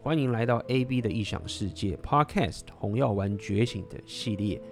[0.00, 4.62] 欢迎来到 AB 的异想世界 Podcast《红药丸觉醒》的系列。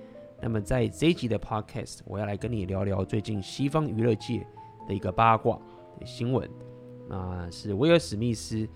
[0.40, 4.46] 那么在这一集的 Podcast，我要来跟你聊聊最近西方娱乐界
[4.86, 5.60] 的一个八卦
[6.04, 6.48] 新闻。
[7.08, 8.68] 那是威尔史密斯，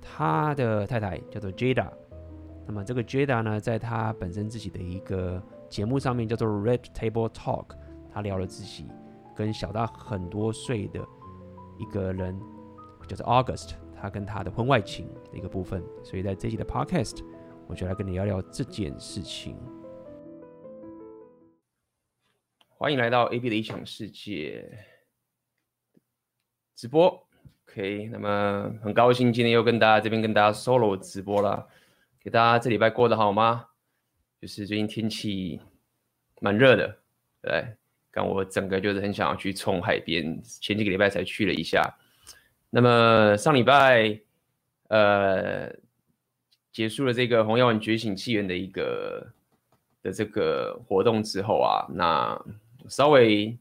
[0.00, 1.90] 他的太太叫做 Jada。
[2.66, 7.66] 那么这个 Jada 呢，在他本身自己的一个节目上面叫做 Red Table Talk，
[8.12, 8.86] 他聊了自己
[9.34, 11.04] 跟小他很多岁的
[11.78, 12.40] 一个人，
[13.08, 13.72] 叫做 August。
[14.04, 17.24] 他跟他的婚外情的一个部分，所以在这一集的 Podcast，
[17.66, 19.56] 我就来跟你聊聊这件事情。
[22.68, 24.70] 欢迎来到 AB 的异想世界
[26.74, 27.26] 直播
[27.66, 31.66] ，OK，那么很高兴今天又跟大家这边跟大家 solo 直播了，
[32.22, 33.68] 给大家这礼拜过得好吗？
[34.38, 35.62] 就是最近天气
[36.42, 36.98] 蛮热的，
[37.40, 37.74] 对，
[38.10, 41.82] 刚我整个就是很想要去冲海边，前几个礼拜才去了一下。
[42.76, 44.18] 那么上礼拜，
[44.88, 45.72] 呃，
[46.72, 49.24] 结束了这个红药丸觉醒纪元的一个
[50.02, 52.36] 的这个活动之后啊，那
[52.88, 53.56] 稍微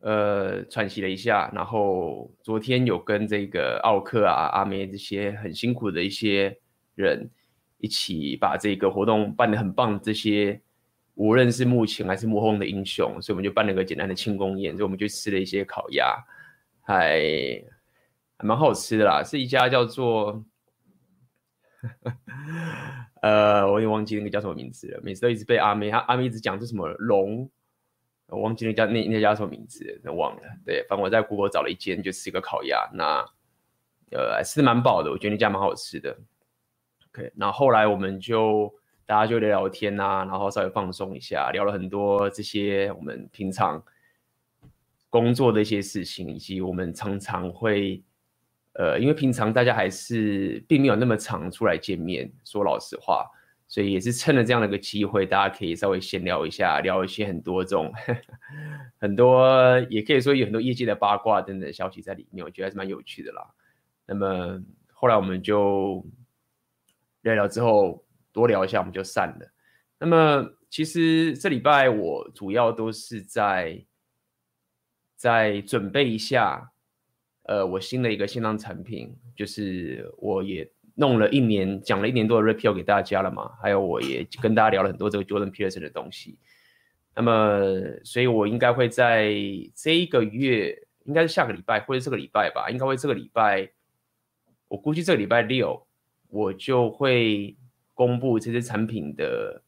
[0.00, 6.58] 呃喘息了一下，然后昨天有跟这个奥克啊、阿梅这些很辛苦的一些
[6.96, 7.30] 人
[7.78, 10.60] 一起把这个活动办得很棒，这些
[11.14, 16.16] 无论是幕前还是幕后的英雄，所以我们就办了个简单的庆功宴，所以我们就吃了一些烤鸭。
[16.90, 17.62] 还
[18.36, 20.44] 还蛮好吃的啦，是一家叫做，
[23.22, 25.00] 呃，我也忘记那个叫什么名字了。
[25.04, 27.48] 每次都一直被阿妹，他阿妹一直讲这什么龙，
[28.26, 30.42] 我忘记那家那那家什么名字，都忘了。
[30.66, 33.24] 对，反正我在 Google 找了一间，就吃一个烤鸭，那
[34.10, 36.18] 呃吃的蛮饱的，我觉得那家蛮好吃的。
[37.12, 38.74] OK，那后，后来我们就
[39.06, 43.80] 大家就聊聊天啊，然后稍微放松一下，聊了很多这些我们平常。
[45.10, 48.00] 工作的一些事情，以及我们常常会，
[48.74, 53.26] 呃，因为平常大家还是并没有那么常出来见面，说老实话，
[53.66, 57.92] 所以也是趁了这样的一个机会，大家可以稍微闲聊一下，聊一些很多这种
[59.00, 63.42] 很多，也可以说有很多业界的八卦等等消息在里面，我觉得还是蛮有趣的啦。
[64.06, 66.06] 那么后来我们就
[67.22, 69.52] 聊聊之后，多聊一下，我们就散了。
[69.98, 73.84] 那么其实这礼拜我主要都是在。
[75.20, 76.72] 再准备一下，
[77.42, 86.38] 呃，我新的一个线上产品，就是我也弄了一年，讲了一年多的 Repeal 给大家了嘛，还有我也跟大家聊了很多这个 Jordan Peterson 的东西。
[87.14, 87.70] 那么，
[88.02, 89.34] 所以我应该会在
[89.74, 93.70] 这一个月，应该是下个礼拜或者这个礼拜吧，应该会这个礼拜，
[94.68, 95.86] 我估计这个礼拜六
[96.28, 97.54] 我就会
[97.92, 99.62] 公布这些产品的，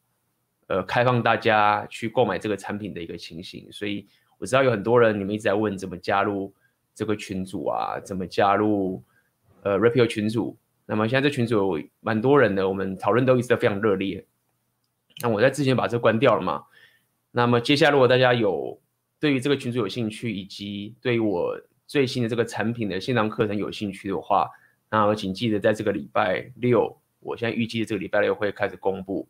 [0.65, 4.07] 呃，开放大家去购买这个产品的一个情形，所以。
[4.43, 6.53] 我知道有很多人，你们一直在问怎么加入
[6.93, 7.97] 这个群组啊？
[8.01, 9.01] 怎么加入
[9.61, 10.57] 呃 Repeal 群组？
[10.85, 14.25] 那么现在这群组有蛮多人的，我们讨论都一直都非常热烈。
[15.21, 16.65] 那我在之前把这关掉了嘛？
[17.31, 18.77] 那么接下来如果大家有
[19.17, 24.49] 对于这个群组有兴趣，以及对于我最新的这个产品的线上课程有兴趣的话，
[24.89, 29.25] 那么请记得在这个礼拜六，我现在预计的这个礼拜六会开始公布。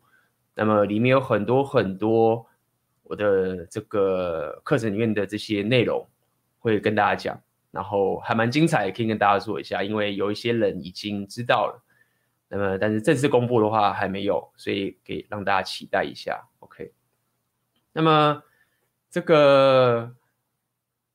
[0.56, 2.44] 那么里面有很多很多。
[3.14, 6.04] 我的这个课程里面的这些内容
[6.58, 9.84] 会跟大家讲，然后还蛮精彩，可以跟大家说一下。
[9.84, 11.80] 因为有一些人已经知道了，
[12.48, 16.44] 那么但是正式公布的话还没有，所以给让大家期待一下。
[16.58, 16.92] OK，
[17.92, 18.42] 那么
[19.08, 20.12] 这个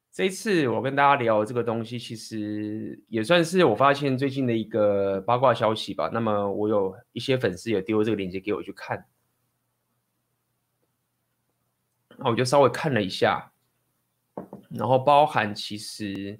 [0.09, 6.09] 这一次我跟大家聊这个东西，其实也算是我发现最近的一个八卦消息吧。
[6.13, 9.03] 那么我有一些粉丝也丢这个链接给我去看。
[12.21, 13.49] 那我就稍微看了一下，
[14.69, 16.37] 然后包含其实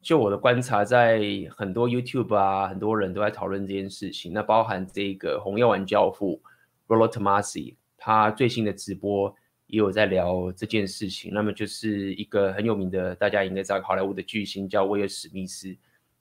[0.00, 4.32] 就我的观察，在很多 YouTube 啊，很多人都在讨论这件事情。
[4.32, 6.42] 那包含这个红药丸教父
[6.88, 9.32] Rollo Tomasi，他最新的直播
[9.68, 11.32] 也有在聊这件事情。
[11.32, 15.68] 那么就是一个很有名的，大家应该知道好莱坞的巨星叫威尔史密斯，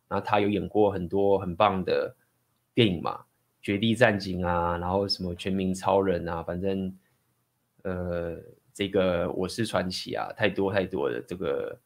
[0.07, 2.15] 然后他有演过很多很棒的
[2.75, 3.15] 电影嘛，
[3.63, 6.95] 《绝地战警》啊，然后什么《全民超人》啊，反正
[7.81, 8.37] 呃。
[8.81, 11.79] 这个我是传奇啊，太多太多的这个，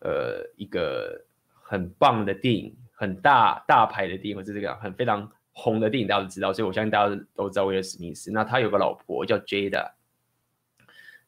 [0.00, 8.30] 呃，一个很棒的电影，很大大牌的电影，或者这个很非常红的电影，大家都知道，所以我相信大家都知道威尔史密斯。
[8.32, 9.90] 那他有个老婆叫 Jada，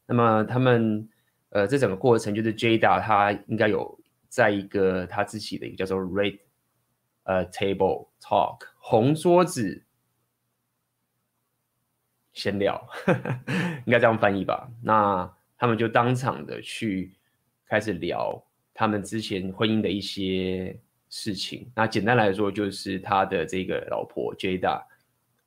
[0.06, 1.06] 那么他们
[1.50, 4.00] 呃，这整个过程就是 Jada 他应该有
[4.31, 6.39] 在一个他自己的一个叫做 Red
[7.25, 9.85] 呃 Table Talk 红桌子。
[12.38, 12.81] 闲聊，
[13.85, 14.70] 应该这样翻译吧？
[14.81, 17.12] 那他们就当场的去
[17.67, 18.40] 开始聊
[18.73, 20.79] 他们之前婚姻的一些
[21.11, 21.69] 事情。
[21.75, 24.85] 那简单来说，就是他的这个老婆 Jada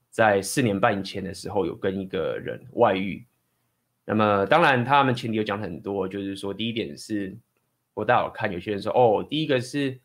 [0.09, 3.25] 在四年半以前的时候有跟一个人外遇。
[4.03, 7.33] 那么当然，他们前提有讲很多，就是说第一点是，
[7.93, 9.97] 我大家有看有些人说，哦，第一个是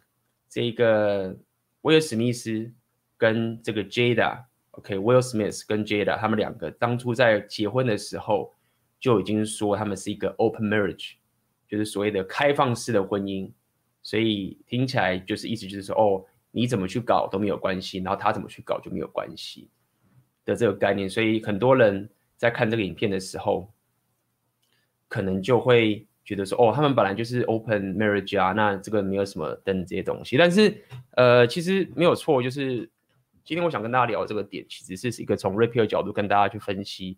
[0.48, 1.36] 这个
[1.80, 2.72] 威尔史密斯
[3.16, 4.44] 跟这个 Jada
[4.78, 8.52] OK，Will Smith 跟 Jada 他们两个当初在结婚的时候
[8.98, 11.12] 就已经说他们是一个 open marriage，
[11.68, 13.50] 就是所谓的开放式的婚姻，
[14.02, 19.68] 所以听起来就是意思就是说，哦，你怎么去搞都没有关系，然后他怎么去搞就没有关系
[20.44, 23.70] 的这个概念，所以很多人在看这个影片的时候。
[25.08, 30.36] 可能就会觉得说，哦，他们本来就是 open marriage 啊，那这个没有什么等这些东西。
[30.36, 30.82] 但是，
[31.12, 32.90] 呃，其实没有错，就是
[33.46, 37.16] 今天我想跟大家聊这个点，其实是一个从 Red Pill 角度跟大家去分析，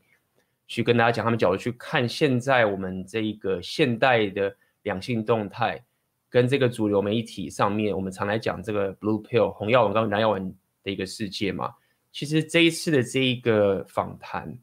[0.67, 5.83] 去跟大家讲他们角度去看现在我们这一个现代的两性动态，
[6.29, 11.73] 跟这个主流媒体上面，我们常来讲这个 Blue Pill 红药丸跟蓝药丸的一个世界嘛。
[12.13, 14.59] 其实这一次的这一个访谈，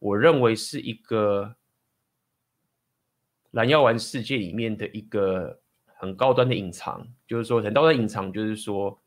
[0.00, 1.54] 我认为是一个。
[3.52, 9.00] 蓝药丸世界里面的一个很高端的隐藏，就是说很高端隐藏，就是说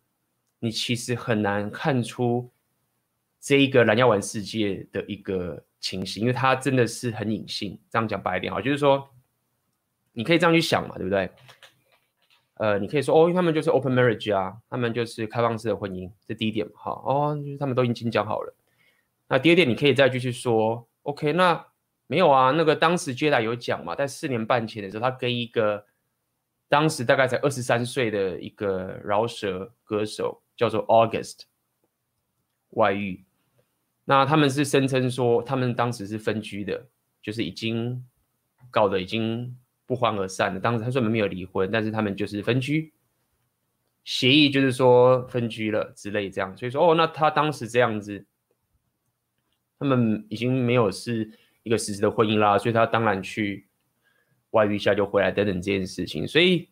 [0.59, 2.49] 你其实很难看出
[3.39, 7.79] 这一个蓝药丸世界的一个情形，因为它真的是很隐性。
[7.89, 9.09] 这样讲白一点好，就是说
[10.13, 11.31] 你可以这样去想嘛，对不对？
[12.55, 18.53] 呃，你可以说哦，他们就是 open marriage 啊，他们就是开放式的婚姻，这第一点嘛，哈哦，就是他们都已经讲好了。
[19.27, 21.65] 那第二点，你可以再继续说，OK，那。
[22.11, 25.85] 没有啊，那个当时 Jada 有讲嘛，在四年半前的时候，他跟一个
[26.67, 31.43] 当时大概才二十三岁的一个饶舌歌手叫做 August
[32.71, 33.23] 外遇。
[34.03, 36.89] 那他们是声称说，他们当时是分居的，
[37.21, 38.05] 就是已经
[38.69, 40.59] 搞得已经不欢而散了。
[40.59, 42.91] 当时他说没有离婚，但是他们就是分居，
[44.03, 46.57] 协议就是说分居了之类这样。
[46.57, 48.25] 所以说，哦，那他当时这样子，
[49.79, 51.31] 他们已经没有是。
[51.63, 53.67] 一个实质的婚姻啦，所以他当然去
[54.51, 56.25] 外遇一下就回来等等这件事情。
[56.25, 56.69] 所以，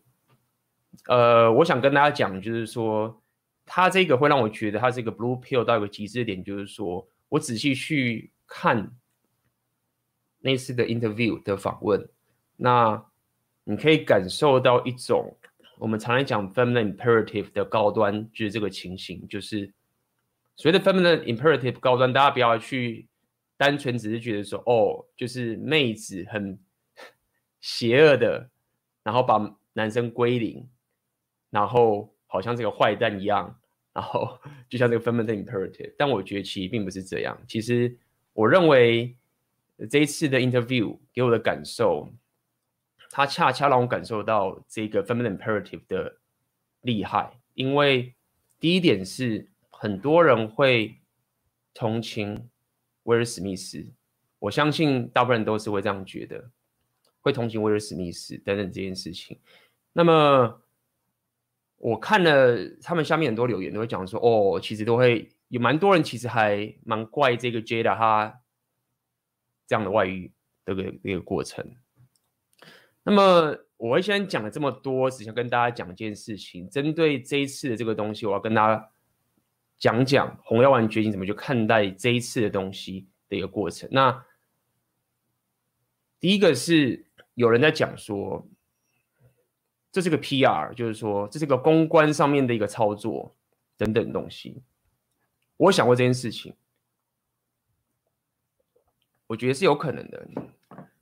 [1.08, 3.22] 呃，我想跟大家讲，就是说，
[3.68, 8.92] 他这个会让我觉得他是一个 blue pill 到一个极致的点，就是说我仔细去看
[10.40, 12.10] 那次的 interview 的访问，
[12.56, 13.06] 那
[13.66, 15.38] 你可以感受到一种
[15.78, 19.72] 我们常来讲 feminine imperative 的高端，就是这个情形，就是
[20.56, 23.08] 所谓的 feminine imperative 高端，大家不要去。
[23.60, 26.60] 单纯只是觉得说，哦，就是妹子很
[27.60, 28.52] 邪恶的，
[29.02, 30.70] 然后把男生归零，
[31.50, 33.60] 然后好像这个坏蛋一样，
[33.94, 34.40] 然后
[34.70, 35.96] 就像这个 feminine imperative。
[35.98, 37.36] 但我觉得其实并不是这样。
[37.48, 37.98] 其实
[38.34, 39.18] 我认为
[39.90, 42.14] 这一次的 interview 给我的感受，
[43.10, 46.18] 它恰恰让我感受到这个 feminine imperative 的
[46.82, 47.40] 厉害。
[47.56, 48.14] 因为
[48.60, 51.00] 第一点是很多人会
[51.74, 52.48] 同情。
[53.04, 53.94] 威尔史密斯，
[54.38, 56.52] 我相信大部分人都是会这样觉得，
[57.22, 59.40] 会同情威尔史密斯等等这件事情。
[59.94, 60.62] 那么
[61.78, 68.42] 我看了他们下面很多留言，都会讲说，哦，其实都会有蛮多人其实还蛮怪这个 Jada 他
[69.66, 70.32] 这样的外遇
[70.66, 71.76] 的个一个过程。
[73.04, 78.90] 那么我会先讲了这么多，只想跟大家讲一件事情，针对这一次的这个东西，我要跟大家。
[79.80, 83.88] 讲讲红药丸觉醒怎么去看待这一次的东西的一个过程。
[83.92, 84.26] 那
[86.20, 87.06] 第一个是
[87.36, 88.50] 有人在讲说，
[89.98, 93.36] 这是个 PR，就是说这是个公关上面的一个操作
[93.76, 94.62] 等等东西。
[95.58, 96.56] 我想过这件事情，
[99.26, 100.28] 我觉得是有可能的。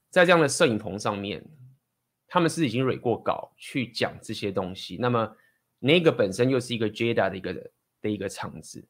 [0.10, 1.44] 在这样的摄影棚上面，
[2.26, 4.96] 他们是已经蕊过稿去讲这些东西。
[4.98, 5.36] 那么
[5.80, 7.70] 那个本身又是一个 Jada 的一个人。
[8.02, 8.88] 的一个场子，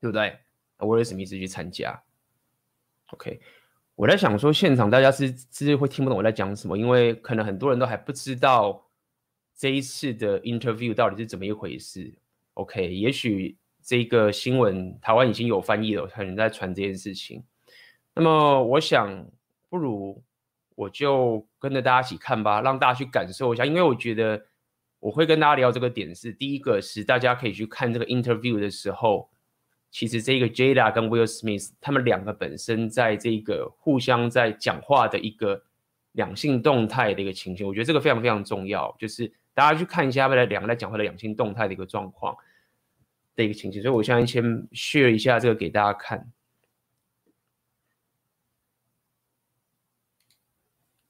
[0.00, 0.38] 对不对？
[0.86, 2.00] 威尔史密斯去参加
[3.08, 3.40] ，OK。
[3.98, 8.86] 我在想说，现场大家是是会听不懂我在讲什么，因为可能很多人都还不知道
[9.56, 12.16] 这一次的 interview 到底是怎么一回事。
[12.54, 17.42] OK，也许这个新闻台湾已经有翻译了，可能在传这件事情。
[18.14, 19.26] 那么，我想
[19.68, 20.22] 不如
[20.76, 24.46] 我就跟着大家一起看吧，让大家去感受一下，因为我觉得。
[25.00, 29.30] 我会跟大家聊这个点是，第一个是大家可以去看这个 interview 的时候，
[29.90, 35.62] 其实这个 Jada 跟 Will Smith 他们两个本身在这个互相在讲话的一个
[36.12, 42.36] 两性动态的一个情形，我觉得这个非常非常重要，就是大家去看一下他们两个在讲话的两性动态的一个状况
[43.34, 46.30] 的一个情形，所以我现在先 share 一下这个给大家看。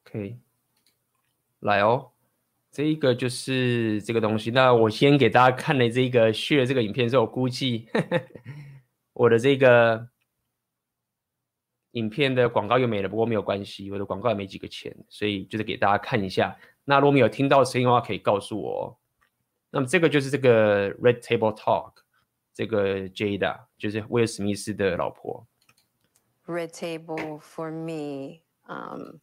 [0.06, 0.38] OK，
[1.60, 2.10] 来哦。
[2.70, 4.50] 这一个就是这个东西。
[4.52, 7.88] 那我先给大家看了这个 share 这个影片之后，估计
[9.18, 10.08] 我的这个
[11.90, 13.08] 影片的广告又没了。
[13.08, 16.56] 不过没有关系，我的广告也没几个钱，所以就是给大家看一下。
[16.84, 18.96] 那如果没有听到声音的话，可以告诉我。
[19.70, 21.94] 那么这个就是这个 Red Table Talk，
[22.54, 25.48] 这个 Jada 就是威尔史密斯的老婆。
[26.46, 29.18] Red Table for me, um,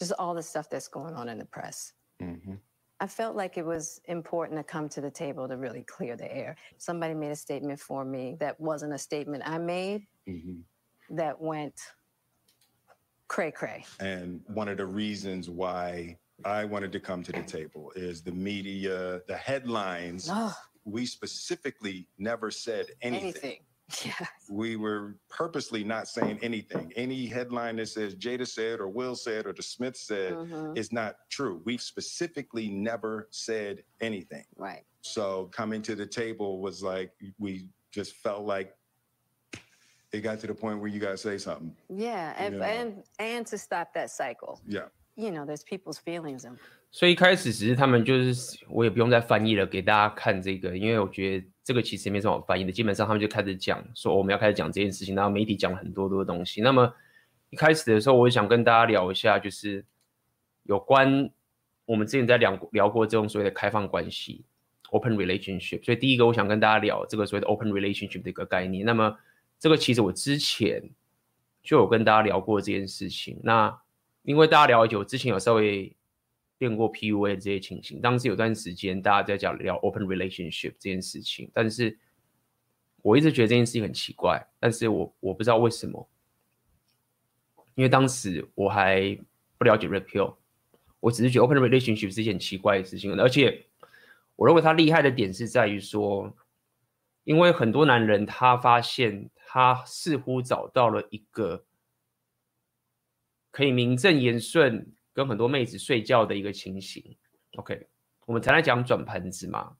[0.00, 1.92] just all the stuff that's going on in the press.
[2.18, 2.56] Mm-hmm.
[2.98, 6.34] I felt like it was important to come to the table to really clear the
[6.34, 6.56] air.
[6.78, 11.14] Somebody made a statement for me that wasn't a statement I made Mm-hmm.
[11.16, 11.80] that went
[13.28, 13.84] cray cray.
[14.00, 18.32] And one of the reasons why I wanted to come to the table is the
[18.32, 20.28] media, the headlines.
[20.32, 20.52] Oh,
[20.84, 23.22] We specifically never said anything.
[23.22, 23.58] anything.
[24.04, 24.26] Yeah.
[24.50, 26.92] We were purposely not saying anything.
[26.96, 30.76] Any headline that says Jada said or Will said or the Smith said Mhm.
[30.76, 31.62] is not true.
[31.64, 34.44] We've specifically never said anything.
[34.56, 34.84] Right.
[35.02, 38.76] So coming to the table was like we just felt like
[40.12, 41.74] it got to the point where you gotta say something.
[41.88, 42.34] Yeah.
[42.36, 42.64] And, Yeah.
[42.66, 44.60] and, and to stop that cycle.
[44.66, 44.86] Yeah.
[45.16, 46.58] You know, there's people's feelings in
[46.90, 52.72] 所以一开始只是他们就是我也不用再翻译了，给大家看这个，因为我觉得这个其实没什么好翻译的。
[52.72, 56.62] 基本上他们就开始讲说我们要开始讲这件事情，然后媒体讲了很多多的东西。
[56.62, 56.90] 那么
[57.50, 59.84] 一开始的时候，我想跟大家聊一下，就是
[60.62, 61.30] 有关
[61.84, 64.44] 我们之前在聊聊过这种所谓的开放关系
[64.90, 65.84] （open relationship）。
[65.84, 68.86] 所以第一个我想跟大家聊这个所谓的 open relationship 的一个概念。
[68.86, 69.14] 那么
[69.58, 70.82] 这个其实我之前
[71.62, 73.38] 就有跟大家聊过这件事情。
[73.42, 73.78] 那
[74.22, 75.94] 因为大家了解，我之前有稍微
[76.58, 81.98] 练过 PUA 这些情形，当时有段时间大家在讲聊 open relationship 这件事情，但是
[83.02, 86.08] 我一直觉得这件事情很奇怪，但是我我不知道为什么，
[87.74, 89.18] 因为当时我还
[89.58, 90.34] 不了解 REPEL，
[91.00, 93.66] 我只是觉得 open relationship 是一件很奇怪的事情，而且
[94.34, 96.34] 我认为他厉害的点是在于说，
[97.24, 101.66] 因为很多男人他发现他似乎找到了一个
[103.50, 104.90] 可以名正言顺。
[105.16, 107.16] 跟很多妹子睡觉的一个情形
[107.54, 107.86] ，OK，
[108.26, 109.74] 我们才来讲转盘子嘛。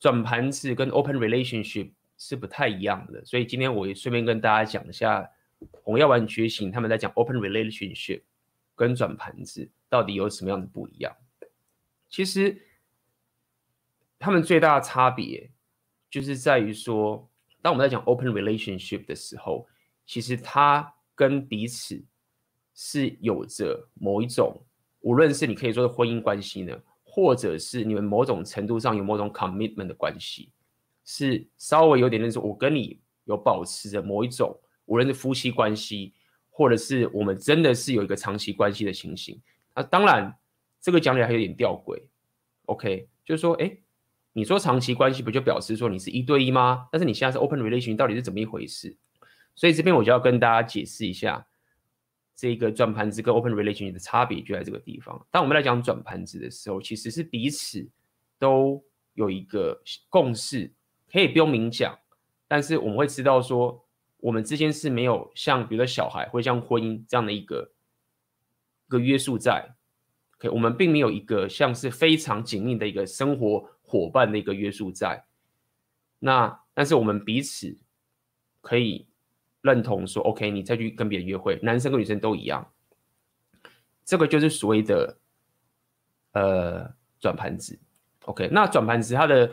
[0.00, 5.30] 转盘子跟 open relationship 是不太一样的，所以今天我也顺便跟大家讲一下
[5.70, 8.22] 红药丸觉醒他们在讲 open relationship
[8.74, 11.16] 跟转盘子到底有什么样的不一样。
[12.08, 12.60] 其实
[14.18, 15.48] 他们最大的差别
[16.10, 17.30] 就是在于说，
[17.62, 19.68] 当我们在讲 open relationship 的时候，
[20.04, 22.04] 其实它跟彼此。
[22.80, 24.56] 是有着某一种，
[25.00, 30.52] 无论是你可以说的婚姻关系呢，或者是你们某种程度上有某种 commitment 的关系，
[31.04, 32.38] 是稍微有点认识。
[32.38, 36.14] 我跟你有保持着某一种，无论是夫妻关系，
[36.50, 39.42] 或者是我们真的是有一个长期关系的情形。
[39.74, 40.32] 那当然，
[40.80, 42.00] 这个讲起来还有点吊诡。
[42.66, 43.76] OK，就是说，哎，
[44.32, 46.86] 你说长期关系不就表示说你是一对一吗？
[46.92, 48.96] 但是你现在是 open relation，到底是怎么一回事？
[49.56, 51.44] 所以这边我就要跟大家解释一下。
[52.40, 55.26] 这个转盘子跟 open relationship 的差别就在这个地方。
[55.28, 57.84] 当我们来讲转盘子的时候，其实是彼此
[58.38, 58.80] 都
[59.14, 60.72] 有一个共识，
[61.10, 61.98] 可以不用明讲，
[62.46, 63.84] 但是我们会知道说，
[64.18, 67.72] 我们之间是没有像比如说小孩或像婚姻这样的一个
[68.86, 69.74] 一个约束在。
[70.36, 75.24] OK，我们并没有一个像是非常紧密的一个生活伙伴的一个约束在。
[76.20, 77.76] 那但是我们彼此
[78.60, 79.07] 可以。
[79.60, 82.72] 认同说，OK，你再去跟别人约会，男生跟女生都一样，
[84.04, 85.18] 这个就是所谓的
[86.32, 87.76] 呃转盘子。
[88.26, 89.50] OK，那转盘子它的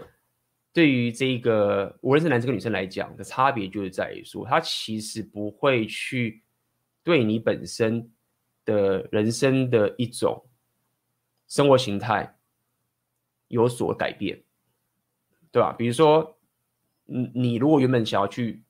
[0.71, 6.43] 对于这个无论是男生跟女生来讲的差别，就是在于说，他其实不会去
[7.03, 8.11] 对你本身
[8.63, 10.45] 的人生的一种
[11.47, 12.37] 生活形态
[13.47, 14.43] 有所改变，
[15.51, 15.73] 对吧？
[15.73, 16.37] 比如说，
[17.05, 18.61] 你你如果原本想要去。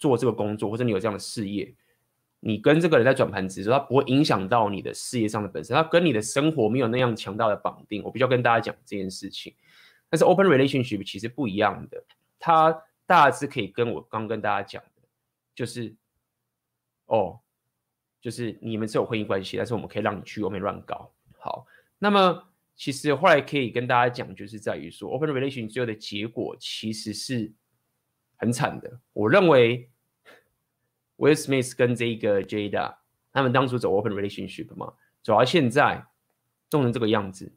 [0.00, 1.72] 做这个工作，或者你有这样的事业，
[2.40, 8.02] 你跟这个人在转盘子的时候，他不会影响到你的事业上的本身，他跟你的生活没有那样强大的绑定。
[8.02, 9.54] 我必须要跟大家讲这件事情。
[10.08, 12.02] 但是 open relationship 其实不一样的，
[12.38, 15.02] 它大致可以跟我刚跟大家讲的，
[15.54, 15.94] 就是
[17.04, 17.38] 哦，
[18.22, 21.12] 就是你们是有婚姻关系，但是我们可以让你去外面乱搞。
[21.38, 21.66] 好，
[21.98, 22.42] 那么
[22.74, 27.52] 其实后来可以跟大家讲，就是在于说 open relationship 最后的结果其实是。
[28.40, 29.90] 很惨的，我认为
[31.18, 32.96] Will Smith 跟这个 Jada
[33.30, 36.06] 他们当初走 open relationship 嘛，走到现在
[36.70, 37.52] 弄成这个样子，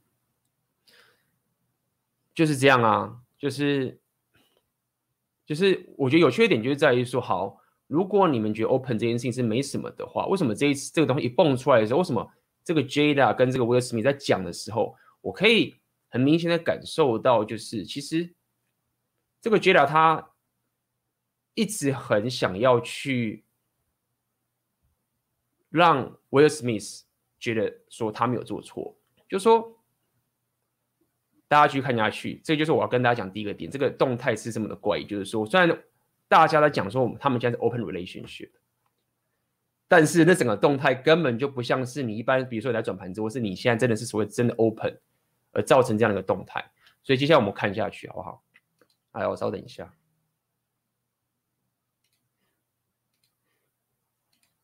[2.36, 3.98] 就是这样啊，就是
[5.46, 12.30] 就是我觉得有缺点就是在于说，好，如果你们觉得 open 这件事情是没什么的话，为什么这一次这个东西一蹦出来的时候，为什么
[12.62, 15.76] 这个 Jada 跟这个 Will Smith 在讲的时候，我可以
[16.10, 18.34] 很明显的感受到，就是其实
[19.42, 20.33] 这个 Jada 他
[21.54, 23.44] 一直很想要去
[25.70, 27.02] 让 Will Smith
[27.40, 28.96] 觉得说他没有做错，
[29.28, 29.80] 就说
[31.48, 35.84] 大家继续看下去，这就是我要跟大家讲第一个点，这个动态是这么的怪异，就是说虽然
[36.28, 38.50] 大家在讲说我们他们现在是 open relationship。
[39.86, 45.00] 但是那整个动态根本就不像是你一般，比如说你在转盘子，或是你现在真的是所谓真的 open，
[45.52, 46.64] 而造成这样的一个动态。
[47.04, 48.44] 所以接下来我们看下去好不好？
[49.12, 49.94] 哎，我稍等一下。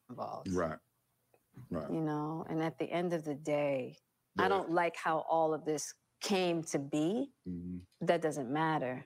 [0.09, 0.79] Right.
[1.71, 1.91] Right.
[1.91, 3.97] You know, and at the end of the day,
[4.39, 7.31] I don't like how all of this came to be.
[8.01, 9.05] That doesn't matter.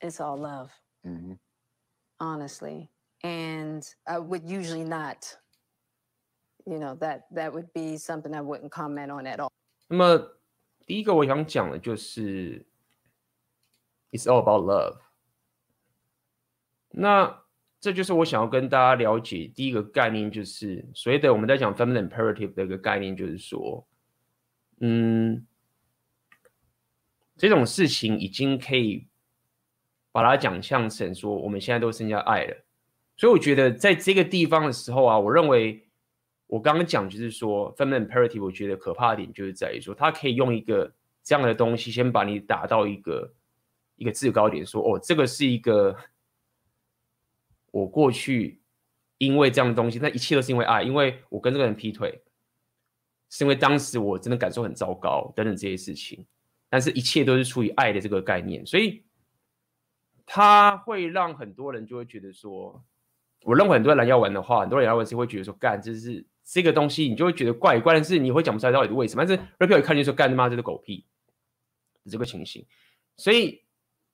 [0.00, 0.72] It's all love.
[2.18, 2.90] Honestly.
[3.22, 5.38] And I would usually not,
[6.66, 9.50] you know, that that would be something I wouldn't comment on at all.
[9.88, 10.18] 那么
[10.86, 12.66] 第一个我想讲的就是，
[14.12, 15.00] It's all about love。
[16.90, 17.42] 那
[17.81, 23.87] 这就是我想要跟大家了解第一个概念，就是所谓的我们在讲 feminine imperative 的一个概念，就是说，
[24.81, 25.45] 嗯，
[27.37, 29.07] 这种事情已经可以
[30.11, 32.65] 把它讲像成说，我们现在都剩下爱了。
[33.15, 35.87] 所以我觉得在这个地方的时候啊，我认为
[36.47, 40.91] 我刚刚讲就是说，feminine imperative，我觉得可怕点就是在于说，它可以用一个
[41.23, 43.33] 这样的东西，先把你打到一个
[43.95, 45.95] 一个制高点，说哦，这个是一个
[47.71, 48.61] 我过去
[49.17, 52.21] 因为这样的东西，那一切都是因为爱，因为我跟这个人劈腿，
[53.29, 56.25] 是因为当时我真的感受很糟糕等等这些事情，
[56.69, 59.03] 但是一切都是出于爱的这个概念，所以
[60.25, 62.83] 它会让很多人就会觉得说。
[63.43, 69.25] 我认为很多人要玩的话，很多人要玩是会觉得说，干，这是这个东西，你就会觉得怪怪，但是你会讲不出来到底是为什么。
[69.25, 71.05] 但是 Rapio 一看就说，干他妈这是狗屁，
[72.11, 72.65] 这个情形。
[73.15, 73.63] 所以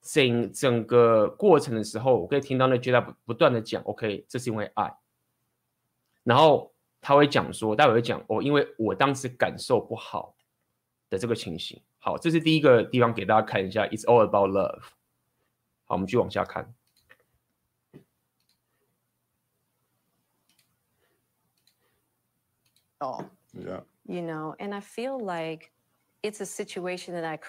[0.06, 4.96] 整整个过程的时候，我可以听到那 Jada 不不断的讲，OK，这是因为爱。
[6.24, 10.36] 然后他会讲说，待会会讲哦，因为我当时感受不好
[11.10, 11.82] 的这个情形。
[11.98, 14.84] 好，这是第一个地方给大家看一下，It's all about love。
[15.86, 16.72] 好，我们继续往下看。
[23.06, 23.26] all.
[23.54, 23.82] Yeah.
[24.08, 25.72] You know, and I feel like
[26.24, 27.40] it's a situation that I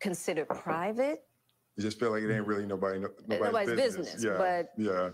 [0.00, 1.20] consider private.
[1.78, 4.14] You just feel like it ain't really nobody, no, nobody's, nobody's business.
[4.14, 4.36] business, yeah.
[4.36, 5.10] but- yeah.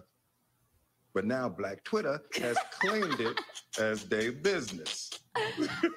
[1.13, 3.39] But now Black Twitter has claimed it
[3.79, 5.11] as their business.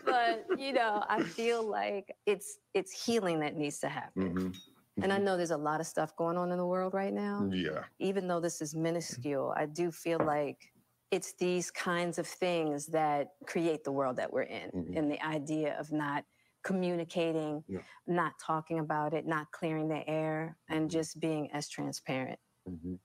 [0.06, 4.36] but you know, I feel like it's it's healing that needs to happen.
[4.36, 4.58] Mhm.
[5.02, 7.50] And I know there's a lot of stuff going on in the world right now.
[7.52, 7.86] Yeah.
[7.98, 10.72] Even though this is minuscule, I do feel like
[11.10, 14.70] it's these kinds of things that create the world that we're in.
[14.72, 14.98] Mhm.
[14.98, 16.26] And the idea of not
[16.68, 17.80] communicating, Yeah.
[18.06, 20.92] not talking about it, not clearing the air, and Mhm.
[20.92, 22.40] just being as transparent.
[22.68, 23.00] Mhm.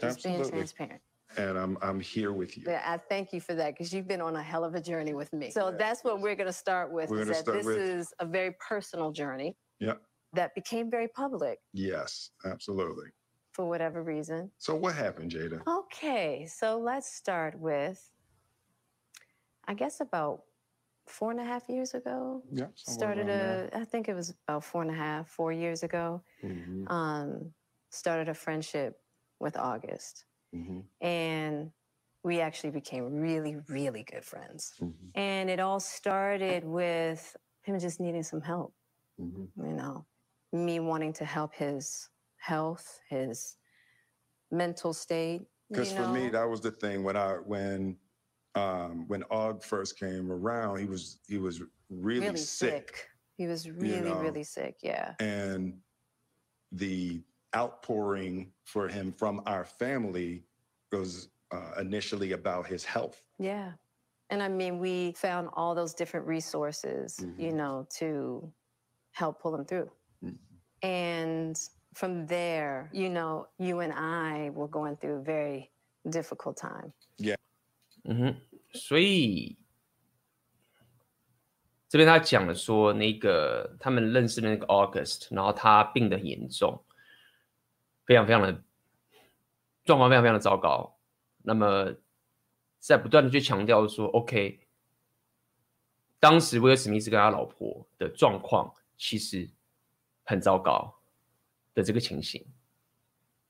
[0.00, 1.02] Just being transparent.
[1.36, 2.64] And I'm I'm here with you.
[2.66, 5.14] Yeah, I thank you for that because you've been on a hell of a journey
[5.14, 5.50] with me.
[5.50, 5.76] So Yeah.
[5.78, 7.10] that's what we're going to start with.
[7.10, 9.96] We're is gonna that start this with- is a very personal journey Yeah.
[10.34, 13.10] that became very public Yes, absolutely.
[13.52, 14.52] for whatever reason.
[14.58, 15.62] So what happened, Jada?
[15.66, 18.10] Okay, so let's start with,
[19.64, 20.44] I guess about
[21.06, 22.42] four and a half years ago.
[22.52, 22.68] Yeah.
[22.74, 26.22] Started a, I think it was about four and a half, four years ago.
[26.40, 27.54] hmm Um,
[27.90, 29.00] started a friendship
[29.40, 31.72] with August, hmm and
[32.24, 34.74] we actually became really, really good friends.
[34.78, 38.74] hmm And it all started with him just needing some help,
[39.18, 40.06] hmm you know,
[40.52, 43.56] me wanting to help his health, his
[44.50, 45.42] mental state.
[45.68, 47.98] Because you for me, that was the thing when I when
[48.54, 52.96] um when Og first came around, he was he was really, sick.
[52.96, 53.08] sick.
[53.38, 54.20] He was really, know.
[54.20, 54.76] really sick.
[54.82, 55.14] Yeah.
[55.20, 55.80] and
[56.72, 57.22] the
[57.54, 60.42] outpouring for him from our family
[60.90, 63.22] was uh, initially about his health.
[63.38, 63.72] Yeah.
[64.30, 67.56] And I mean, we found all those different resources, you Mhm.
[67.56, 68.50] know, to
[69.12, 69.90] help pull him through.
[70.24, 70.38] Mhm.
[70.82, 71.56] And
[71.94, 75.70] from there, you know, you and I were going through a very
[76.08, 76.94] difficult time.
[78.04, 78.36] 嗯哼，
[78.72, 79.56] 所以
[81.88, 86.82] 这边他讲了说，那个他们认识的那个 August，然后他病得很严重，
[88.04, 88.52] 非常非常的
[89.84, 90.98] 状况非常非常的糟糕。
[91.42, 91.94] 那么
[92.80, 94.66] 在不断的去强调说，OK，
[96.18, 99.48] 当时威尔史密斯跟他老婆的状况其实
[100.24, 100.92] 很糟糕
[101.74, 102.44] 的这个情形，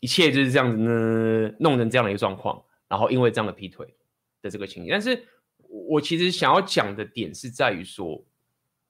[0.01, 3.95] 一切就是这样子呢，弄成这样的一个状况，然后因为这样的劈腿。
[4.43, 5.27] 的这个情节，但是
[5.69, 8.23] 我其实想要讲的点是在于说，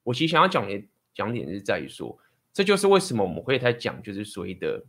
[0.02, 0.82] 我其实想要讲的
[1.14, 2.18] 讲点是在于说，
[2.52, 4.84] 这就是为什么我们会在讲，就是所谓的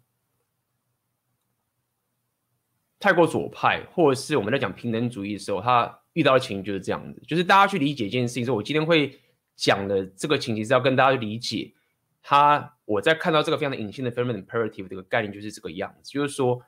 [2.99, 8.45] 太过左派，或者是我们在讲平等主义的时候，他遇到的情形就是这样子，就是大家去理解一件事情。
[8.45, 9.19] 说我今天会
[9.55, 11.73] 讲的这个情形是要跟大家去理解
[12.21, 16.61] 他，我在看到这个非常的隐性的 feminine imperative 这个概念就是这个样子，就是说，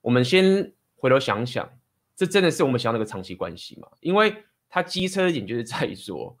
[0.00, 1.68] 我们先回头想想，
[2.14, 3.88] 这真的是我们想要那个长期关系吗？
[4.00, 6.36] 因为他机车的点就是在于说，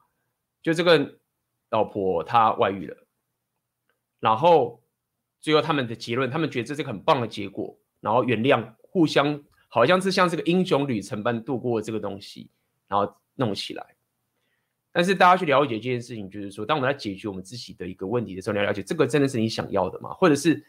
[0.62, 1.18] 就这个
[1.70, 3.06] 老婆她外遇了，
[4.20, 4.82] 然后
[5.40, 12.50] 最后他们的结论，他们觉得这是个很棒的结果，然后原谅，互相好像是像这个英雄旅程般度过这个东西，
[12.86, 13.96] 然后弄起来。
[14.92, 20.12] 但是大家去了解这件事情，就是说，当我们在解决我们自己的一个问题的时候，你要了解这个真的是你想要的吗？
[20.12, 20.64] 或者是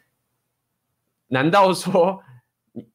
[1.28, 2.24] 难道说
[2.72, 2.89] 你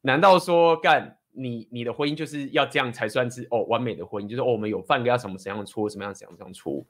[0.00, 1.17] 难道说干？
[1.38, 6.84] 你你的婚姻就是要这样才算是哦完美的婚姻，就是哦我们有犯过什么什么样的错，什么样什么样错。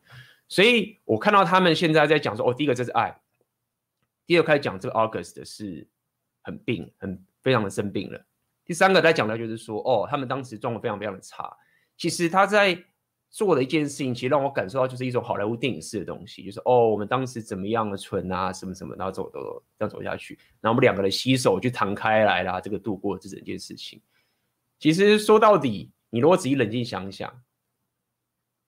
[0.49, 3.15] 所以我看到他们现在在讲说哦，第一个这是爱，
[4.27, 5.87] 第二开始讲这个 August 是
[6.43, 8.25] 很病，很非常的生病了。
[8.65, 11.55] 第三个在讲的就是说哦，他们当时状况非常非常的差。
[11.97, 12.83] 其实他在
[13.31, 24.01] 做的一件事情，其实让我感受到就是一种好莱坞电影式的东西，就是哦我们当时怎么样的蠢啊，什么什么，然后走走走这样走下去，然后我们两个人携手去弹开来啦，这个度过这整件事情。
[24.79, 27.43] 其实说到底，你如果仔细冷静想想，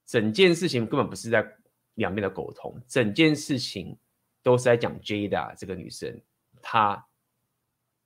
[0.06, 1.46] 整件事情根本不是在
[1.94, 3.96] 两边的沟通，整件事情
[4.42, 6.20] 都是在讲 Jada 这个女生
[6.60, 7.06] 她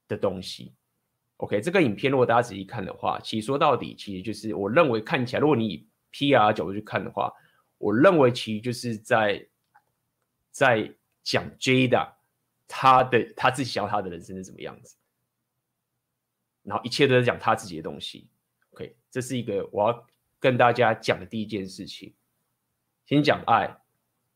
[0.07, 0.75] 的东西。
[1.37, 7.33] OK，这个影片如果大家仔细看的话，其实说到底，其实就是我认为看起来，如果你以 PR 角度去看的话，
[7.77, 9.45] 我认为其实就是在
[10.51, 12.13] 在讲 Jada
[12.67, 14.95] 她的她自己想要她的人生是怎么样子。
[16.65, 18.27] 然后一切都在讲他自己的东西
[18.71, 20.07] ，OK，这是一个我要
[20.39, 22.11] 跟大家讲的第一件事情。
[23.05, 23.77] 先讲爱，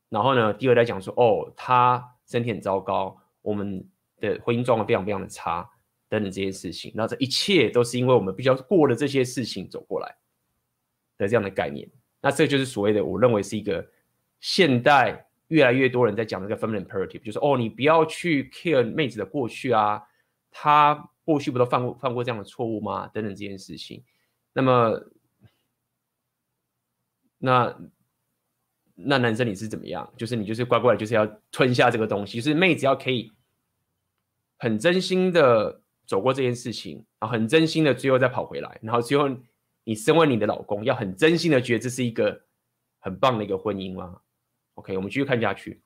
[0.08, 3.84] 然后呢，第二来讲说，哦，他身体很糟糕，我们
[4.20, 5.68] 的婚姻状况非常非常的差，
[6.08, 6.92] 等等这些事情。
[6.94, 10.14] 那这一切都是因为我们必须要过了这些事情走过来
[11.18, 11.90] 的这样的概念。
[12.20, 13.84] 那这就是所谓的，我认为是一个
[14.38, 20.00] 现代越来越多人在讲这个 feminine imperative，就是哦，你不要去 care 妹子的过去啊，
[20.52, 21.10] 他。
[21.30, 23.06] 过去不都犯过犯过这样的错误吗？
[23.08, 24.02] 等等这件事情，
[24.52, 25.00] 那么
[27.38, 27.78] 那
[28.94, 30.12] 那男生你是怎么样？
[30.16, 32.40] 就是你就是乖乖，就是要吞下这个东西。
[32.40, 33.30] 就是妹子要可以
[34.58, 39.28] 很真心的走过这件事情，然后很真心的最后再跑回来，然后最后
[39.84, 42.42] 你身为你的老公，要很真心的觉得这是一个
[42.98, 44.20] 很棒的一个婚姻吗
[44.74, 45.80] ？OK，我们继续看下去。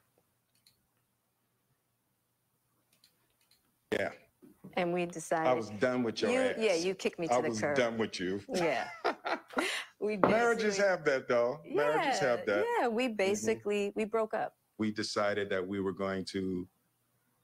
[4.73, 5.47] And we decided.
[5.47, 6.55] I was done with your you, ass.
[6.57, 7.75] Yeah, you kicked me to I the was curb.
[7.75, 8.41] done with you.
[8.53, 8.87] Yeah.
[9.99, 11.59] we Marriages have that though.
[11.65, 12.65] Yeah, Marriages have that.
[12.79, 13.99] Yeah, we basically mm-hmm.
[13.99, 14.53] we broke up.
[14.77, 16.67] We decided that we were going to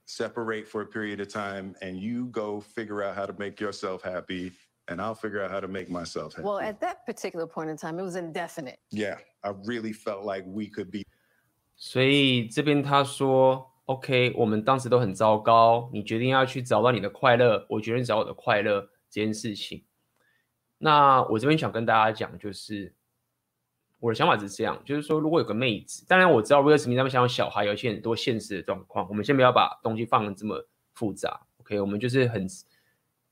[0.06, 4.04] separate for a period of time and you go figure out how to make yourself
[4.04, 4.52] happy
[4.88, 6.45] and I'll figure out how to make myself happy.
[6.45, 8.80] Well, at that particular point in time, it was indefinite.
[8.91, 11.04] Yeah, I really felt like we could be.
[11.78, 13.68] 所以这边他说。
[13.90, 15.90] OK，我们当时都很糟糕。
[15.92, 19.83] 你决定要去找到你的快乐，我决定找我的快乐这件事情。
[20.79, 22.94] 那我这边想跟大家讲，就是
[23.98, 29.09] 我的想法是这样，就是说，如果有个妹子，当然我知道威尔史密斯他们想要小孩，有一些很多现实的状况。
[29.09, 31.40] 我们先不要把东西放的这么复杂。
[31.57, 32.46] OK，我们就是很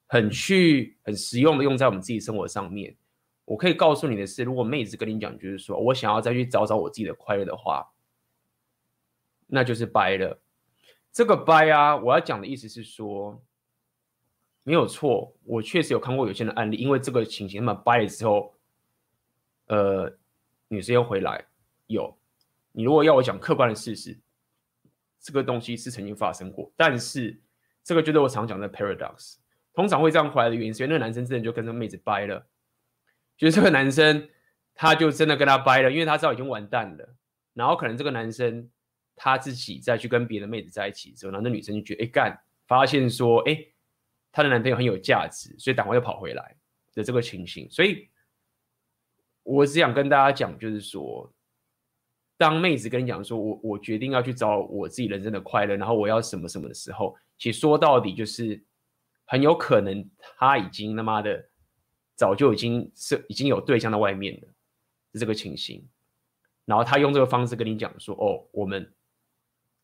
[0.08, 2.96] 很去很实用的用在我们自己生活上面。
[3.44, 7.88] 我可以告诉你的是，如果妹子跟你讲，就是说我想要再去找找我自己的快乐的话，
[9.46, 10.40] 那就是掰了。
[11.18, 13.42] 这个掰啊，我要讲的意思是说，
[14.62, 18.54] 没有错，我确实有看过有些的案例，因为这个情形，那么掰了之后，
[19.66, 20.16] 呃，
[20.68, 21.44] 女生又回来。
[21.88, 22.16] 有，
[22.70, 24.16] 你如果要我讲客观的事实，
[25.18, 27.36] 这个东西是曾经发生过，但是
[27.82, 29.38] 这个就是我常讲的 paradox，
[29.74, 32.46] 通常会这样回来的原因，是因为那个男生真的就跟那个妹子掰了，
[33.36, 34.28] 就是这个男生
[34.72, 37.16] 他就真的跟他掰了，因为他知道已经完蛋了，
[37.54, 38.70] 然后可能这个男生。
[39.18, 43.66] 他自己再去跟别的妹子在一起之后，然后那女生就觉得，哎干，发现说，哎，
[44.30, 46.56] 她的男朋友很有价值，所以赶快又跑回来
[46.94, 47.68] 的这个情形。
[47.68, 48.08] 所以，
[49.42, 51.32] 我只想跟大家讲，就是说，
[52.36, 58.62] 当妹子跟你讲说，我我决定要去找我自己人生的快乐，然后我要什么什么的时候，其实说到底就是
[59.24, 61.48] 很有可能他已经他妈的
[62.14, 64.48] 早就已经是已经有对象在外面了，
[65.12, 65.84] 是这个情形。
[66.64, 68.92] 然后他用这个方式跟你讲说，哦，我们。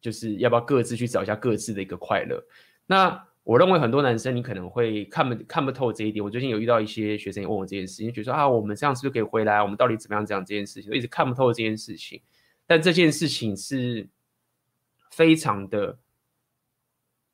[0.04, 2.38] 就是要不要各自去找一下各自的一个快乐？
[2.84, 6.22] 那我认为很多男生你可能会看不看不透这一点。
[6.22, 9.62] 我最近有遇到一些学生问我这件事情，觉得说啊，我们这样是不是可以回来？
[9.62, 10.92] 我们到底怎么样讲这件事情？
[10.92, 12.20] 一直看不透这件事情。
[12.66, 14.06] 但这件事情是
[15.10, 15.98] 非常的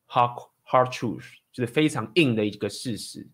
[0.06, 3.26] hard hard truth，就是非常硬的一个事实。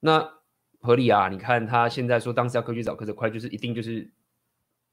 [0.00, 0.32] 那
[0.80, 1.28] 合理啊？
[1.28, 4.10] 你看他现在说当时要科去找科泽快，就是一定就是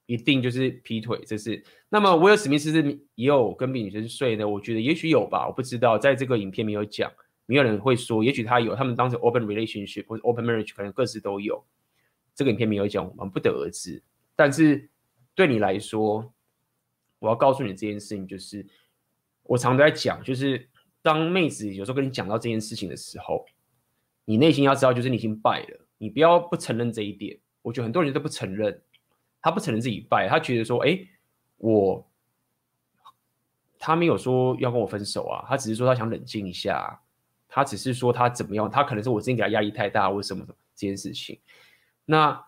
[0.06, 1.64] 一定就是劈腿，这是。
[1.90, 2.82] 那么威尔史密斯是
[3.16, 7.12] 也有跟别女生睡的，我觉得也许有吧，我不知道，在这个影片没有讲，
[7.46, 11.64] 没有人会说，也许他有，他们当时 open relationship 或者 open marriage 可能各自都有，
[12.34, 14.02] 这个影片没有讲，我们不得而知。
[14.36, 14.90] 但是
[15.34, 16.34] 对你来说，
[17.20, 18.66] 我要告诉你这件事情，就是
[19.44, 20.68] 我常常在讲，就是
[21.02, 23.46] 当妹子有时候跟你讲到这件事情的时候。
[24.28, 27.38] 你内心要知道，就是你已经败了，你不要不承认这一点。
[27.62, 28.82] 我觉得很多人都不承认，
[29.46, 31.00] 他不承认自己败，他觉得说，哎，
[31.58, 32.04] 我
[33.78, 37.00] 他没有说要跟我分手啊，他只是说他想冷静一下，
[37.48, 41.40] 他只是说他怎么样，他可能是我之前给他压力太大，或什么什么这件事情。
[42.06, 42.44] 那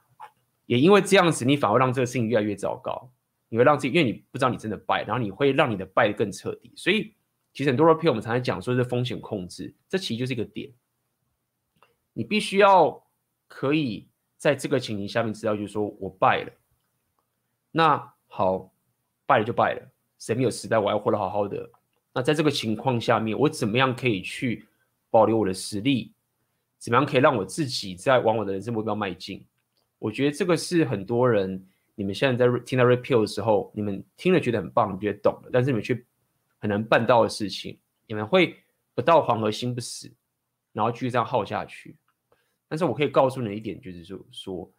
[0.65, 3.11] 也因为这样子，你反而让这个事情越来越糟糕，
[3.49, 6.73] 你会让自己，因为你不知道你真的败，然后你会让你的败得更彻底。
[6.75, 7.13] 所以
[7.53, 10.73] 其实很多人骗我们常常讲说是风险控制，这其实就是一个点。
[12.13, 13.05] 你必须要
[13.47, 16.51] 可以在这个情形下面知道，就是说我败了。
[17.77, 18.73] 那好，
[19.27, 20.79] 败了就败了，谁没有失败？
[20.79, 21.69] 我要活得好好的。
[22.11, 24.65] 那在这个情况下面，我怎么样可以去
[25.11, 26.11] 保留我的实力？
[26.79, 29.45] 怎么样可以让我自己在往我的人生目标迈进？
[29.99, 31.63] 我觉得这个是很多人
[31.93, 36.03] 你们现在在听到 Red Pill 的时候，你们听了觉得很棒，你觉得懂了，但是你们却
[36.57, 37.77] 很难办到的事情。
[38.07, 38.57] 你们会
[38.95, 40.11] 不到黄河心不死，
[40.73, 41.95] 然后继续这样耗下去。
[42.67, 44.71] 但是我可以告诉你一点，就是说，说，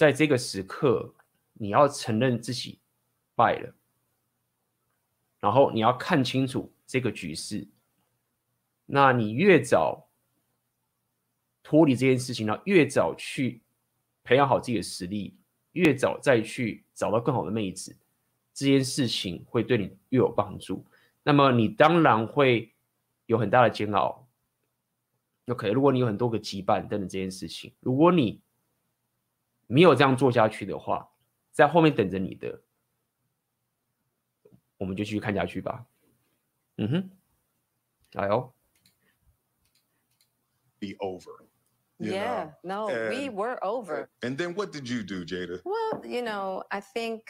[0.00, 1.14] 在这个时刻，
[1.52, 2.78] 你要承认自己
[3.34, 3.74] 败了，
[5.40, 7.68] 然后你要看清楚这个局势。
[8.86, 10.08] 那你越早
[11.62, 13.60] 脱离这件事情，然后越早去
[14.24, 15.36] 培养好自己的实力，
[15.72, 17.94] 越早再去找到更好的妹子，
[18.54, 20.82] 这件事情会对你越有帮助。
[21.22, 22.72] 那么你当然会
[23.26, 24.26] 有很大的煎熬。
[25.48, 28.40] OK，如果你有很多个羁绊等等这件事情，如果你
[29.69, 31.11] 没有这样做下去的话，
[31.51, 32.61] 在后面等着你的，
[34.77, 35.85] 我们就继续看下去吧。
[36.77, 37.09] 嗯哼，
[38.13, 38.53] 来哦。
[40.79, 41.45] Be over.
[41.97, 42.87] Yeah, know?
[42.87, 44.09] no, and, we were over.
[44.21, 45.61] And then what did you do, Jada?
[45.63, 47.21] Well, you know, I think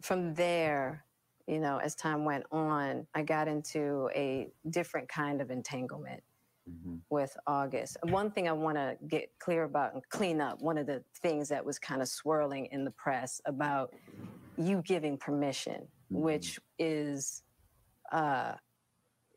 [0.00, 1.04] from there,
[1.46, 6.22] you know, as time went on, I got into a different kind of entanglement.
[6.70, 6.96] Mm-hmm.
[7.10, 7.96] With August.
[8.10, 11.48] One thing I want to get clear about and clean up one of the things
[11.48, 13.94] that was kind of swirling in the press about
[14.56, 16.22] you giving permission, mm-hmm.
[16.22, 17.44] which is,
[18.10, 18.54] uh,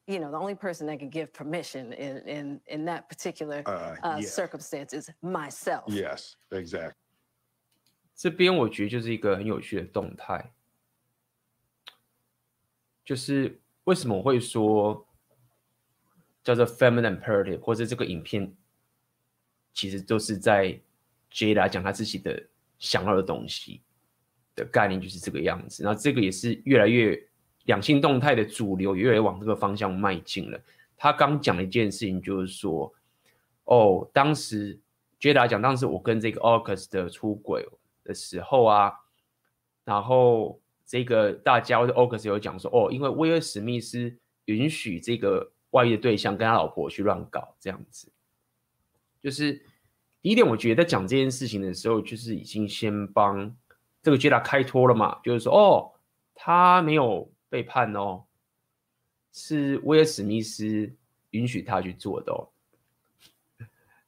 [0.08, 3.95] you know, the only person that can give permission in in, in that particular uh,
[4.02, 4.28] uh, yeah.
[4.28, 5.86] circumstance is myself.
[5.88, 6.95] Yes, exactly.
[8.15, 10.52] 这边我觉得就是一个很有趣的动态，
[13.06, 15.06] 就是为什么我会说。
[16.44, 18.52] 叫做 feminine imperative，或者这个影片
[19.72, 20.78] 其实都是在
[21.30, 22.40] J 来讲他自己的
[22.78, 23.80] 想要的东西
[24.54, 25.83] 的概念，就是这个样子。
[25.83, 27.18] 那这个也是越来越
[27.64, 30.61] 两性动态的主流，越来越往这个方向迈进了。
[30.98, 32.92] 他刚讲了一件事情，就是说，
[33.64, 34.78] 哦，当时
[35.18, 37.66] J 来讲，当时我跟这个 August 的出轨
[38.04, 38.92] 的时候啊，
[39.83, 45.50] 然后这个大家或者 August 有讲说，哦，因为威尔史密斯允许这个。
[45.75, 48.13] 外遇的对象跟他老婆去乱搞这样子，
[49.21, 49.53] 就是
[50.23, 53.55] 第一点，我觉得在讲这件事情的时候，就是已经先帮
[54.01, 55.99] 这个 Jada 开脱了嘛，就是说哦，
[56.33, 58.25] 他没有背叛哦，
[59.33, 60.95] 是威尔史密斯
[61.31, 62.53] 允许他去做的哦，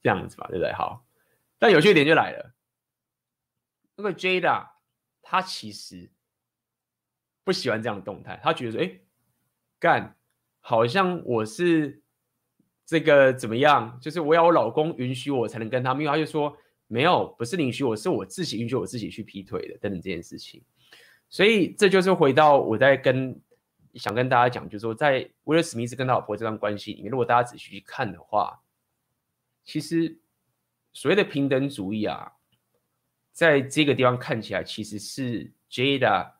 [0.01, 0.71] 这样子嘛，对不对？
[0.71, 1.05] 好，
[1.59, 2.53] 但有趣点就来了，
[3.97, 4.69] 那个 Jada
[5.21, 6.09] 他其实
[7.43, 8.99] 不喜欢这样的动态，他觉得说，哎，
[9.79, 10.13] 干。
[10.69, 12.01] 好像我是
[12.85, 13.97] 这个怎么样？
[14.01, 20.61] 就是我要我老公允许我才能跟他，因为他就说没有，不是允许我，是我自己允许我自己去劈腿的等等这件事情。
[21.29, 23.39] 所以这就是回到我在跟
[23.93, 28.61] 想跟大家讲，就是说在威尔史密斯跟他老婆这段关系里面，如果大家仔细去看的话，
[29.63, 30.19] 其实
[30.91, 32.33] 所谓的平等主义啊，
[33.31, 36.33] 在这个地方看起来其实是 Jada。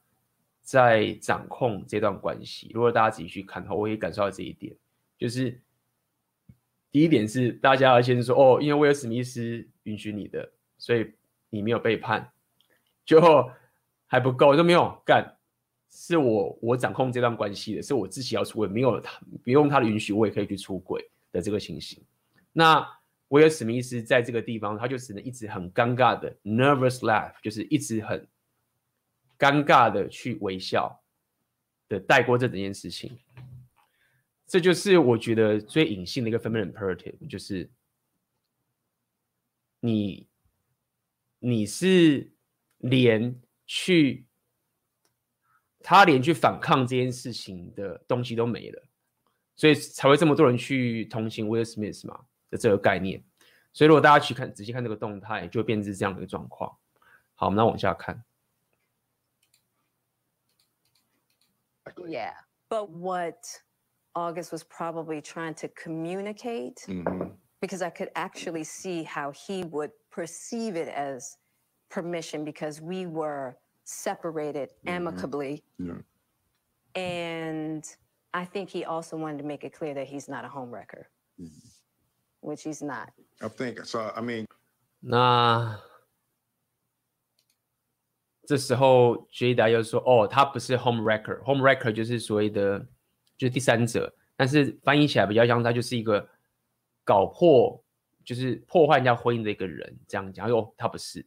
[0.67, 4.75] 在掌控这段关系，如果大家仔细去看的话，我也感受到这一点。
[5.17, 5.61] 就是
[6.91, 11.13] 第一点是，大家要先说哦，因为威尔史密斯允许你的，所以
[11.49, 12.29] 你没有背叛，
[13.05, 13.21] 就
[14.07, 15.37] 还不够，都没有干，
[15.89, 22.03] 是我我掌控这段关系的，是我自己要出轨，没有他不用他的允许，我也可以去出轨的这个情形。
[22.51, 22.85] 那
[23.29, 28.27] 威尔史密斯在这个地方，他就只能一直很尴尬的 nervous laugh，就是一直很。
[29.37, 31.03] 尴尬的去微笑
[31.87, 33.17] 的带过这整件事情。
[34.45, 37.69] 这就是我觉得最隐性的一个 feminine imperative，就是
[39.81, 40.25] 你
[41.39, 42.31] 你是
[42.77, 44.25] 连去
[45.81, 48.83] 他连去反抗这件事情的东西都没了，
[49.55, 53.23] 所以才会这么多人去同情 Will Smith 嘛的这个概念。
[53.73, 56.75] 所以如果大家去看仔细看这个动态，就会变成这样的一个状况。
[57.35, 58.23] 好，我们来往下看。
[62.05, 62.33] Yeah,
[62.69, 63.43] but what?
[64.15, 67.29] August was probably trying to communicate Mm-hmm.
[67.61, 71.37] because I could actually see how he would perceive it as
[71.89, 75.63] permission because we were separated amicably.
[75.77, 76.01] Yeah.
[76.95, 77.85] And
[78.33, 81.03] I think he also wanted to make it clear that he's not a homewrecker,
[82.41, 83.11] which he's not.
[83.41, 84.11] I think so.
[84.15, 84.47] I mean,
[84.99, 85.77] 那
[88.47, 91.43] 这时候 Jada 又说：“哦，他不是 home wrecker。
[91.43, 92.79] home wrecker 就是所谓的，
[93.37, 94.15] 就是第三者。
[94.37, 96.29] 但是翻译起来比较像他就是一个
[97.03, 97.83] 搞破，
[98.23, 99.99] 就是破坏人家婚姻的一个人。
[100.07, 101.25] 这样讲，哟，他不是，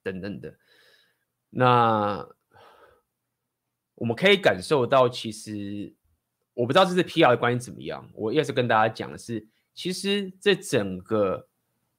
[0.00, 0.56] 等等的。
[1.50, 2.24] 那
[3.96, 5.92] 我们可以感受到，其实
[6.54, 8.08] 我不知道这是 PR 的关系怎么样。
[8.14, 11.48] 我要是跟大家讲的是，其实这整个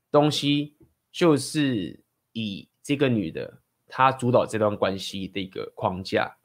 [0.09, 0.77] 东西
[1.11, 3.59] 就是以这个女的。”
[3.95, 6.35] 他主导这段关系的一个框架，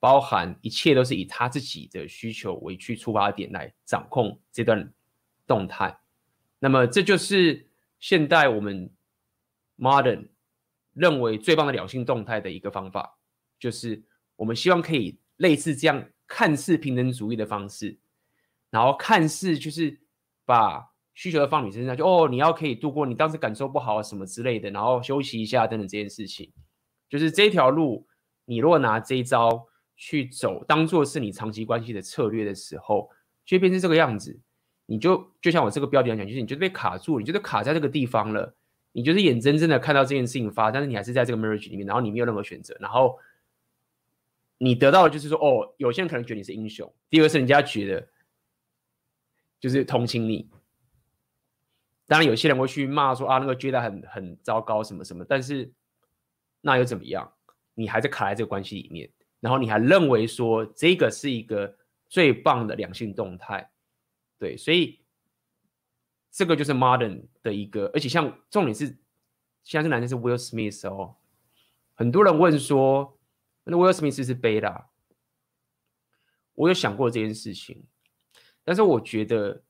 [0.00, 4.92] 包含一切都是以他自己的需求为去出发点来掌控这段
[5.46, 5.96] 动态。
[6.58, 7.68] 那么，这就是
[8.00, 8.90] 现代我们
[9.78, 10.26] modern
[10.92, 13.16] 认为最棒的两性动态的一个方法，
[13.60, 14.02] 就是
[14.34, 17.96] 我们希望可以类似这样看似平等主义的方式，
[18.70, 20.00] 然后看似就是
[20.44, 20.84] 把
[21.14, 26.52] 需求放女生身上，就哦，你要可以度过你当时感受不好啊什么之类的，然后休息一下等等这件事情。
[27.08, 28.06] 就是这条路，
[28.44, 29.66] 你若拿这一招
[29.96, 33.10] 去走，当做是你长期关系的策略的时候，
[33.44, 34.38] 就会变成这个样子。
[34.86, 38.54] 你就就像我这个标题来讲，就是你就被卡住了，你就是卡在这个地方了。
[38.92, 42.76] 你就是眼睁睁的看到这件事情发，但是你还是在这个 marriage 里面，然后你没有任何选择。
[42.80, 43.18] 然后
[44.56, 48.08] 你得到的就是说，哦，有些人可能觉得你是英雄，第二是人家觉得
[49.60, 50.48] 就是同情你。
[52.06, 55.72] 当然，有些人会去骂说啊，那个觉得很很糟糕什么什么，但是。
[56.60, 57.32] 那又怎么样？
[57.74, 61.76] 你还在卡在这个关系里面，然后你还认为说这个是一个
[62.08, 63.70] 最棒的两性动态，
[64.36, 65.00] 对，所以
[66.32, 68.86] 这个就是 modern 的一个，而且像重点是，
[69.62, 71.14] 现在这男生是 Will Smith 哦，
[71.94, 73.16] 很多人问说，
[73.62, 74.86] 那 Will Smith 是不是 beta？
[76.54, 77.84] 我有想过这件事情，
[78.64, 79.62] 但是我觉得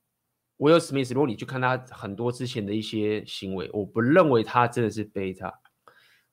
[0.57, 5.53] Will Smith，如果你去看他很多之前的一些行为，我不认为他真的是 beta。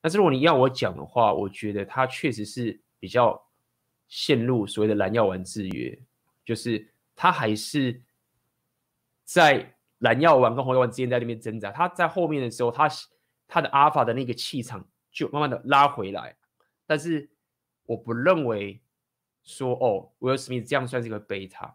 [0.06, 3.44] 但是如果你要我讲的话，我觉得他确实是比较
[4.06, 5.98] 陷入所谓的蓝药丸制约，
[6.44, 8.00] 就是他还是
[9.24, 11.72] 在蓝药丸跟红药丸之间在那边挣扎。
[11.72, 12.88] 他在后面的时候，他
[13.48, 16.36] 他的阿尔法的那个气场就慢慢的拉回来。
[16.86, 17.28] 但是
[17.84, 18.80] 我不认为
[19.42, 21.74] 说哦，Will Smith 这样算是一个贝塔。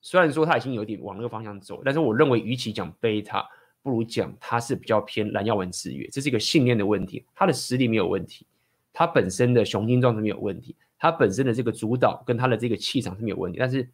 [0.00, 3.48] 虽然说他已经有点往那个方向走，但是我认为与其讲贝塔。
[3.82, 7.26] 不如讲，他是比较偏蓝药丸制约，这是一个信念的问题。
[7.34, 8.46] 他的实力没有问题，
[8.92, 13.88] 他本身的雄心壮志没有问题，他本身的这个主导跟他的这个气场是没有问题，但是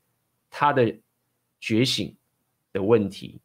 [0.51, 0.95] 他的
[1.59, 2.15] 觉醒
[2.73, 3.41] 的问题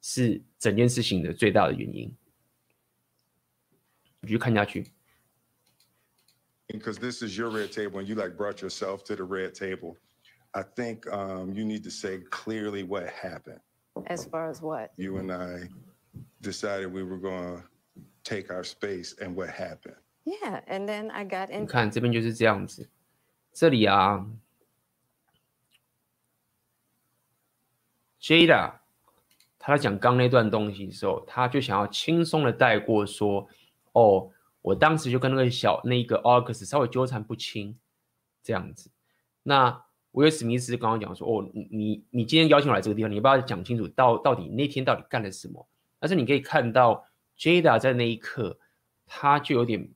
[0.00, 2.10] 是整件事情的最大的原因。
[4.20, 4.86] 你继续看下去。
[6.68, 9.96] Because this is your red table and you like brought yourself to the red table,
[10.52, 13.60] I think um, you need to say clearly what happened.
[14.06, 14.90] As far as what?
[14.96, 15.68] You and I
[16.40, 17.62] decided we were going to
[18.24, 19.96] take our space and what happened.
[20.24, 21.62] Yeah, and then I got in.
[21.62, 22.88] 你看这边就是这样子，
[23.52, 24.26] 这里啊
[28.20, 28.80] ，Jada
[29.58, 33.46] 他在讲刚那段东西的时候，他就想要轻松的带过说，
[33.92, 34.30] 哦，
[34.62, 37.78] 我当时就跟那个小那个 August 稍微纠缠不清，
[38.42, 38.90] 这样子，
[39.42, 39.84] 那。
[40.12, 45.66] 威尔史密斯刚刚讲说：“哦，你你你今天邀请我来这个地方，你要不要讲清楚到到底那天到底干了什么？”
[45.98, 47.06] 但是你可以看到
[47.38, 48.58] ，Jada 在那一刻，
[49.06, 49.88] 他就有点，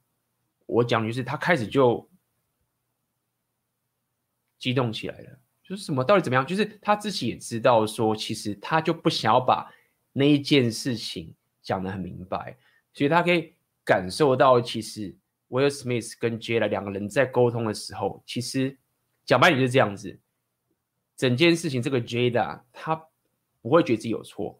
[0.65, 2.09] 我讲就是他开始就
[4.59, 6.47] 激动起来了，就是什么到底怎么样？
[6.47, 9.71] 就是他自己也知道说，其实他就不想要把
[10.15, 12.57] 那一件事情讲得很明白，
[12.95, 13.53] 所以他可以
[13.85, 15.15] 感受到，其实
[15.49, 18.79] 威尔史密斯跟 Jada 两个人在沟通的时候，其实。
[19.27, 20.19] 讲白点就是这样子，
[21.17, 22.95] 整件事情这个 Jada 他
[23.61, 24.59] 不会觉得自己有错，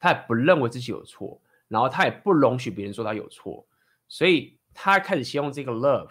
[0.00, 3.66] 他也不认为自己有错，然后他也不容许别人说他有错，
[4.08, 6.10] 所以他开始希望这个 love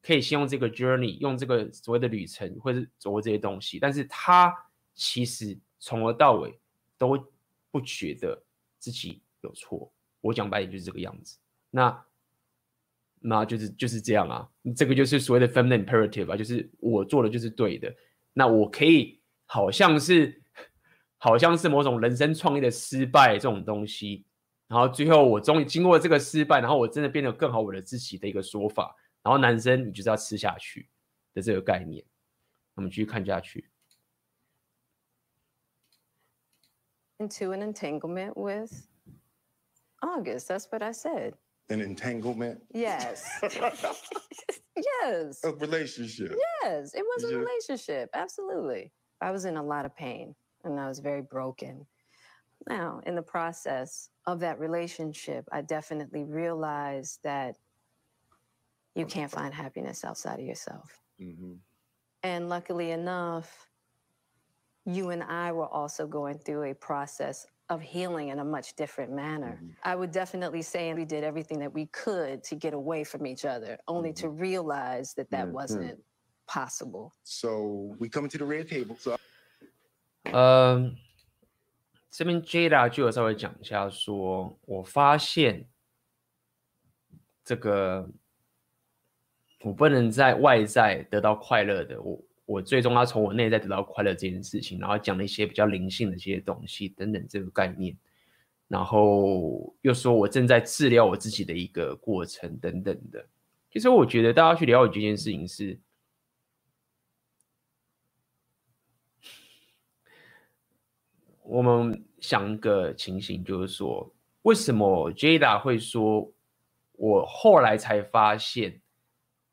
[0.00, 4.54] 可以先用这个 journey，用这个所谓的旅程，或者是走过这些东西，但是他
[4.94, 6.58] 其实从头到尾
[6.96, 7.18] 都
[7.70, 8.40] 不觉得
[8.78, 9.92] 自己有错。
[10.20, 11.38] 我讲白点就是这个样子。
[11.70, 12.04] 那
[13.20, 17.94] 那就是就是这样啊，这个就是所谓的 feminine imperative 啊，就是我做的就是对的。
[18.32, 20.42] 那我可以好像是
[21.16, 24.24] 好像是某种人生创业的失败这种东西，
[24.68, 28.94] 然后最后我终于经过这个失败，然后我真的变得更好我的自己的一个说法。
[29.22, 30.88] 然后男生你就是要吃下去
[31.34, 32.04] 的这个概念，
[32.74, 33.68] 我们继续看下去。
[37.18, 38.86] Into an entanglement with
[40.00, 41.34] August, that's what I said.
[41.70, 42.60] An entanglement?
[42.72, 43.28] Yes.
[45.02, 45.40] yes.
[45.44, 46.34] A relationship.
[46.62, 48.08] Yes, it was a relationship.
[48.14, 48.92] Absolutely.
[49.20, 51.86] I was in a lot of pain and I was very broken.
[52.68, 57.56] Now, in the process of that relationship, I definitely realized that
[58.94, 61.00] you can't find happiness outside of yourself.
[61.20, 61.54] Mm-hmm.
[62.22, 63.68] And luckily enough,
[64.84, 69.11] you and I were also going through a process of healing in a much different
[69.11, 69.57] manner.
[69.57, 69.69] Mm-hmm.
[69.83, 73.45] I would definitely say we did everything that we could to get away from each
[73.45, 74.27] other, only mm-hmm.
[74.27, 75.55] to realize that that mm-hmm.
[75.55, 75.99] wasn't
[76.45, 77.13] possible.
[77.23, 78.97] So we come to the red table.
[78.99, 79.17] So,
[80.33, 80.97] um,
[82.11, 85.67] 这边 Jada 就有稍微讲一下说，说我发现
[87.43, 88.07] 这个
[89.61, 92.21] 我不能在外在得到快乐的我。
[92.48, 97.94] 我最终要从我内在得到快乐这件事情，然后讲了一些比较灵性的这些东西等等这个概念，
[98.68, 103.28] 然后又说我正在治疗我自己的一个过程等等的。
[103.70, 105.78] 其实我觉得大家去了解这件事情是，
[111.42, 116.32] 我们想一个情形，就是说为什么 Jada 会说，
[116.92, 118.80] 我后来才发现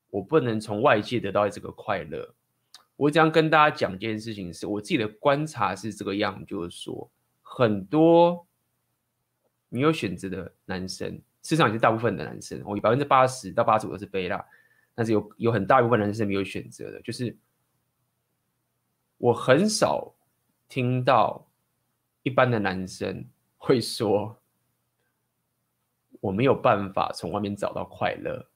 [0.09, 2.33] 我不能从外界得到这个快乐。
[2.97, 8.47] 我这样跟大家讲一件事情是，我自己的观察是这个样，就是说，很多
[9.67, 11.09] 没有选择的男生，
[11.41, 14.45] 事实上也是大部分的男生，我百分之八十到八十五都是贝拉，
[14.93, 17.35] 但是有有很大一部分男生是没有选择的，就是
[19.17, 20.15] 我很少
[20.69, 21.45] 听到
[22.23, 23.25] 一般的男生
[23.57, 24.37] 会说，
[26.21, 28.47] 我没有办法从外面找到快乐。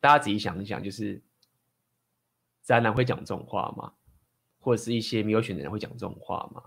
[0.00, 1.22] 大家仔细想一想，就是。
[2.70, 3.92] 渣男会讲这种话吗？
[4.60, 6.62] 或者是一些没有选的人会讲这种话吗？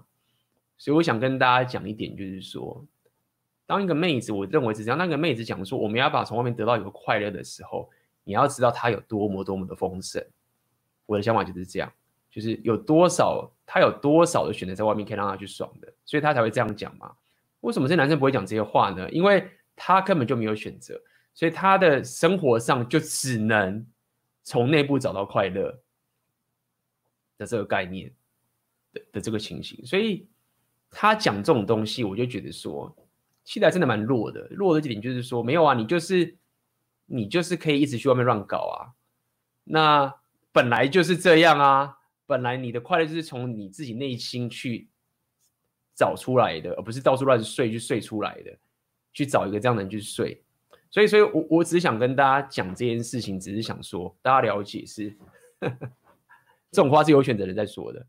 [0.78, 2.86] 所以我想跟大家讲一点，就是说，
[3.66, 7.90] 当一个妹子，我认为是这样，当一个妹子讲说我们要把从外面得到一个快乐的时候，
[8.26, 10.22] 你要知道她有多么多么的丰盛。
[11.06, 11.90] 我的想法就是这样，
[12.30, 17.16] 就是有多少她有多少的选择在外面可以让她去爽的，所以她才会这样讲嘛。
[17.62, 19.10] 为什么这男生不会讲这些话呢？
[19.10, 21.02] 因为他根本就没有选择，
[21.34, 23.88] 所以他的生活上就只能
[24.44, 25.80] 从内部找到快乐。
[27.46, 28.12] 这个概念
[28.94, 30.28] 的的这个情形，所以
[30.90, 32.96] 他讲这种东西，我就觉得说，
[33.44, 34.48] 期待真的蛮弱的。
[34.52, 36.36] 弱的这点就是说，没有啊，你就是
[37.06, 38.94] 你就是可以一直去外面乱搞啊。
[39.64, 40.14] 那
[40.52, 44.90] 本来就是这样啊，本来你的快乐就是从你自己内心去
[45.96, 48.58] 找出来的，而不是到处乱睡去睡出来的。
[49.16, 50.42] 去找一个这样的人去睡。
[50.90, 55.16] 所以，所以我我只想跟大家讲这件事情，只是想说大家了解是。
[56.74, 58.04] 这种话是有选择的人在说的，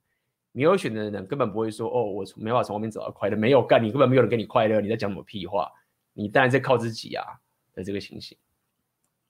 [0.53, 5.71] 没有选择的人根本不会说哦，我没办法从外面找到快乐，没有干，你根本没有人给你快乐，你在讲什么屁话？
[6.15, 7.25] 你当然在靠自己啊
[7.75, 8.39] 的这个情形。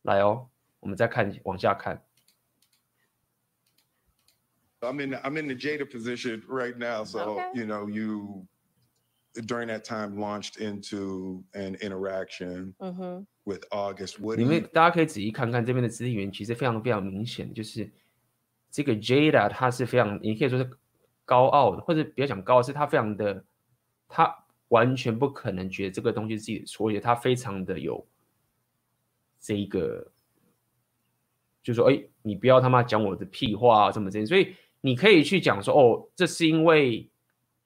[0.02, 2.00] 来哦，我们再看往下看。
[4.80, 7.50] I'm in I'm in the Jada position right now, so okay.
[7.54, 8.46] you know you
[9.34, 12.74] during that time launched into an interaction
[13.44, 14.20] with August.
[14.20, 17.90] What 因为大家可以仔细看看这边的肢体语言，其实非常非常明显，就是。
[18.74, 20.68] 这个 Jada 他是非常，你可以说是
[21.24, 23.44] 高傲的，或者比较讲高傲，是他非常的，
[24.08, 28.04] 他完全不可能觉得这个东西是自己的错，而且他非常的有
[29.38, 30.10] 这一个，
[31.62, 37.08] 就说哎，你不要他妈讲我的屁话啊，这么这样，所以你可以去讲说，哦，这是因为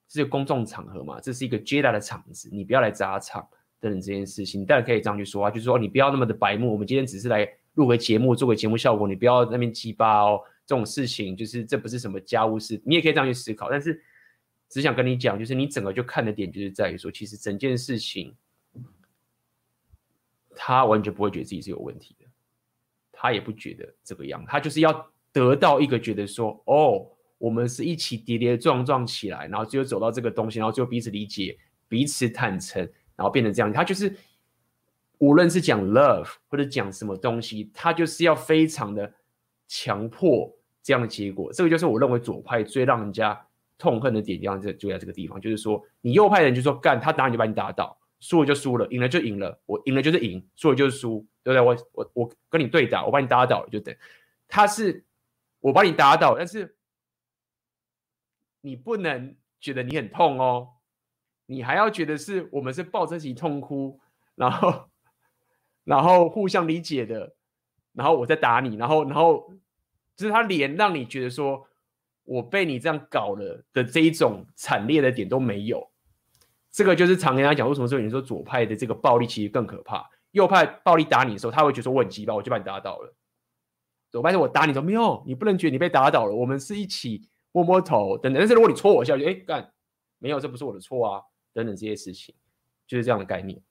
[0.06, 3.48] 这是公众场合嘛，这是一个 Jada 的场子，你不要来砸场
[3.80, 10.42] 等等这件事情，你当然可以这样去说啊，就是说你不要那么的白目，我们今天只是来录个节目，做个节目效果，你不要那边鸡巴哦。
[10.68, 13.70] 这种事情就是这不是什么家务事，你也可以这样去思考。
[13.70, 14.02] 但是
[14.68, 18.36] 只想跟你讲，就是你整个就看的点就是在于说，其实整件事情
[20.54, 22.26] 他完全不会觉得自己是有问题的，
[23.10, 31.58] 他也不觉得这个样，他就是要得到一个觉得说，哦，我们是一起跌跌撞撞起来，然后最后走到这个东西，然后最后彼此理解、
[31.88, 32.82] 彼此坦诚，
[33.16, 33.72] 然后变成这样。
[33.72, 34.14] 他就是
[35.16, 39.14] 无论是讲 love 或者讲什么东西，他就是要非常的。
[39.70, 40.50] 强迫
[40.82, 41.52] 这样的结果。
[41.52, 51.60] 这个就是我认为左派最让人家痛恨的点，这样就就在这个地方，就是说你右派人就说干他打你就把你打倒，输了就输了，赢了就赢了，我赢了就是赢，输了就是输，对不对？
[51.60, 53.94] 我我我跟你对打，我把你打倒就等。
[54.48, 55.04] 他是
[55.60, 56.76] 我把你打倒，但是
[58.60, 60.70] 你不能觉得你很痛哦，
[61.46, 64.00] 你还要觉得是我们是抱着一起痛哭，
[64.34, 64.88] 然后
[65.84, 67.34] 然后互相理解的，
[67.92, 69.52] 然后我再打你，然后然后
[70.18, 71.64] 就是他连让你觉得说
[72.24, 75.88] 我被你这样搞了的这一种惨烈的点都没有，
[76.72, 83.14] 这个就是常跟他讲，为什么说你说左派的这个暴力其实更可怕，右派暴力打你的时候，他会觉得说我很急吧，我就把你打倒了。
[84.10, 88.40] 左派是我打你，说没有，你不能觉得你被打倒了，我们是一起摸摸头等等。
[88.40, 89.72] 但是如果你戳我一下，就哎干，
[90.18, 92.34] 没有，这不是我的错啊，等等这些事情，
[92.88, 93.62] 就是这样的概念。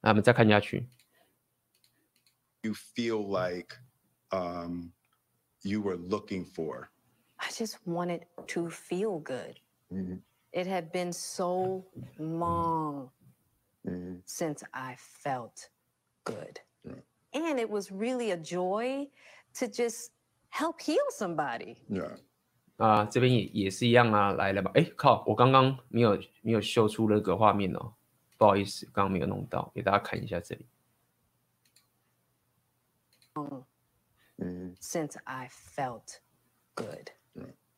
[0.00, 0.88] 那我们再看下去。
[2.63, 3.77] You feel like,
[4.31, 4.91] um,
[5.63, 6.89] you were looking for.
[7.39, 9.59] I just wanted to feel good.
[9.91, 10.17] Mm-hmm.
[10.51, 11.85] It had been so
[12.17, 13.11] long
[13.85, 14.21] mm-hmm.
[14.25, 15.69] since I felt.
[16.29, 16.59] good.
[16.83, 17.01] Yeah.
[17.33, 19.07] And it was really a joy
[19.55, 20.11] to just
[20.49, 21.77] help heal somebody.
[21.89, 22.17] Yeah.
[22.77, 24.71] 啊，这边也也是一样啊，来了吧？
[24.73, 27.93] 哎，靠，我刚刚没有没有秀出那个画面哦，
[28.37, 30.65] 不好意思，刚刚没有弄到，给大家看一下这里。
[33.34, 36.20] 嗯，Since I felt
[36.74, 37.10] good.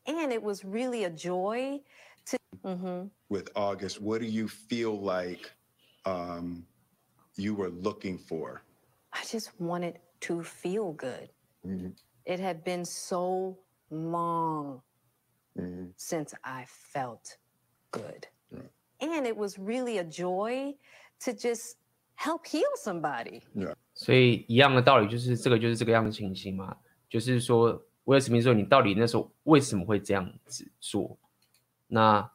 [0.07, 1.81] And it was really a joy
[2.27, 2.39] to.
[2.65, 3.09] Mm-hmm.
[3.29, 5.51] With August, what do you feel like?
[6.05, 6.65] Um,
[7.37, 8.63] you were looking for?
[9.13, 11.29] I just wanted to feel good.
[11.67, 11.89] Mm-hmm.
[12.25, 13.59] It had been so
[13.91, 14.83] long
[15.59, 15.87] mm-hmm.
[15.97, 17.37] since I felt
[17.91, 18.29] good.
[18.99, 20.75] And it was really a joy
[21.21, 21.77] to just
[22.15, 23.43] help heal somebody.
[23.55, 23.75] Yeah.
[23.97, 26.77] 所以一样的道理就是这个就是这个样的情形嘛，
[27.09, 31.19] 就是说威尔史密斯说你到底那时候为什么会这样子做？
[31.89, 32.31] 那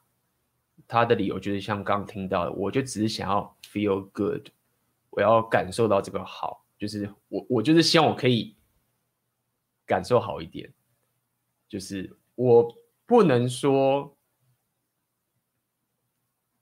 [0.88, 4.50] 他的理由就是像刚刚听到的，我就只是想要 feel good。
[5.12, 8.56] 我要感受到这个好，就是我我就是希望我可以
[9.86, 10.74] 感受好一点，
[11.68, 14.18] 就是我不能说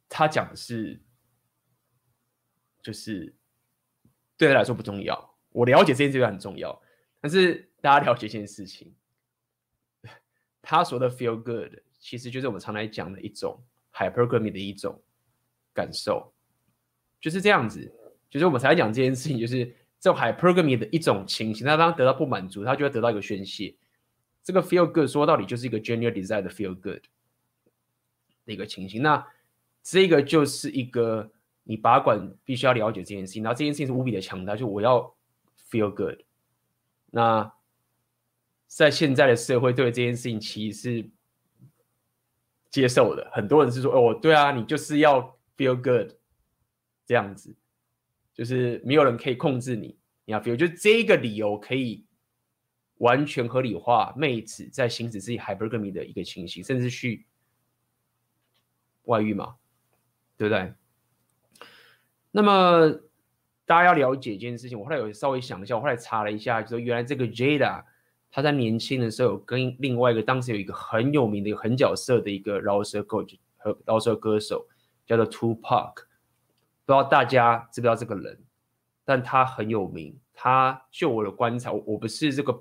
[0.09, 0.99] 他讲的是，
[2.81, 3.35] 就是
[4.39, 5.35] 对他来说不重要。
[5.51, 6.81] 我了解这件事情很重要，
[7.21, 8.95] 但是大家了解一件事情，
[10.61, 13.61] 他说的 feel good 其实就是我们常来讲的一种
[13.93, 14.99] hypergamy 的一种
[15.73, 16.33] 感受，
[17.19, 17.93] 就是这样子。
[18.29, 19.65] 就是我们常来讲这件事情，就是
[19.99, 21.65] 这种 hypergamy 的一种情形。
[21.65, 23.75] 他当得到不满足，他就会得到一个宣泄。
[24.43, 27.01] 这个 feel good 说到底就是一个 genuine desire 的 feel good
[28.45, 29.01] 的一个情形。
[29.01, 29.27] 那
[29.81, 31.31] 这个就是一个
[31.69, 33.43] 你把管必须要了解这件事情。
[33.43, 35.15] 然后这件事情是无比的强大，就我要
[35.69, 36.19] feel good。
[37.11, 37.53] 那
[38.65, 41.09] 在现在的社会，对这件事情其实是
[42.71, 43.29] 接受的。
[43.31, 46.15] 很多人是说：“哦，对啊，你就是要 feel good
[47.05, 47.55] 这样子。”
[48.33, 49.95] 就是没有人可以控制你，
[50.25, 52.03] 你要 feel，就这个理由可以
[52.95, 57.27] 完全合理化妹子在行使自己 hypergamy 的一个情形，甚至去
[59.03, 59.55] 外遇嘛，
[60.35, 60.73] 对不对？
[62.31, 62.89] 那么
[63.65, 67.83] 大家要了解一件事情，我后来有稍微想一下，我后来查了一下，就说原来这个 Jada
[68.31, 73.25] 他在年轻的时候有跟另外一个当时有一个很有名的一个很角色的一个饶舌歌
[73.57, 74.65] 和饶舌歌手
[75.05, 75.93] 叫做 Tupac。
[76.85, 78.39] 不知道大家知不知道这个人，
[79.05, 80.17] 但他很有名。
[80.33, 82.59] 他就我的观察，我我不是这个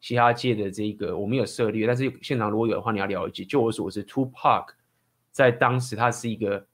[0.00, 1.86] 嘻哈界的这个，我没有涉猎。
[1.86, 3.44] 但是现场如果有的话，你要了解。
[3.44, 4.66] 就我所知，Tupac
[5.30, 6.66] 在当时他是一个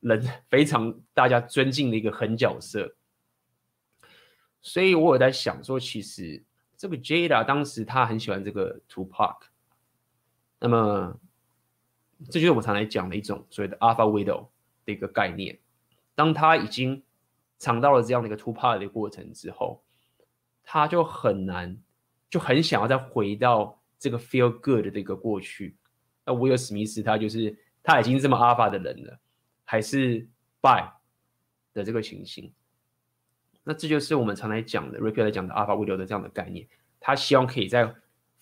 [0.00, 2.94] 人非常大家尊敬的一个狠角色。
[4.60, 6.42] 所以我有在想说，其实
[6.76, 9.36] 这个 Jada 当时他很喜欢这个 Tupac。
[10.60, 11.18] 那么，
[12.30, 14.48] 这就是我常来讲的一种所谓的 Alpha Widow
[14.84, 15.58] 的一个概念。
[16.14, 17.02] 当他已经
[17.60, 19.82] 尝到了这样的一个 Tupac 的过程之后，
[20.64, 21.78] 他就很难，
[22.28, 25.76] 就很想要再回到这个 feel good 的一个过去。
[26.24, 29.18] 那威尔史密斯他就是他已经这么 alpha 的人了，
[29.70, 30.26] 还是
[30.62, 30.90] by
[31.74, 32.50] 的这个情形。
[33.64, 36.66] 那这就是我们常来讲的，repeat 来讲的 alpha widow 的这样的概念。
[36.98, 37.84] 他希望可以再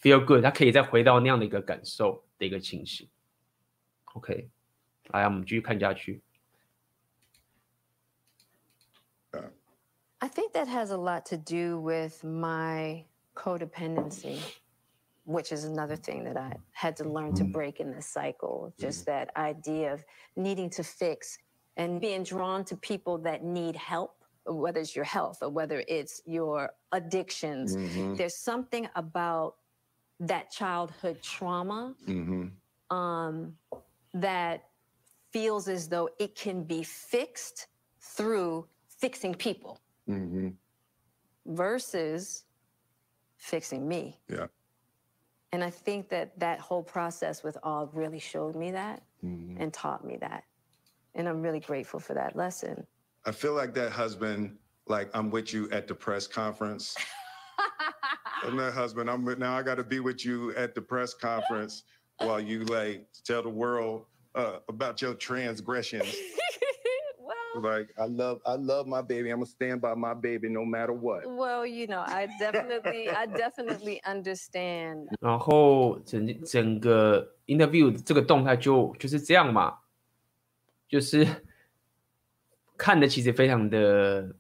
[0.00, 3.08] feel good，他可以再回到那样的一个感受的一个情形。
[4.14, 4.48] OK，
[5.08, 6.22] 来，我们继续看下去。
[10.18, 14.38] I think that has a lot to do with my codependency,
[15.26, 18.72] which is another thing that I had to learn to break in this cycle.
[18.80, 19.10] Just mm-hmm.
[19.10, 20.04] that idea of
[20.36, 21.38] needing to fix
[21.76, 24.16] and being drawn to people that need help
[24.46, 27.76] whether it's your health or whether it's your addictions.
[27.76, 28.14] Mm-hmm.
[28.14, 29.56] There's something about
[30.20, 32.96] that childhood trauma mm-hmm.
[32.96, 33.54] um,
[34.14, 34.68] that
[35.32, 37.66] feels as though it can be fixed
[38.00, 40.48] through fixing people mm-hmm.
[41.46, 42.44] versus
[43.36, 44.18] fixing me.
[44.30, 44.46] Yeah.
[45.56, 49.58] And I think that that whole process with Og really showed me that mm-hmm.
[49.58, 50.44] and taught me that.
[51.14, 52.86] And I'm really grateful for that lesson.
[53.24, 56.94] I feel like that husband, like I'm with you at the press conference.
[58.44, 59.08] I'm that husband.
[59.08, 61.84] I'm with, now I got to be with you at the press conference
[62.18, 64.04] while you like tell the world
[64.34, 66.14] uh, about your transgressions.
[67.60, 69.30] like I love I love my baby.
[69.30, 71.24] I'm gonna stand by my baby no matter what.
[71.26, 75.08] Well, you know, I definitely I definitely understand.
[75.20, 79.78] 然后整整个 interview 这个动态就就是这样嘛，
[80.88, 81.26] 就是
[82.76, 84.34] 看的其实非常的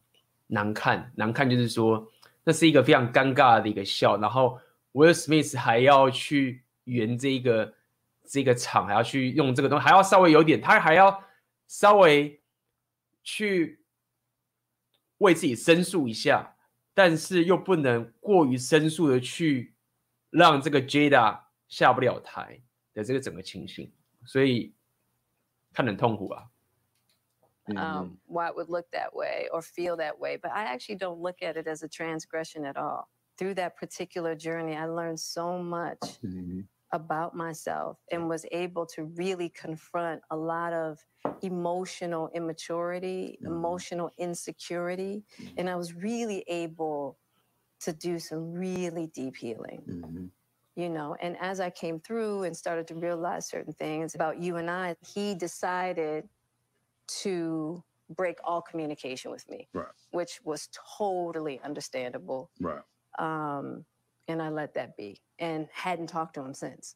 [0.46, 2.10] 难看，难看就是说
[2.44, 4.58] 那是一个非常尴尬的一个笑，然后
[4.92, 7.74] Will Smith 还要去圆这个
[8.24, 11.22] 这个场，还要去用这个东西，还要稍微有点，他还要
[11.66, 12.40] 稍微。
[13.26, 13.82] 去
[15.18, 16.56] 为自己申诉一下，
[16.94, 19.74] 但是又不能过于申诉的去
[20.30, 22.62] 让这个 Jada 下不了台
[22.94, 23.92] 的这个整个情形，
[24.24, 24.72] 所以
[25.72, 26.48] 看很痛苦啊。
[27.68, 31.42] Um, why it would look that way or feel that way, but I actually don't look
[31.42, 33.08] at it as a transgression at all.
[33.36, 35.98] Through that particular journey, I learned so much.
[36.22, 36.60] Mm-hmm.
[36.92, 40.98] About myself and was able to really confront a lot of
[41.42, 43.52] emotional immaturity, mm-hmm.
[43.52, 45.24] emotional insecurity.
[45.40, 45.54] Mm-hmm.
[45.58, 47.18] And I was really able
[47.80, 49.82] to do some really deep healing.
[49.88, 50.24] Mm-hmm.
[50.76, 54.56] You know, and as I came through and started to realize certain things about you
[54.56, 56.28] and I, he decided
[57.22, 59.86] to break all communication with me, right.
[60.10, 60.68] which was
[60.98, 62.50] totally understandable.
[62.60, 62.82] Right.
[63.18, 63.86] Um,
[64.28, 66.94] and I let that be and hadn't talked to him since.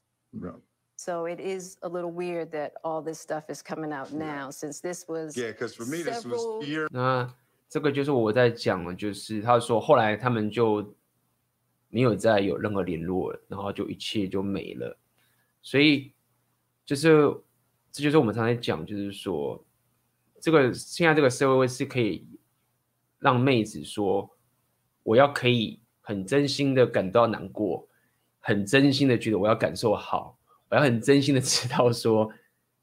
[0.97, 4.51] So it is a little weird that all this stuff is coming out now yeah.
[4.51, 7.33] since this was Yeah, because for me this was year 那
[7.69, 10.95] 这个就是我在讲的，就是他说后来他们就
[11.89, 14.99] 没有再有任何联络了，然后就一切就没了。
[15.63, 16.13] 所以
[16.85, 17.11] 就是
[17.93, 19.65] 这就是我们常常讲，就是说
[20.41, 22.27] 这个现在这个社会是可以
[23.19, 24.31] 让妹子说
[25.03, 25.81] 我要可以。
[26.03, 27.87] 很真心的感到难过，
[28.41, 30.37] 很真心的觉得我要感受好，
[30.69, 32.29] 我要很真心的知道说，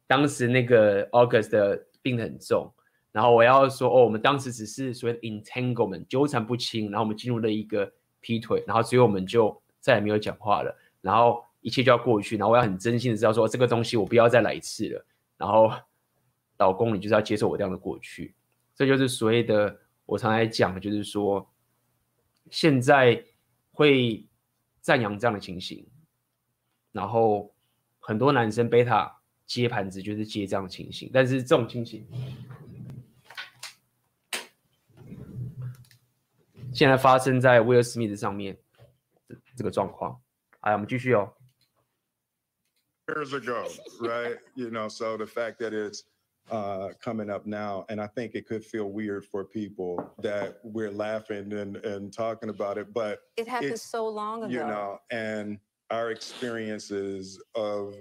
[0.08, 2.72] 当时那个 August 的病得很重，
[3.12, 7.92] 然后我要说哦，我们当时只是所谓的 entanglement 纠缠不清，然后我们进入了一个
[8.22, 15.06] 劈腿，然后最后我们就再也没有讲话了，然后一切就要过去，然后我要很真心的知道说这个东西我不要再来一次了，
[15.38, 15.72] 然后
[16.58, 18.34] 老公你就是要接受我这样的过去，
[18.76, 21.48] 这就是所谓的我常来讲的就是说。
[22.50, 23.22] 现在
[23.74, 24.26] 会
[24.88, 25.86] 赞扬这样的情形，
[26.94, 27.54] 然后
[28.00, 29.14] 很多男生贝塔
[29.46, 32.08] 接盘子就是接这样的情形，但是这种情形
[36.74, 38.58] 现在发生在威尔史密斯上面
[39.58, 40.18] 这个状况。
[40.62, 41.34] 哎，我们继续哦。
[43.08, 43.68] Years ago,
[44.00, 44.40] right?
[44.56, 46.04] You know, so the fact that it's
[46.52, 47.86] uh, coming up now.
[47.90, 52.50] And I think it could feel weird for people that we're laughing and, and talking
[52.50, 54.54] about it, but it happened so long ago.
[54.54, 57.96] You know, and our experiences of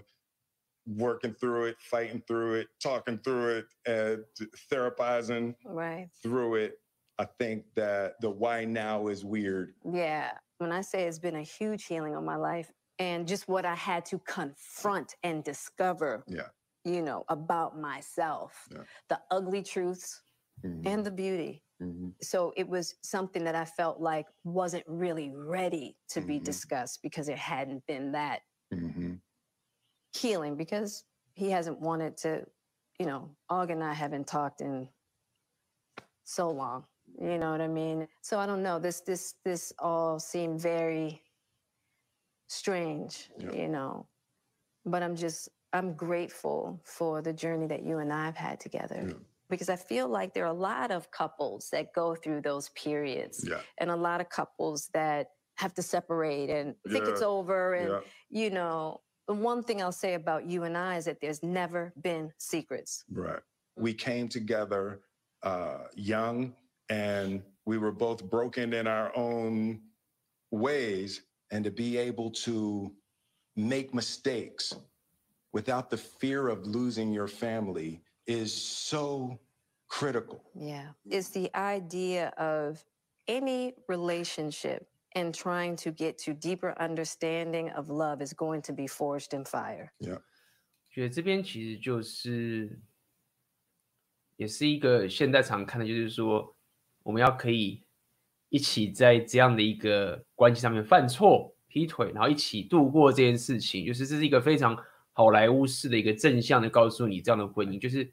[0.87, 4.25] working through it, fighting through it, talking through it, and
[4.73, 6.09] therapizing right.
[6.23, 6.79] through it.
[7.19, 9.73] I think that the why now is weird.
[9.91, 10.33] Yeah.
[10.59, 13.75] When I say it's been a huge healing on my life and just what I
[13.75, 16.25] had to confront and discover.
[16.29, 16.49] Yeah
[16.87, 18.83] you know, about myself, yeah.
[19.09, 20.23] the ugly truths
[20.65, 20.87] mm-hmm.
[20.87, 21.65] and the beauty.
[21.83, 22.11] Mm-hmm.
[22.23, 26.29] So it was something that I felt like wasn't really ready to mm-hmm.
[26.29, 28.41] be discussed because it hadn't been that
[28.73, 29.15] mm-hmm.
[30.17, 31.03] healing because
[31.35, 32.45] he hasn't wanted to,
[33.01, 34.89] you know, Og and I haven't talked in
[36.23, 36.85] so long.
[37.21, 38.07] You know what I mean?
[38.23, 38.79] So I don't know.
[38.79, 41.23] This this this all seemed very
[42.49, 43.53] strange, yeah.
[43.53, 44.07] you know.
[44.85, 49.05] But I'm just I'm grateful for the journey that you and I have had together.
[49.09, 49.15] Yeah.
[49.49, 53.45] Because I feel like there are a lot of couples that go through those periods,
[53.49, 53.61] yeah.
[53.79, 57.13] and a lot of couples that have to separate and think yeah.
[57.13, 57.75] it's over.
[57.75, 61.43] And, you know, the one thing I'll say about you and I is that there's
[61.43, 63.05] never been secrets.
[63.11, 63.41] Right.
[63.77, 65.01] We came together
[65.43, 66.55] uh, young
[66.89, 69.81] and we were both broken in our own
[70.51, 71.23] ways.
[71.53, 72.93] And to be able to
[73.55, 74.75] make mistakes
[75.56, 79.40] without the fear of losing your family is so
[79.88, 80.42] critical.
[80.56, 80.94] Yeah.
[81.06, 82.84] It's the idea of
[83.28, 88.88] any relationship and trying to get to deeper understanding of love is going to be
[88.88, 89.92] forged in fire.
[90.00, 90.22] Yeah.
[90.90, 92.82] 觉得这边其实就是，
[94.36, 96.56] 也是一个现在常看的，就是说，
[97.04, 97.84] 我们要可以
[98.50, 104.78] 一起在这样的一个关系上面犯错、劈腿，然后一起度过这件事情，就是这是一个非常
[105.17, 108.13] 好莱坞式的一个正向的告诉你，这样的婚姻就是，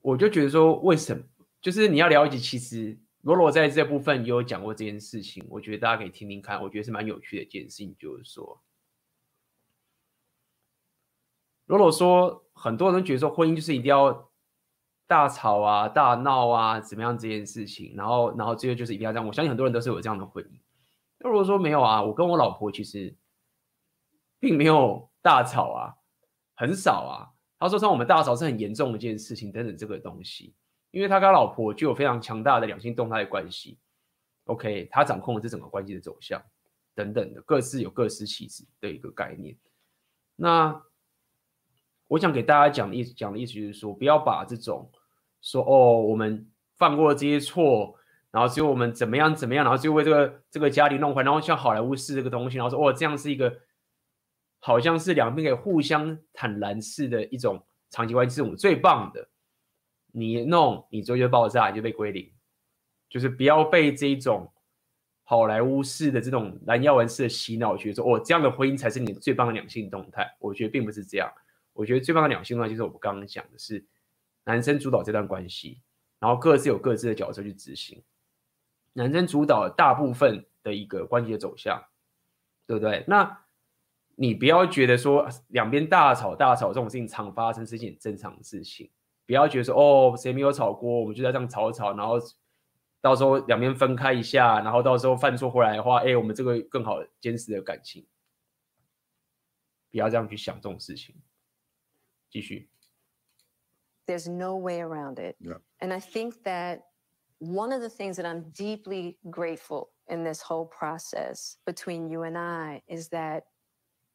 [0.00, 1.22] 我就觉得说，为什么？
[1.60, 8.62] 就是你要了解，其实罗罗在这部分也有讲过这件事情，我觉得大家可以听听看，我觉得是蛮有趣的一件事情，就是说。
[11.66, 14.30] 罗罗说，很多人觉得说婚姻就是一定要
[15.06, 19.26] 大吵啊、大闹啊，怎么样这件事情，然后，然后最后就是一定要这样。
[19.26, 20.58] 我相信很多人都是有这样的婚姻。
[21.18, 23.14] 那如果说没有啊，我跟我老婆其实
[24.40, 25.94] 并没有大吵啊，
[26.56, 27.30] 很少啊。
[27.60, 30.54] 他说，像我们大吵是很严重的一件事情等等这个东西，
[30.90, 33.78] 因为他跟他老婆就有非常强大的两性动态关系。
[34.46, 36.42] OK，他掌控了这整个关系的走向
[36.94, 39.56] 等等的，各自有各司其职的一个概念。
[40.34, 40.82] 那。
[42.10, 44.90] 我想给大家讲的意思，讲的意思就是说，不要把这种
[45.40, 47.94] 说哦，我们犯过这些错，
[48.32, 53.56] 然后只有我们怎么样怎么样，然后就为这个这个家庭弄坏，然后像好莱坞式这个东西，然后说哦，这样是一个
[54.60, 59.28] 好像是两边可以互相坦然式的一种长期关系，是我们最棒的。
[60.12, 62.30] 你弄，你最后就爆炸，你就被归零，
[63.08, 64.52] 就是不要被这种
[65.22, 70.36] 好莱坞式的这种蓝药丸式的洗脑，觉得说哦，这样的婚姻才是你最棒的两性动态。
[70.40, 71.32] 我觉得并不是这样。
[71.72, 73.86] 我觉得最棒的两性动态就是我们刚刚讲的是，
[74.44, 75.80] 男生主导这段关系，
[76.18, 78.02] 然后各自有各自的角色去执行。
[78.92, 81.80] 男生主导大部分的一个关系的走向，
[82.66, 83.04] 对不对？
[83.06, 83.44] 那
[84.20, 88.90] 你不要觉得说两边大吵大吵这种事情常发生是一件正常的事情，
[89.24, 92.18] 不要觉得说哦，谁没有吵过，我们就在这样吵吵，然后
[93.00, 98.06] 到时候两边分开一下，然后到时候犯错回来的话，哎，我们这个更好坚持的感情，
[99.90, 101.16] 不要这样去想这种事情。
[102.28, 102.68] 继续。
[104.06, 105.36] There's no way around it.
[105.40, 105.60] Yeah.
[105.78, 106.80] And I think that
[107.38, 112.36] one of the things that I'm deeply grateful in this whole process between you and
[112.36, 113.44] I is that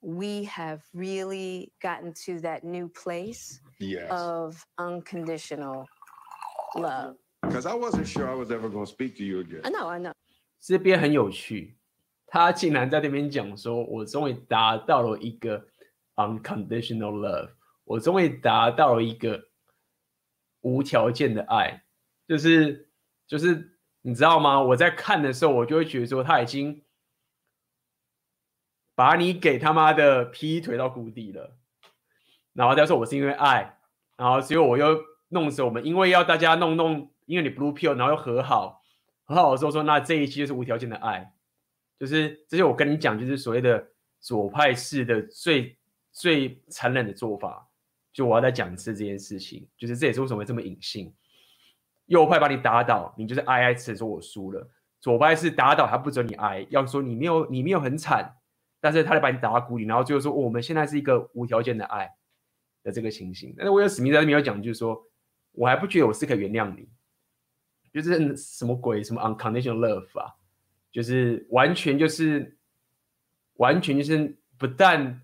[0.04, 4.10] we have really gotten to that new place Yes.
[4.10, 5.86] of unconditional
[6.74, 7.16] love.
[7.42, 9.62] Because I wasn't sure I was ever going to speak to you again.
[9.64, 10.12] I know, I know.
[10.60, 11.76] 这边很有趣，
[12.26, 15.66] 他竟然在那边讲说：“我终于达到了一个
[16.16, 17.50] unconditional love。”
[17.84, 19.42] 我终于达到了一个
[20.60, 21.82] 无条件的爱，
[22.28, 22.88] 就是
[23.26, 24.60] 就是你知道吗？
[24.62, 26.83] 我在看的时候，我就会觉得说他已经
[28.95, 31.55] 把你给他妈的劈腿到谷底了，
[32.53, 33.77] 然后他说我是因为爱，
[34.17, 38.81] 然后结果我又弄死我们，因为要大家弄弄，因为你 blue pill，然后又和好，
[39.25, 41.33] 和好的时候说那这一期就是无条件的爱，
[41.99, 43.87] 就是这些我跟你讲，就是所谓的
[44.21, 45.77] 左派式的最
[46.11, 47.67] 最残忍的做法。
[48.13, 51.13] 就我要再讲一次这件事情，就是这也是为什么会这么隐性。
[52.05, 54.69] 右派把你打倒，你就是哀哀词说我输了；
[55.01, 58.37] 左派是打倒他不准你哀，要说你没有你没有很惨，
[58.85, 62.07] 但是他就把你打到谷底，然后最后说、哦、我们现在是一个无条件的爱
[62.83, 63.51] 的这个情形。
[63.57, 65.03] 但是威尔史密斯在这边有讲，就是说
[65.53, 66.87] 我还不觉得我是可以原谅你，
[67.91, 70.35] 就是什么鬼什么 unconditional love 啊，
[70.91, 72.55] 就是完全就是
[73.55, 75.19] 完全就是不但。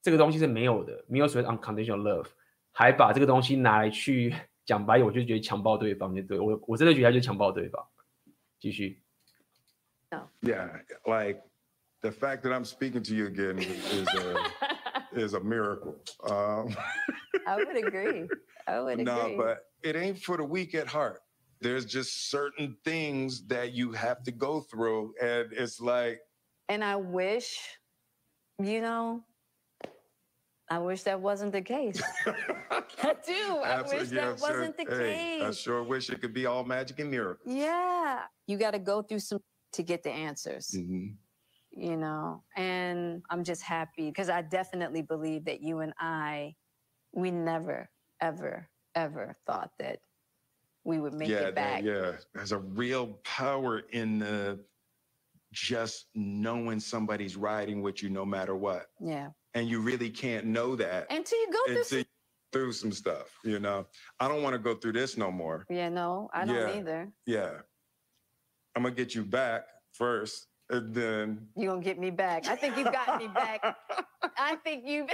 [0.00, 2.28] 这个东西是没有的，没有所谓的 unconditional love，
[2.70, 4.32] 还把这个东西拿来去
[4.64, 7.84] 讲白，我就觉得强暴对方，就对我我真的觉得他就是强暴对方。
[8.58, 9.02] 继续。
[10.40, 11.42] Yeah, like
[12.02, 14.36] the fact that I'm speaking to you again is a,
[15.12, 15.96] is a miracle.
[16.28, 16.76] Um,
[17.46, 18.28] I would agree.
[18.66, 19.04] I would agree.
[19.04, 21.20] No, but it ain't for the weak at heart.
[21.60, 26.20] There's just certain things that you have to go through, and it's like.
[26.68, 27.58] And I wish,
[28.62, 29.24] you know.
[30.70, 32.00] I wish that wasn't the case.
[32.26, 33.56] I do.
[33.64, 35.42] I wish yeah, that wasn't the hey, case.
[35.42, 37.54] I sure wish it could be all magic and miracles.
[37.54, 38.20] Yeah.
[38.46, 39.40] You got to go through some
[39.72, 40.74] to get the answers.
[40.76, 41.14] Mm-hmm.
[41.78, 46.54] You know, and I'm just happy because I definitely believe that you and I,
[47.12, 47.88] we never,
[48.20, 50.00] ever, ever thought that
[50.84, 51.84] we would make yeah, it back.
[51.84, 54.58] Yeah, there's a real power in the
[55.52, 58.88] just knowing somebody's riding with you no matter what.
[59.00, 62.04] Yeah and you really can't know that until you go through, some-
[62.52, 63.38] through some stuff.
[63.44, 63.86] You know,
[64.20, 65.66] I don't want to go through this no more.
[65.68, 66.78] Yeah, no, I don't yeah.
[66.78, 67.12] either.
[67.26, 67.50] Yeah,
[68.74, 72.46] I'm gonna get you back first, and then you gonna get me back.
[72.46, 73.60] I think you've got me back.
[74.36, 75.08] I think you've,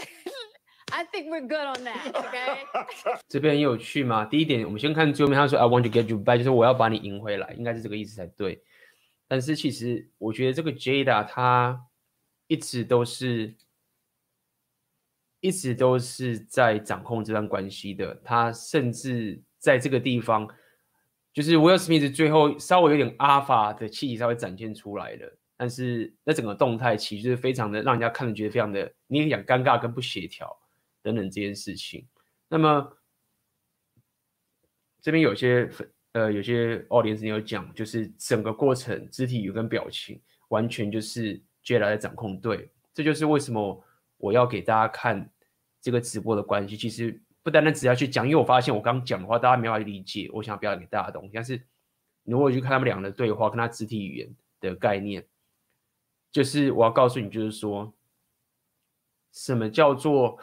[0.93, 2.11] I think we're good on that.
[2.13, 4.25] OK，这边很有趣嘛。
[4.25, 8.63] 第一点，我们先看最后面，他说 I want to get you back，就是我要把你赢回来，应该是这个意思才对。
[9.27, 11.87] 但是其实我觉得这个 Jada 他
[12.47, 13.55] 一直都是，
[15.41, 18.15] 一直都是在掌控这段关系的。
[18.23, 20.47] 他甚至在这个地方，
[21.33, 25.39] 就是 Will Smith 最后稍微有点 Alpha 的气息稍微展现出来了。
[25.57, 30.57] 但是那整个动态其实就是非常的让人家看着觉得非常的，你也讲尴尬跟不协调
[31.01, 32.07] 等等这件事情。
[32.49, 32.93] 那么
[35.01, 35.71] 这边有些
[36.13, 42.41] 呃有些 audience 有讲，就是整个过程肢体语言跟表情完全就是 Jada 在掌控。
[42.41, 43.85] 对，这就是为什么
[44.17, 45.31] 我要给大家看
[45.81, 46.77] 这个直播的关系。
[46.77, 51.31] 其实不单单只要去讲，因为我发现我刚讲的话大家没法理解我想要表达给大家的东西。
[51.33, 51.63] 但是
[52.25, 55.25] 如果去看他们两的对话，跟他肢体语言的概念。
[56.35, 57.95] 就是我要告诉你，就是说，
[59.30, 60.37] 什么叫做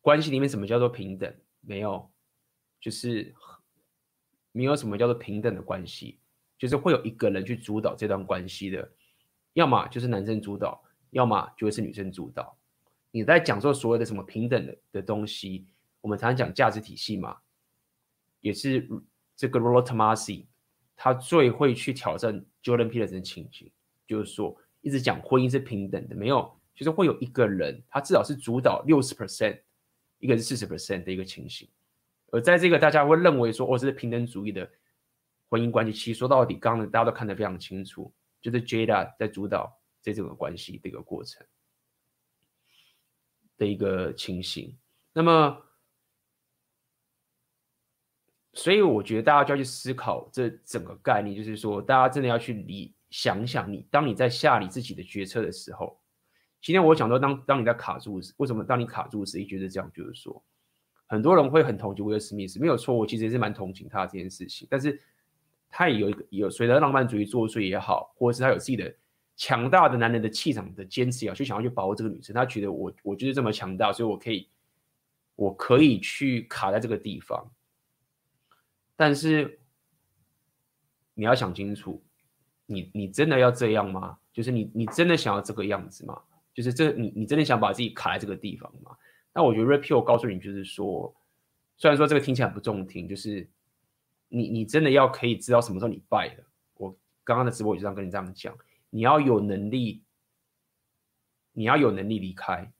[0.00, 1.36] 关系里面什么叫做平等？
[1.60, 2.10] 没有，
[2.80, 3.34] 就是
[4.52, 6.18] 没有什么叫做平等的关系，
[6.56, 8.90] 就是会有一个人去主导这段关系的，
[9.52, 12.56] 要么就是男生主导，要么就是女生主导。
[13.10, 15.66] 你在讲说所谓的什么平等的的东西，
[16.00, 17.36] 我们常常讲价值体系嘛，
[18.40, 18.88] 也是
[19.36, 20.46] 这个 Rollo Tomassi
[20.96, 23.70] 他最会去挑战 Jordan Peterson 的情形。
[24.06, 29.60] 就是说，一直讲婚姻是平等的，没有，就是会有一个人，他至少是主导六十 percent，
[30.18, 31.68] 一个是四十 percent 的一个情形。
[32.32, 34.68] 而在这个大家会认为说，哦，这是平等主义的
[35.48, 41.46] 婚姻关系，其实说到底，刚刚大家都看得非常清楚，就是 Jada 在主导这整个关系的一个过程
[43.56, 44.76] 的一个情形。
[45.12, 45.62] 那么，
[48.52, 52.93] 所以我觉得大家就要去思考这整个概念，就是说，大家真的要去理。
[53.14, 56.00] 想想你，当你在下你自己的决策的时候，
[56.60, 60.42] 今天我讲到当当你在卡住时，为什么当你卡住时，一觉得这样，就是说，
[61.06, 65.00] 很多人会很同情威尔史密斯，没有错，我其实也是蛮同情他这件事情，但是
[65.70, 68.92] 他也有一个有随着浪漫主义作祟也好，或者是他有自己的
[69.36, 74.48] 强大的男人的气场的坚持，也好，就想要去保护这个女生，他觉得我我就是这么强大，所以我可以
[75.36, 77.48] 我可以去卡在这个地方，
[78.96, 79.60] 但是
[81.14, 82.02] 你要想清楚。
[82.66, 84.18] 你你真的要这样吗？
[84.32, 86.20] 就是你你真的想要这个样子吗？
[86.52, 88.96] 就是这你你真的想把自己卡在这个地方吗？
[89.32, 91.14] 那我觉得 Red Pill 告诉你，就是说，
[91.76, 93.48] 虽然说这个听起来不中听，就是
[94.28, 96.44] 你你真的要可以知道什么时候你败了。
[96.74, 98.56] 我刚刚的直播也这样跟你这样讲，
[98.90, 100.02] 你要有能力，
[101.52, 102.72] 你要有能力离开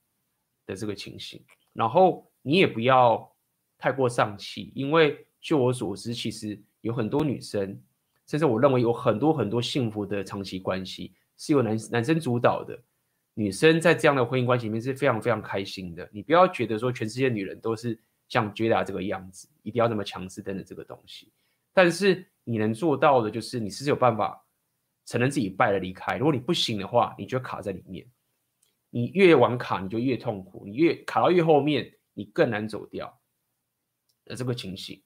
[0.67, 3.35] 的这个情形，然后你也不要
[3.77, 7.83] 太过丧气，因为就我所知，其实有很多女生。
[8.27, 12.79] 甚至我认为有很多很多幸福的长期关系是由男男生主导的，
[13.35, 16.09] 女生在这样的婚姻关系里面是非常非常开心的。
[16.13, 17.99] 你不要觉得说全世界女人都是
[18.29, 21.33] 像 Jada 这个样子，一定要这么强势等等这个东西。
[21.73, 24.47] 但是你能做到的就是你是有办法
[25.07, 26.17] 承认自己败了离开。
[26.17, 28.07] 如果你不行的话，你就卡在里面。
[28.91, 30.65] 你越往卡，你就越痛苦。
[30.65, 33.21] 你越卡到越后面，你更难走掉
[34.25, 35.03] 的这个情形。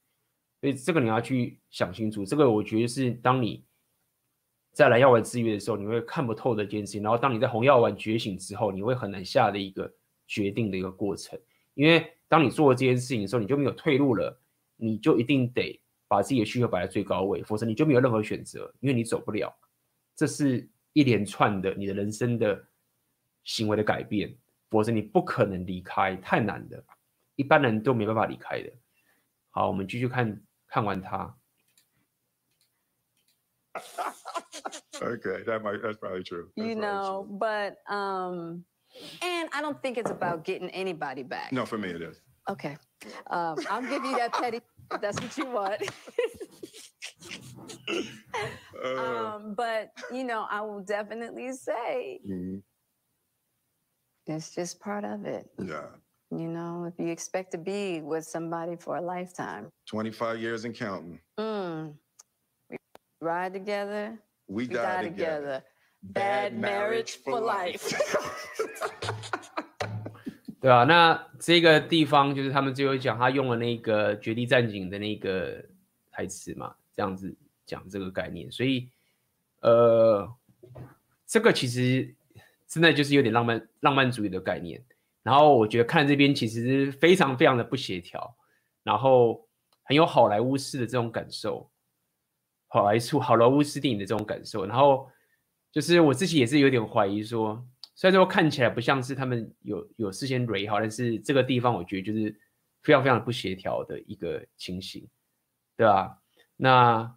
[0.60, 3.64] 所以这个你要去想清楚，这个我觉得是当你
[4.72, 7.02] 在蓝药丸制约的时候，你会看不透的一件事情。
[7.02, 9.92] 然后当你在红药丸觉醒之后，你会很难下的一个
[10.26, 11.38] 决定的一个过程。
[11.74, 14.40] 因为当你做这件事情的时候，你就没有退路了，
[14.76, 19.56] 你就一定得把自己的需求摆在最高位，否则你就没有任何选择，因为你走不了。
[20.16, 22.66] 这是一连串的你的人生的
[23.44, 24.36] 行为的改变，
[24.70, 26.84] 否则你不可能离开，太难了，
[27.36, 28.72] 一般人都没办法离开的。
[29.50, 30.40] 好，我们继续看。
[30.67, 31.35] 看完他。
[35.01, 36.49] Okay, that might, that's probably true.
[36.55, 37.37] That's you know, true.
[37.37, 38.63] but um,
[39.21, 41.51] and I don't think it's about getting anybody back.
[41.51, 42.21] No, for me it is.
[42.49, 42.77] Okay,
[43.27, 44.61] um, I'll give you that petty.
[44.91, 45.81] if that's what you want.
[48.83, 52.61] Uh, um, but you know, I will definitely say mhm,
[54.27, 55.49] it's just part of it.
[55.59, 55.87] Yeah,
[56.31, 60.73] You know, if you expect to be with somebody for a lifetime, 25 years and
[60.73, 61.19] counting.
[61.37, 61.93] mm,
[62.69, 62.77] we
[63.21, 64.17] ride together,
[64.47, 65.11] We, we die, die together.
[65.11, 65.63] together.
[66.01, 67.95] Bad marriage for life.
[70.59, 75.63] 对啊，那这个地方就是他们最后讲，他用了那个《绝地战警》的那个
[76.09, 77.35] 台词嘛，这样子
[77.65, 78.89] 讲这个概念，所以
[79.61, 80.33] 呃，
[81.27, 82.15] 这个其实
[82.67, 84.83] 真的就是有点浪漫浪漫主义的概念。
[85.28, 88.34] 然后我觉得看这边其实非常非常的不协调，
[88.82, 89.46] 然后
[89.82, 91.70] 很有好莱坞式的这种感受，
[92.68, 94.64] 好莱坞好莱坞式电影的这种感受。
[94.64, 95.06] 然后
[95.70, 97.62] 就是我自己也是有点怀疑说，
[97.94, 102.34] 虽然说看起来不像是他们有有事先雷好，但是这个地方我觉得就是
[102.80, 105.06] 非常非常不协调的一个情形，
[105.76, 106.22] 对吧？
[106.56, 107.14] 那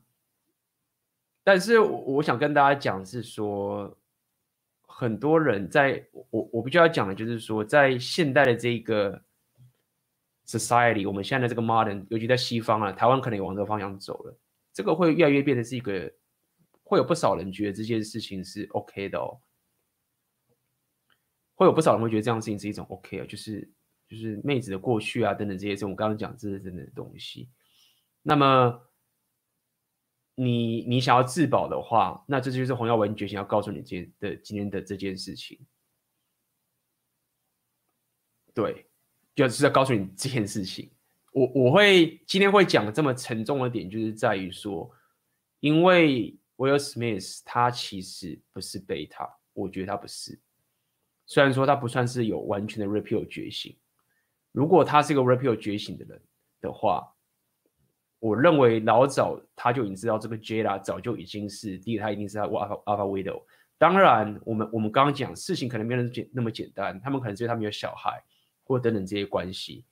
[1.45, 3.97] 但是我想跟大家讲是说，
[4.93, 9.23] 很多人在我我必须要讲的就是说，在现代的这个
[10.45, 14.37] society，我们现在的这个 modern，尤其在西方啊，台湾可能也往这个方向走了，
[14.73, 16.11] 这个会越来越变得是一个，
[16.83, 19.39] 会有不少人觉得这件事情是 OK 的哦。
[21.55, 23.69] 会有不少人会觉得这样事情是一种 OK 啊，就是
[24.07, 27.49] 就是妹子的过去啊等等这些，是我刚刚讲这些等等的东西。
[28.21, 28.81] 那么
[30.43, 35.59] 你你想要自保的话，那这就是洪耀文觉醒要告诉你今天的今天的这件事情。
[38.51, 38.87] 对，
[39.35, 40.91] 就是要告诉你这件事情。
[41.31, 44.91] 我我会今天会讲这么沉重的点，就是在于说，
[45.59, 50.39] 因为 Will Smith 他其实不是贝塔，我觉得他不是。
[51.27, 53.77] 虽然说他不算是有完全的 Rapio 觉醒，
[54.51, 56.21] 如果他是一个 Rapio 觉醒的人
[56.59, 57.15] 的话，
[58.21, 63.41] 我认为老早他就已经知道这个 J 拉早就已经是第一，他一定是他 Alpha Alpha Widow。
[63.77, 68.23] 当然，我们我们刚刚讲事情可能没有那么简那么简单，他们可能是因为他们有小孩
[68.63, 69.85] 或等等这些关系，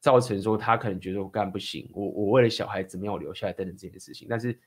[0.00, 4.26] 造成说他可能觉得我干不行，我我为了小孩怎么样我留下来等等这件事情。
[4.28, 4.58] 但是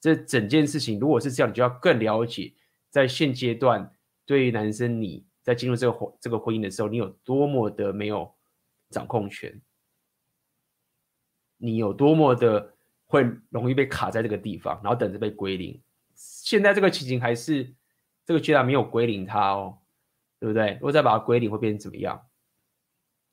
[0.00, 2.54] 这整件事情如果是这样，你就要更了解
[2.88, 3.92] 在现阶段
[4.24, 5.26] 对于男生你。
[5.42, 8.30] 在进入这个婚这个婚姻的时候，你有多么的没有
[8.90, 9.58] 掌控权？
[11.60, 12.74] 你有多么的
[13.06, 15.80] 会容易被卡在这个地方，然后等着被归零？
[16.14, 17.72] 现在这个情形还是
[18.24, 19.78] 这个阶段没有归零它哦，
[20.38, 20.72] 对不对？
[20.72, 22.20] 如果再把它归零，会变成怎么样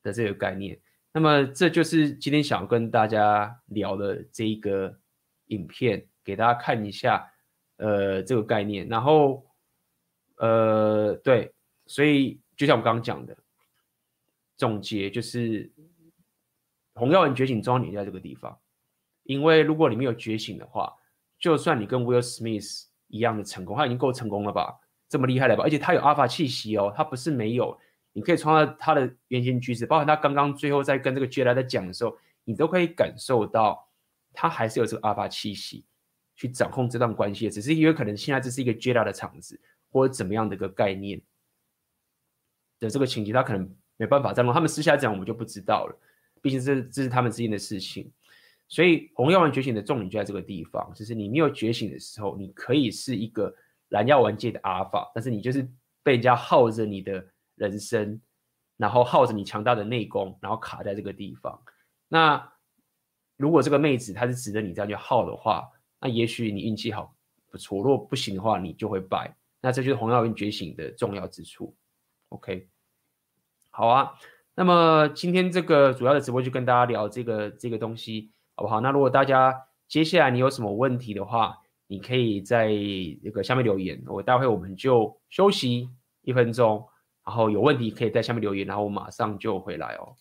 [0.03, 0.80] 的这个概念？
[1.13, 4.99] 那么这就是今天想要跟大家聊的这一个
[5.47, 7.32] 影片，给大家看一下，
[7.78, 8.88] 呃，这个概念。
[8.88, 9.45] 然后，
[10.36, 11.53] 呃，对。
[11.89, 13.38] 所以，就像我刚刚讲的，
[14.57, 15.71] 总结就是，
[16.98, 18.58] 洪耀文觉醒重要点在这个地方。
[19.24, 20.93] 因为如果你没有觉醒的话，
[21.38, 24.80] 就算你跟 Will Smith 一样的成功，他已经够成功了吧？
[25.08, 25.64] 这么厉害了吧？
[25.64, 27.78] 而且他有阿法气息哦，他不是没有。
[28.14, 33.88] 你可以从他他的言行举止，包括他刚刚最后在跟这个 Jada 在讲的时候，你都可以感受到
[34.34, 35.86] 他还是有这个阿法气息
[36.36, 37.50] 去掌控这段关系。
[37.50, 39.60] 只是因为可能现在这是一个 Jada 的场子，
[39.91, 41.22] 或者怎么样的一个概念。
[42.80, 44.54] 的这个情节，他可能没办法再弄。
[44.54, 46.00] 他们私下讲，我们就不知道了。
[46.41, 48.11] 毕竟这这是他们之间的事情。
[48.69, 53.53] 所以红药丸觉醒的重点就在这个地方，就是你没有觉醒的时候，你可以是一个
[53.89, 55.65] 蓝药丸界的阿尔法，但是你就是
[56.03, 57.25] 被人家耗着你的
[57.55, 58.19] 人生，
[58.75, 61.57] 然后耗着你强大的内功，然后卡在这个地方。
[62.09, 62.51] 那
[63.38, 65.69] 如果这个妹子她是值得你这样去耗的话，
[66.01, 67.15] 那也许你运气好
[67.49, 67.77] 不错。
[67.77, 69.33] 如果不行的话，你就会败。
[69.61, 71.73] 那这就是红药丸觉醒的重要之处。
[72.29, 72.67] OK，
[73.69, 74.13] 好啊。
[74.60, 78.82] 那么今天这个主要的直播就跟大家聊这个这个东西，好不好？
[78.82, 79.53] 那如果大家
[79.88, 81.55] 接下来你有什么问题的话，
[81.86, 82.72] 你可以在
[83.22, 85.88] 那个下面留言，我待会我们就休息
[86.24, 86.84] 一分钟，
[87.24, 90.16] 然后有问题可以在下面留言，然后我马上就回来哦。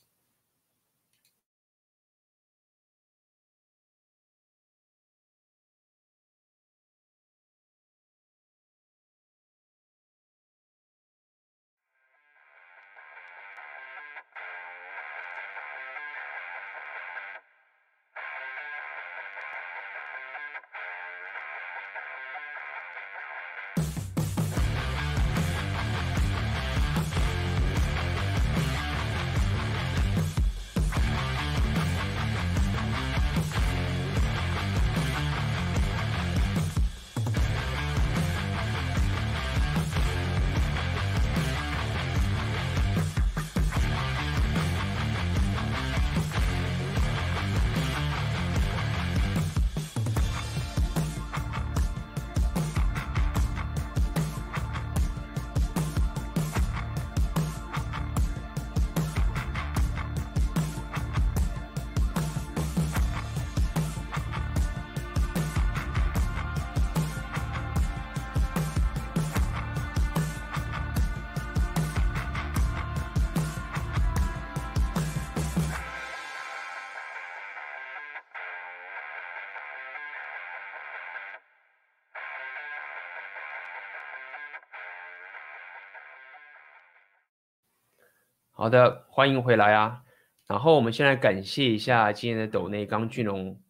[88.66, 90.02] 好的，欢迎回来啊！
[90.48, 93.62] 然后我们先来感谢一下今天的斗内刚俊龙，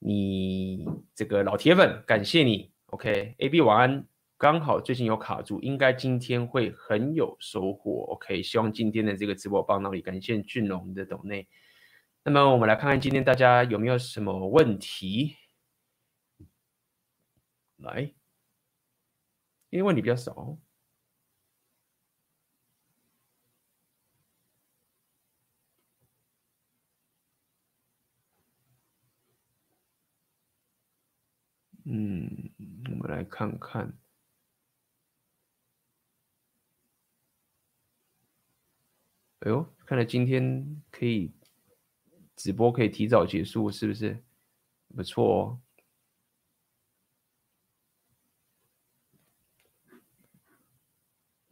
[0.00, 0.84] 你
[1.14, 2.74] 这个老铁粉，感谢你。
[2.88, 4.06] OK，AB 晚安
[4.36, 8.02] 刚好最近有卡住，应该今天会很有收获。
[8.12, 11.48] OK，希望今天的这个直播帮到你，感谢俊龙的抖内。
[12.22, 15.36] 那么我们来看看今天大家有没有什么问题？
[17.78, 18.12] 来，
[19.70, 20.58] 因为问题比较少。
[31.84, 32.50] 嗯，
[32.90, 33.92] 我们来看看。
[39.42, 41.32] 哎呦，看来今天可以
[42.36, 44.22] 直播可以提早结束，是不是？
[44.94, 45.62] 不错哦。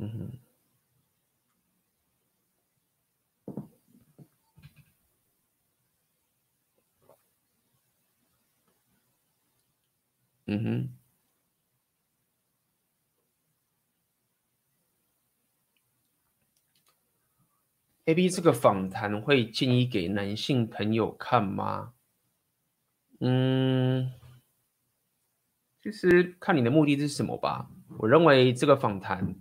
[0.01, 0.40] 嗯哼。
[10.51, 10.89] 嗯哼。
[18.07, 21.95] A B 这个访谈会建议给男性朋友看吗？
[23.21, 24.11] 嗯，
[25.81, 27.71] 其实看你的目的是什么吧。
[27.99, 29.37] 我认为这个访谈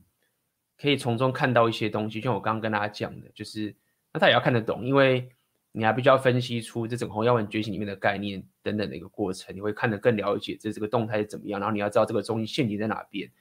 [0.77, 3.75] 可以从中看到一些东西，就像我刚刚跟大家讲的，就是
[4.13, 5.31] 那他也要看得懂，因为
[5.71, 13.31] 你还必须要分析出这整个红药丸觉醒里面的概念等等的一个过程，你会看得更了解这这个动态是怎么样，然后你要知道这个中心陷阱在哪边，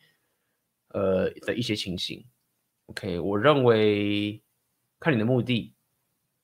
[0.89, 2.25] 呃的一些情形。
[2.87, 4.43] OK，我认为。
[5.01, 5.73] 看你的目的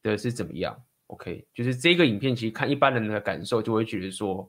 [0.01, 4.49] 的是怎么样，OK，就是这个影片其实看一般人的感受，就会觉得说，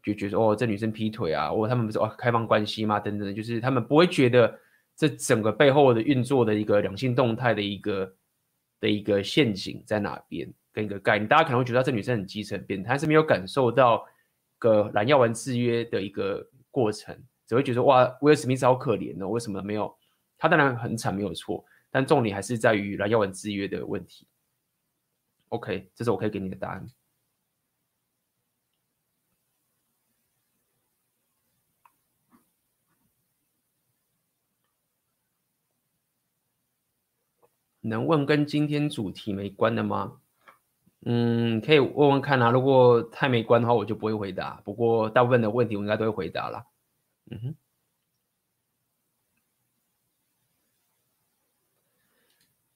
[0.00, 3.00] 就觉得哦，这女生劈腿啊，哦，他们不是哦开放关系吗？
[3.00, 4.60] 等等，就是他们不会觉得
[4.94, 8.14] 这整个背后的运作的一个两性动态的一个
[8.80, 14.04] 的一个陷阱在哪边，跟一个概念，大家可能会觉得这女生很基层、变态，但是没有感受到
[14.58, 17.16] 个蓝药丸制约的一个过程，
[17.46, 19.94] 只会觉得哇，威尔史密斯好可怜哦，为什么没有？
[20.38, 21.64] 他当然很惨，没有错。
[21.90, 24.26] 但重点还是在于蓝药丸制约的问题。
[25.48, 26.86] OK，这是我可以给你的答案。
[37.80, 40.18] 能问跟今天主题没关的吗？
[41.06, 42.50] 嗯，可以问问看啊。
[42.50, 44.60] 如果太没关的话，我就不会回答。
[44.64, 46.64] 不过大部分的问题我应该都会回答了。
[47.30, 47.54] 嗯哼。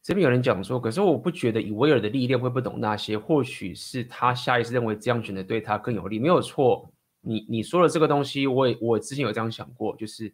[0.03, 6.91] 这边有人讲说，可是我不觉得以威尔的历练会不懂那些，或许是他下意识认为这样选的对他更有利，没有错。
[7.23, 10.31] 你你说的这个东西，我也我之前有这样想过，就是，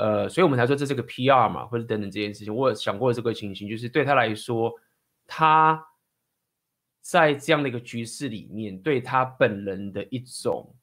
[0.00, 4.72] 呃，所以我们才说这是个 PR 嘛，或者等等这件事情，我有想过这个情形，就是对他来说，
[5.26, 5.86] 他
[7.02, 10.74] 在这样的一个局势里面，对他本人的一种，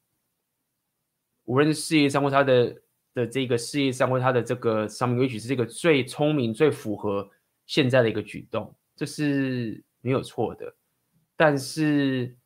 [1.45, 2.81] 无论是事业上或他的
[3.13, 7.29] 的这个事业上或他的这个上面，也许是这个最聪明、最符合。
[7.65, 10.73] 现在的一个举动，这是没有错的，
[11.35, 12.37] 但是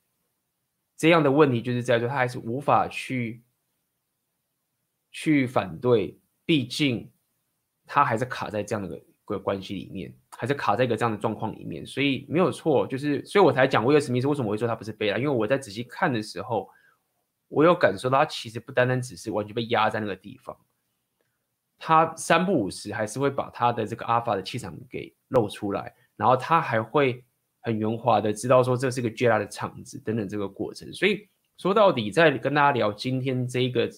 [0.98, 3.44] 这样的问题就是在说，他还是无法去
[5.12, 6.18] 去反对，
[6.52, 7.10] 毕竟
[7.86, 16.70] 他还是卡在这样的个关系里面，还是卡在一个这样的状况里面，所以没有错，就是所以我才讲威尔史密斯为什么我会说他不是贝拉，因为我在仔细看的时候，
[17.48, 20.54] 我有感受到他其实不单单只是完全被压在那个地方。
[21.80, 27.24] 他三不五时还是会把他的这个阿法的气场给露出来，然后他还会
[27.62, 30.92] 很圆滑的知道说这是个巨大的场子等等这个过程。
[30.92, 33.90] 所以说到底，在跟大家聊今天这个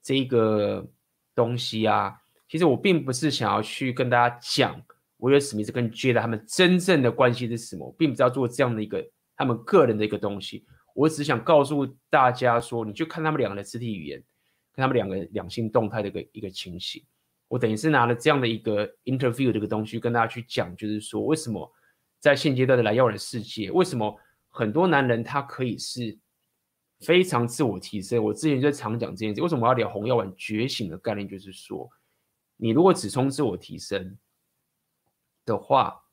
[0.00, 0.88] 这个
[1.38, 2.12] 东西啊，
[2.48, 4.82] 其实我并不是想要去跟大家讲
[5.18, 9.02] 威尔史密斯跟 Jedi 他们真正的关系是什么，我并不是要做这样的一个
[9.36, 14.22] 他们个人的一个东西，我只想告诉大家说，你去看他们两个的肢体语言。
[14.74, 17.02] 跟他们两个两性动态的一个一个情形，
[17.48, 21.68] 我等于是拿了这样的一个 interview 这个东西跟大家去讲，就是说为什么
[22.20, 24.16] 在现阶段的来要人世界，为什么
[24.48, 26.16] 很多男人他可以是
[27.00, 28.22] 非常自我提升？
[28.22, 31.28] 我之前就常讲这件事，为什么要聊红药丸觉醒的概念？
[31.28, 31.88] 就是说，
[32.56, 34.18] 你如果只冲自我提升
[35.44, 36.04] 的话，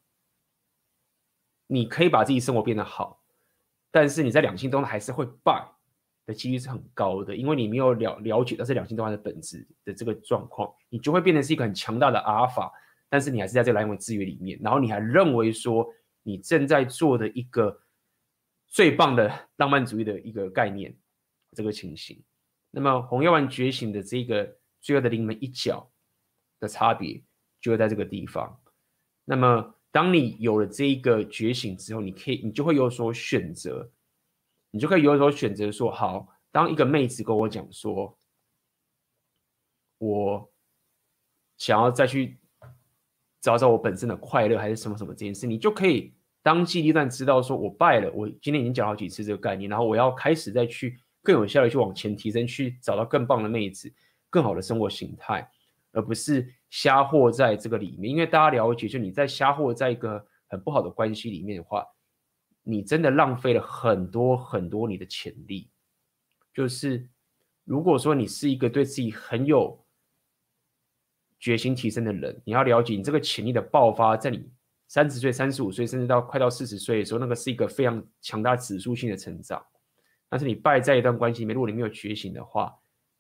[1.68, 3.24] 你可以把自己生活变得好，
[3.92, 5.72] 但是你在两性中还是会败。
[6.28, 12.74] 的几率是很高的，因为你没有了了解到这两性动态的本质的这个状况，你就会变成是一个很强大的阿尔法，
[13.10, 15.88] 但是你还是在这个蓝药丸制约里面，然后你还认为说
[16.24, 17.80] 你正在做的一个
[18.76, 20.94] 最棒的浪漫主义的一个概念，
[21.54, 22.22] 这个情形。
[22.72, 25.90] 那么红药丸觉醒的这个最后的临门一脚
[26.60, 27.24] 的差别
[27.62, 28.62] 就会在这个地方。
[29.24, 33.90] 那么当你有了这一个觉醒之后，你可以你就会有所选择。
[34.72, 38.20] 你就可以有所选择，说好，当一个妹子跟我讲说，
[40.00, 40.52] 我
[41.58, 42.38] 想要再去
[43.40, 46.14] 找找我本身的快乐，还是什么什么这件事，你就可以
[46.46, 48.12] 当机立断知道说，我败了。
[48.14, 53.92] 我今天已经讲好几次这个概念，然后我要开始再去更有效的去往前提升，去找到更棒的妹子，
[54.30, 55.50] 更好的生活形态，
[55.92, 58.12] 而不是瞎活在这个里面。
[58.12, 61.84] 因为大家了解，就你在瞎活在一个很不好的关系里面的话，
[62.62, 65.72] 你真的浪费了很多很多你的潜力。
[66.54, 67.10] 就是
[67.64, 69.84] 如果说你是一个对自己很有
[71.40, 74.48] 决心提升的人，你要了解，你这个潜力的爆发，在你
[74.88, 79.64] 三十岁、三十五岁，甚至到快到四十岁的时候，那个是一个非常强大指数性的成长。
[80.30, 82.74] 但是你败在一段关系里面，如果你没有觉醒的话，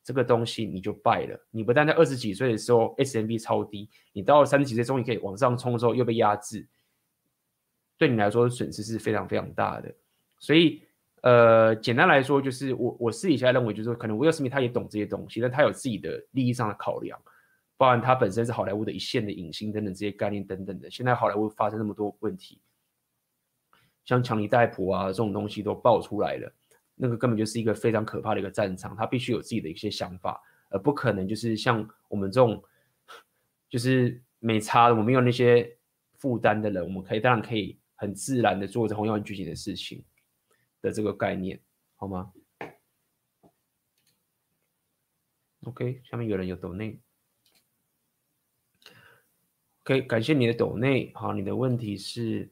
[0.03, 1.39] 这个东西你就败了。
[1.49, 6.67] 你不但在二十几岁的时候，SMB 超低，你到了三十几岁终于可以往上冲的时候又被压制，
[7.97, 9.91] 对你来说损失是非常非常大的。
[10.39, 10.83] 所以，
[11.21, 17.19] 呃，简单来说就是我我私底下认为，就是可能威尔史密他也懂这些东西，但他有自己的利益上的考量。
[17.77, 22.61] 包含他本身是好莱坞的一线的影星等等这些概念等等的，现在好莱坞发生那么多问题，
[24.05, 26.51] 像强尼戴普啊这种东西都爆出来了，
[26.95, 32.63] 那个根本就是一个非常可怕的一个战场，他必须有自己的一些想法，而不可能就是像我们这种
[33.69, 35.77] 就是没差的，我们没有那些
[36.13, 40.01] 负担的人，我们可以当然可以很自然的做着红药丸剧情的事情
[40.81, 41.59] 的这个概念，
[41.97, 42.31] 好吗
[45.65, 46.99] ？OK，下面有人有抖内。
[49.85, 51.11] 可以感谢你的抖内。
[51.13, 52.51] 好，你的问题是，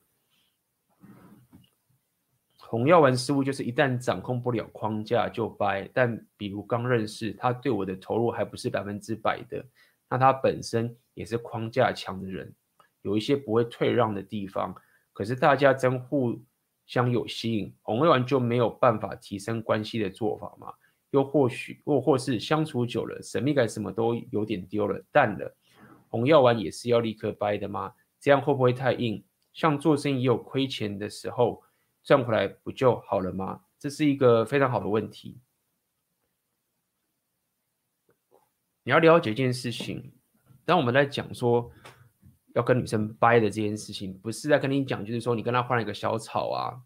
[2.60, 5.90] 红药丸似乎就是一旦掌控不了框架就掰。
[5.92, 9.66] 但比如刚认识他，对我的投入还不是百分之百的，
[10.08, 12.54] 那他本身也是框架强的人，
[13.02, 14.76] 有一些不会退让的地方。
[15.12, 16.40] 可是大家真互
[16.86, 20.72] 相有吸引，红药丸就没有办法提升关系的做法吗？
[21.10, 25.56] 又或许，或或是相处久了，神秘感什么都有点丢了，淡了。
[26.14, 27.96] 红药丸也是要立刻掰的吗？
[28.20, 29.26] 这样会不会太硬？
[29.52, 31.64] 像做生意也有亏钱的时候，
[32.04, 33.62] 赚回来不就好了吗？
[33.80, 35.40] 这是一个非常好的问题。
[38.84, 40.14] 你要了解一件事情，
[40.66, 41.72] 当我们在讲说
[42.54, 46.80] 要跟女生掰的这件事情，不是在跟你讲，就是说你跟她换了一个小草啊，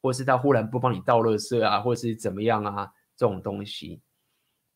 [0.00, 4.00] 或是她忽然不帮你倒垃圾啊，或是怎么样啊，这种东西。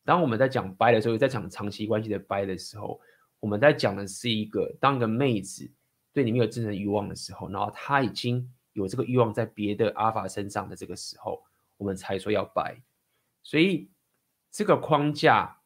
[0.04, 3.00] 当我们在讲掰的时候，在讲长期关系的掰的时候。
[3.40, 5.70] 我们在讲的是一个，当一个妹子
[6.12, 11.42] 对你没有真正欲望的时候，然后她已经有这个欲望在别的阿法身上的这个时候，
[11.78, 12.78] 我们才说要掰。
[13.42, 13.88] 所以
[14.50, 15.58] 这个框架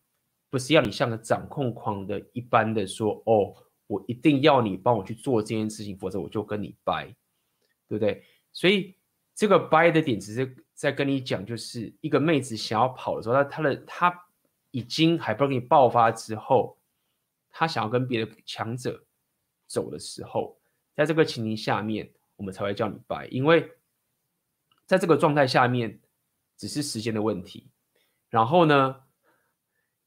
[0.51, 3.53] 不是要你像个掌控狂的一般的说，哦，
[3.89, 7.07] 我一定要你帮我去做这件事情，否则我就跟你掰，
[7.89, 8.23] 对不对？
[8.53, 8.95] 所以
[9.35, 14.27] 这个掰的点只是在跟你讲，就是一个妹子想要跑的时候，她她的她
[14.71, 16.79] 已经还不给你爆发之后。
[17.57, 19.01] 他想要跟别的强者
[19.69, 20.59] 走的时候，
[20.93, 23.71] 在这个情形下面，我们才会叫你掰，因为
[24.87, 26.01] 在这个状态下面，
[26.57, 27.71] 只是时间的问题。
[28.29, 28.97] 然后呢，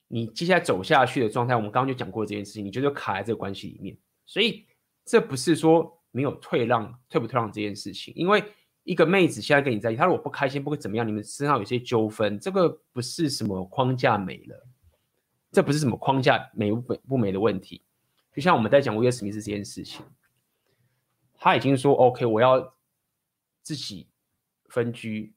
[0.10, 3.98] 你接下来走下去的状态，我们刚刚就讲过这件事情，你就是卡在这个关系里面。
[4.26, 4.68] 所以
[5.06, 8.44] 这不是说没有退让、退不退让这件事情，因为
[8.84, 14.68] 一个妹子现在跟你在一起，她如果不开心，不会怎么样，你们身上有些纠纷，这个不是什么框架没了。
[15.58, 17.84] 这不是什么框架美不美不美的问题，
[18.32, 20.06] 就像我们在讲威尔史密斯这件事情，
[21.34, 22.76] 他已经说 OK，我要
[23.64, 24.08] 自己
[24.66, 25.34] 分居，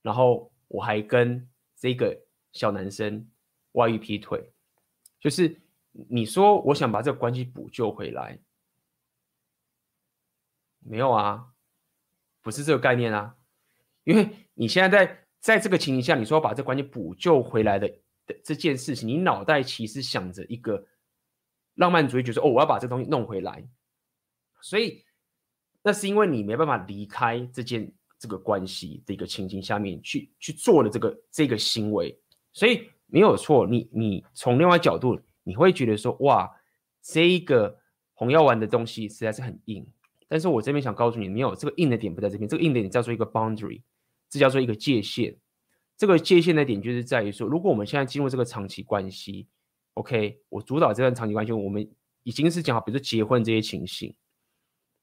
[0.00, 2.16] 然后我还跟这个
[2.52, 3.28] 小男生
[3.72, 4.52] 外遇劈腿，
[5.18, 5.60] 就是
[5.90, 8.38] 你说我想把这个关系补救回来，
[10.78, 11.48] 没有啊，
[12.42, 13.34] 不是这个概念啊，
[14.04, 17.92] 因为你现在在在这个情形下，你说要把这关系补救回来的。
[18.26, 20.86] 的这件事情，你脑袋其实想着一个
[21.74, 23.66] 浪漫主义，觉得哦，我要把这东西弄回来，
[24.60, 25.04] 所以
[25.82, 32.18] 那是因为你没办法离开这件这个关系的一个情境下面去去做的这个这个行为，
[32.52, 33.66] 所以没有错。
[33.66, 36.50] 你你从另外角度，你会觉得说哇，
[37.02, 37.78] 这一个
[38.14, 39.86] 红药丸的东西实在是很硬。
[40.26, 43.82] 但是我这边想告诉你，没有这个硬的点不在这边，这个硬的点叫做一个 boundary，
[44.30, 45.36] 这叫做一个界限。
[45.96, 49.46] 这个界限的点就是在于说，如果我们现在进入这个长期关系
[49.94, 51.88] ，OK，我主导这段长期关系，我们
[52.24, 54.12] 已经是讲好，比如说结婚这些情形。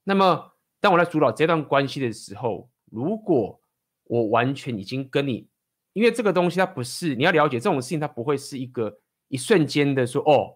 [0.04, 3.58] 那么，当我在主导这段关系的时候，如果
[4.04, 5.48] 我完全已经跟你，
[5.94, 10.52] 因为这个东西它不是你要了解这种事情，它不会是一个一瞬间的说哦，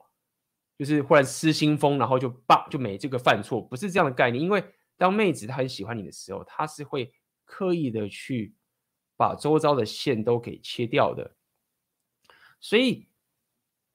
[0.77, 4.45] 就是忽然失心疯，然后就爆就没这个犯错，不是这样的概念。
[4.45, 4.63] 因为
[4.99, 7.11] 当妹子她很喜欢你的时候，她是会
[7.47, 8.55] 刻意的去。
[9.17, 11.35] 把周遭的线都给切掉的，
[12.61, 13.09] 所以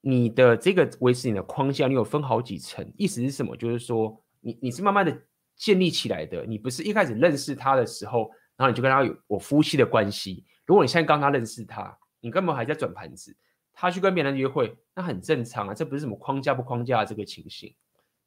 [0.01, 3.55] 你的这个维持你的框架，你有分好几层，意思是什么？
[3.55, 5.21] 就是说你你是慢慢的
[5.55, 10.45] 建立起来的，你不是一开始认识他的时候，然后你就跟他有我夫妻的关系。
[10.65, 13.35] 如果你现在刚刚认识他，你根本还在转盘子，
[13.73, 17.75] 他去跟别人约会，那很正常啊，这不是什么框架不框架的这个情形，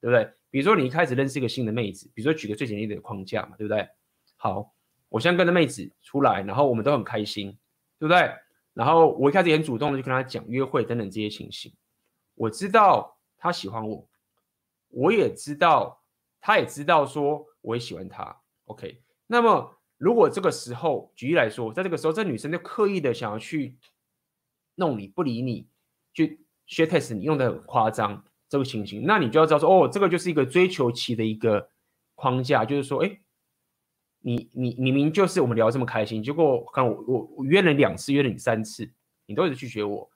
[0.00, 0.30] 对不对？
[0.50, 3.88] 比如说你一开始认识一个新的妹子，比如说举个最简单的框架嘛，对不对？
[4.36, 4.73] 好，
[5.14, 7.56] 我现在跟着妹子出来，然后我们都很开心，
[8.00, 8.34] 对不对？
[8.72, 11.72] 然后我一开始也很主动的就跟他讲约会等等这些情形，
[12.34, 14.08] 我知道他喜欢我，
[14.88, 16.02] 我也知道
[16.40, 19.04] 他也知道说我也喜欢他，OK。
[19.28, 23.78] 那么如果这个时候举例来说，在这个时候这女生就刻意的想要去
[24.74, 25.68] 弄你不理你，
[26.12, 31.70] 去 shit test 你用的很夸张这个情形，那你就要知道说哦，这个就是一个追求期的一个
[32.16, 33.20] 框架，就是说哎。
[34.26, 38.90] 你你明明就是我们聊这么开心，结果看我我我约了两次，约了你三次，
[39.26, 40.10] 你都一直拒绝我，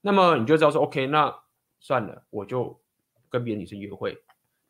[0.00, 1.32] 那么你就知道说，OK，那
[1.78, 2.76] 算了，我就
[3.28, 4.18] 跟别的女生约会。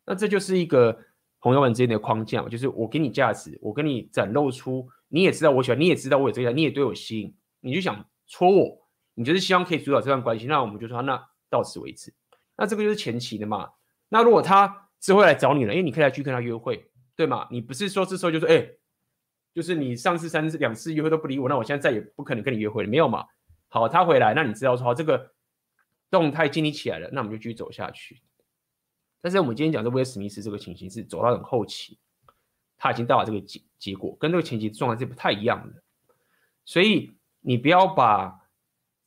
[0.05, 0.95] 那这就是一个
[1.41, 12.13] 朋友们之间的框架，就是我给你价值，我跟你展露出，你也知道我喜欢，你也知道我有这个，你也对我吸引，你就想戳我，你就是希望可以主导这段关系，那我们就说那到此为止。
[12.57, 13.71] 那这个就是前期的嘛。
[14.11, 16.91] 那如果他之后来找你了，哎，你可以来去跟他约会。
[17.17, 17.49] 对嘛？
[17.51, 18.69] 你不是说这时候就说，哎，
[19.55, 23.25] 就是你上次三次两次约会都不理我，那我现在再也不可能跟你约会了，没有嘛？
[23.69, 25.33] 好，他回来，那你知道说这个
[26.11, 28.23] 动态建立起来了，那我们就继续走下去。
[29.23, 31.99] 但是我们今天讲的威尔史密斯这个情形是走到很后期，
[32.77, 35.83] 他已经到了这个结结果，跟这个前期状态是不太一样的。
[36.65, 38.39] 所以你不要把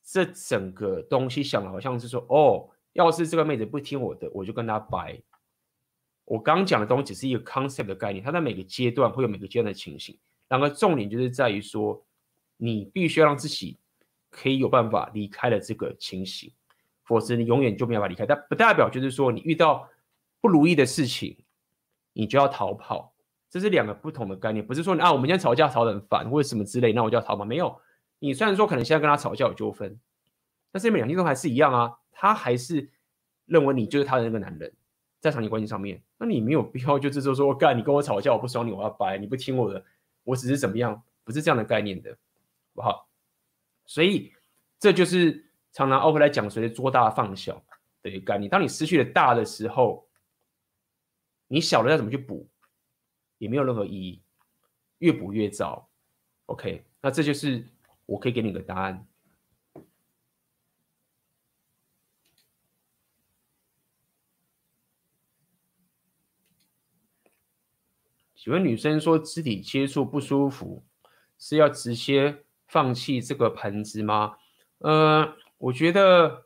[0.03, 5.21] 这整个东西想的好像是说，哦，要是这个妹子不听我的，我就跟她掰。
[6.29, 10.15] 我刚讲的东西只是一个 concept 的概念，它在每个阶段会有每个阶段的情形。
[10.47, 12.05] 然后重点就是在于说，
[12.55, 13.79] 你必须要让自己
[14.29, 16.53] 可以有办法离开了这个情形，
[17.03, 18.27] 否则你永远就没有办法离开。
[18.27, 19.89] 但不代表就是说你遇到
[20.39, 21.35] 不如意的事情，
[22.13, 23.11] 你就要逃跑。
[23.49, 27.43] 这是两个不同的概念，不是说啊，我们今天吵架吵得很烦或者什么之类，那我就要逃跑。
[27.43, 27.75] 没有，
[28.19, 29.99] 你虽然说可能现在跟他吵架有纠纷，
[30.71, 32.91] 但是你们两个都还是一样啊，他还是
[33.45, 34.71] 认为你就是他的那个男人。
[35.19, 39.83] 在长期关系上面，那你没有必要就是说说干，你跟我吵架，我不爽你，我要掰，你不听我的，
[40.23, 42.17] 我只是怎么样，不是这样的概念的，好
[42.73, 43.09] 不好？
[43.85, 44.33] 所以
[44.79, 47.61] 这就是常常奥克来讲，随着做大放小
[48.01, 48.49] 的一个概念。
[48.49, 50.07] 当你失去了大的时候，
[51.47, 52.47] 你小的要怎么去补，
[53.39, 54.21] 也没有任何意义，
[54.99, 55.89] 越补越糟。
[56.45, 57.63] OK，那这就是
[58.05, 59.05] 我可以给你个答案。
[68.41, 70.81] 请问女生说肢体接触不舒服，
[71.37, 74.37] 是要直接放弃这个盆子吗？
[74.77, 76.45] 呃，我觉得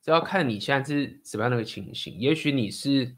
[0.00, 2.18] 这要看你现在是什么样的一个情形。
[2.18, 3.14] 也许你是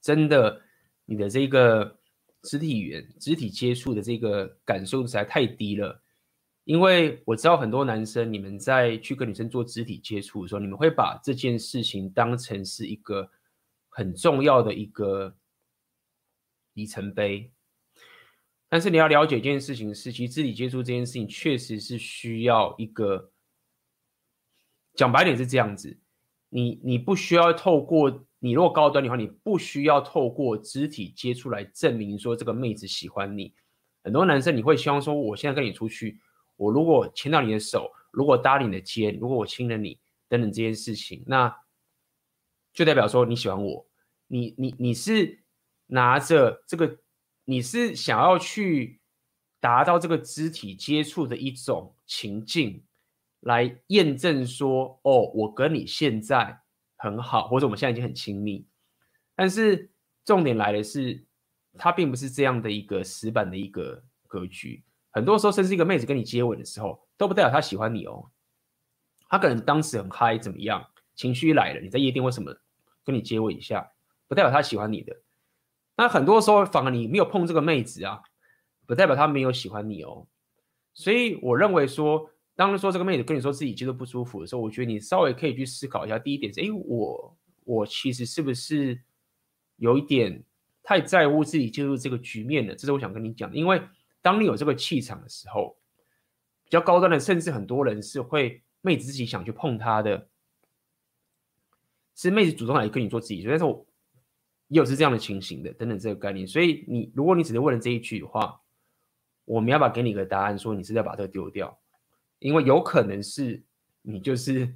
[0.00, 0.62] 真的，
[1.04, 1.98] 你的这个
[2.44, 6.00] 肢体语言、肢体接触的这个感受实在太低了。
[6.66, 13.30] 因为我知道很多男生，你们在去跟女生做肢体接触的时候，你们会把这件事情当成是一个
[13.88, 15.36] 很重要的一个
[16.72, 17.52] 里程碑。
[18.68, 23.30] 但是你要了解一件事情是，其实肢体接触这件事情确实是需要一个，
[24.94, 25.96] 讲白点是这样子，
[26.48, 33.54] 你你不需要透过你如果高端的话，你不需要透过肢体接触来证明说这个妹子喜欢你。
[34.02, 36.20] 很多男生你会希望说，我现在跟你出去。
[36.56, 41.54] 我如果牵到你的手，如果搭你的肩，如果我亲了你，等等这件事情，那
[42.72, 43.86] 就代表说你喜欢我。
[44.26, 45.44] 你你你是
[45.86, 46.98] 拿着这个，
[47.44, 49.00] 你是想要去
[49.60, 52.82] 达到这个肢体接触的一种情境，
[53.40, 56.60] 来验证说，哦，我跟你现在
[56.96, 58.66] 很好，或者我们现在已经很亲密。
[59.36, 59.90] 但是
[60.24, 61.24] 重点来的是，
[61.78, 64.82] 它并不是这样的一个死板的一个格局。
[65.16, 68.30] 很多时候，甚至一个妹子跟你接吻的时候，都不代表她喜欢你哦。
[69.30, 72.54] 她可能当时很嗨，怎么样，情绪来了，你在夜店为什么
[73.02, 73.92] 跟你接吻一下，
[74.28, 75.16] 不代表她喜欢你的。
[75.96, 78.20] 那很多时候，反而你没有碰这个妹子啊，
[78.84, 80.26] 不代表她没有喜欢你哦。
[80.92, 86.18] 所以我认为说，当说这个妹子跟你说自己接受不舒服的时候，我觉得你稍微可以去思考一下。
[86.18, 89.00] 第一点是，哎，我我其实是不是
[89.76, 90.44] 有一点
[90.82, 92.74] 太在乎自己进入这个局面了？
[92.74, 93.80] 这是我想跟你讲的，因为。
[94.26, 95.78] 当你有这个气场的时候，
[96.64, 100.28] 比较高端的，甚至很多人是会妹子自己想去碰他的，
[102.16, 103.86] 是妹子主动来跟你做自己，但是我
[104.66, 106.44] 也有是这样的情形的，等等这个概念。
[106.44, 108.60] 所以你如果你只是问了这一句的话，
[109.44, 111.78] 我们要不要给你一个答案，说你是在把这个丢掉，
[112.40, 113.62] 因为有可能是
[114.02, 114.74] 你就是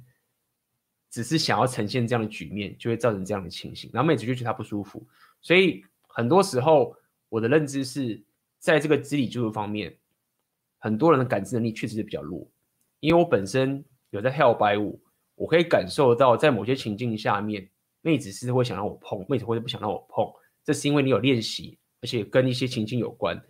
[1.09, 5.05] 只是想要呈现这样的局面，就会造成这样的情形，然后妹子就觉得他不舒服。
[5.41, 6.95] 所以很多时候，
[7.27, 8.23] 我的认知是
[8.61, 9.97] 在这个肢体接触方面，
[10.77, 12.49] 很多人的感知能力确实是比较弱。
[13.01, 15.03] 因为我本身有在跳摆舞，
[15.35, 17.69] 我可以感受到在某些情境下面，
[18.01, 20.31] 妹子是会想让我碰，妹子会不想让我碰，
[20.63, 23.43] 这是因为你有练习，而且跟一些情境有关。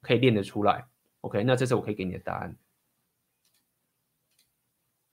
[0.00, 0.86] 可以练得出来
[1.22, 2.56] ，OK，那这是我可以给你的答案。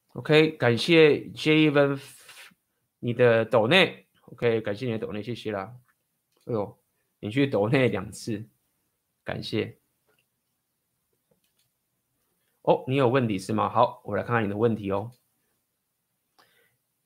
[0.10, 2.00] OK，感谢 Javen
[3.00, 5.76] 你的抖内，OK，感谢你的抖内，谢谢啦。
[6.46, 6.78] 哎呦，
[7.20, 8.48] 你去抖内两次，
[9.26, 9.80] 感谢。
[12.62, 13.68] 哦，你有问题是吗？
[13.68, 15.12] 好，我来看看你的问题哦。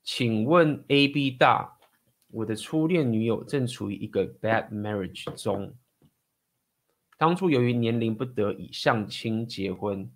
[0.02, 1.78] 请问 AB 大，
[2.28, 5.76] 我的初恋女友正处于一个 bad marriage 中。
[7.18, 10.10] 当初由于年龄不得已相亲结婚，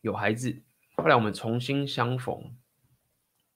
[0.00, 0.62] 有孩子。
[0.96, 2.56] 后来我们重新相逢，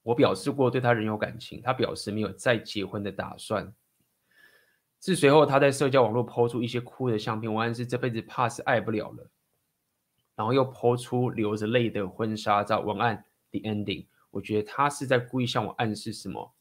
[0.03, 3.75] 我表示过对他仍有感情，他表示没有再结婚的打算。
[5.01, 9.31] 是随后他在社交网络抛出一些哭的相片，我暗示这辈子怕是爱不了了。
[10.37, 14.07] 然后又抛出流着泪的婚纱照，文案 The Ending。
[14.31, 16.55] 我觉得他是在故意向我暗示什么？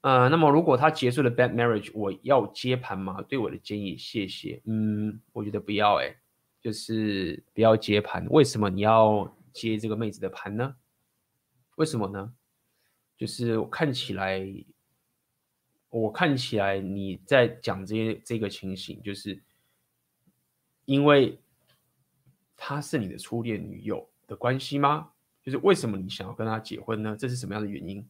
[0.00, 3.22] 呃，那么如果他结束了 bad marriage，我要接盘吗？
[3.22, 4.60] 对我的建议，谢谢。
[4.64, 6.16] 嗯，我觉得不要，哎，
[6.60, 8.26] 就是不要接盘。
[8.30, 10.76] 为什么你要接这个妹子的盘呢？
[11.76, 12.32] 为什么呢？
[13.16, 14.44] 就是我看起来，
[15.90, 19.42] 我看起来你在讲这些这个情形，就是
[20.84, 21.40] 因为
[22.56, 25.10] 她是你的初恋女友的关系吗？
[25.42, 27.16] 就是为什么你想要跟她结婚呢？
[27.18, 28.06] 这是什么样的原因？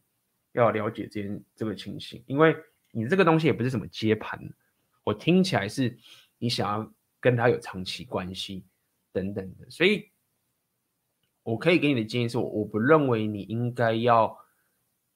[0.53, 2.55] 要了解这这个情形，因为
[2.91, 4.51] 你这个东西也不是什么接盘，
[5.03, 5.95] 我听起来是
[6.39, 8.65] 你想要跟他有长期关系
[9.13, 10.09] 等等的，所以
[11.43, 14.37] 我可以给你的建议是我我不认为你应该要，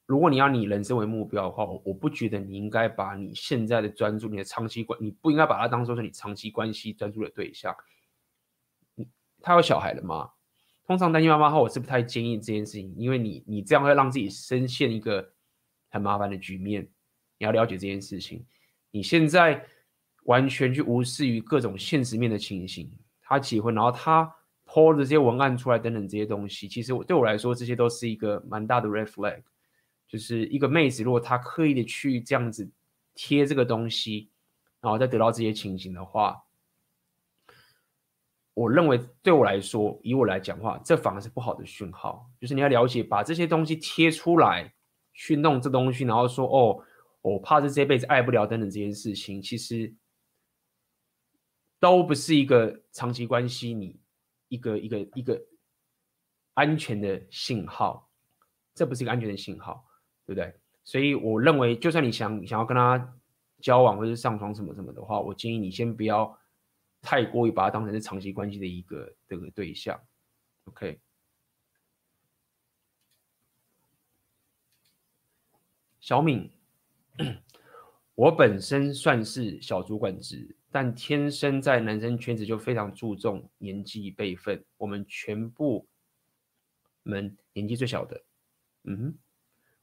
[0.06, 7.74] 如果你要你人生为目标的话，我不觉得你应该把你现在的专注、你的长期关，你不应该把它当做是你长期关系专注的对象。
[9.40, 10.30] 他有小孩了吗？
[10.86, 15.32] 通常单亲妈妈的话，我是不太建议这件事情，因为你你这样会让自己深陷一个
[15.90, 16.82] 很麻烦的局面。
[17.38, 18.44] 你要了解这件事情，
[18.90, 19.64] 你现在
[20.24, 22.90] 完全去无视于各种现实面的情形。
[23.22, 24.30] 他结婚，然后他
[24.66, 29.42] 抛的这些文案出来等等这些东西，其实我对我来说，这些都是一个蛮大的 red flag。
[30.08, 32.70] 就是一个妹子，如果她刻意的去这样子
[33.14, 34.30] 贴这个东西，
[34.80, 36.40] 然后再得到这些情形的话。
[38.56, 42.30] 我认为对我来说，以我来讲话，这反而是不好的讯号。
[42.40, 44.72] 就是你要了解，把这些东西贴出来，
[45.12, 46.84] 去弄这东西，然后说哦，
[47.20, 49.92] 我怕是这辈子爱不了等等这件事情，其实
[51.80, 53.98] 都不是一个长期关系，你
[54.46, 55.44] 一个一个一个
[56.52, 58.08] 安全的信号，
[58.72, 59.84] 这不是一个安全的信号，
[60.26, 60.54] 对不对？
[60.84, 63.14] 所以我认为，就算你想想要跟他
[63.60, 66.38] 交往或者上床什么什么的话，我建议你先不要。
[67.06, 70.00] 太过于把他当成是长期关系的一个这个对象
[70.64, 70.98] ，OK。
[76.00, 76.50] 小敏，
[78.14, 84.64] 我本身算是小主管职，但天生在男生圈子就非常注重年纪辈分。
[84.78, 85.86] 我们全部
[87.02, 88.24] 们年纪最小的，
[88.84, 89.18] 嗯哼，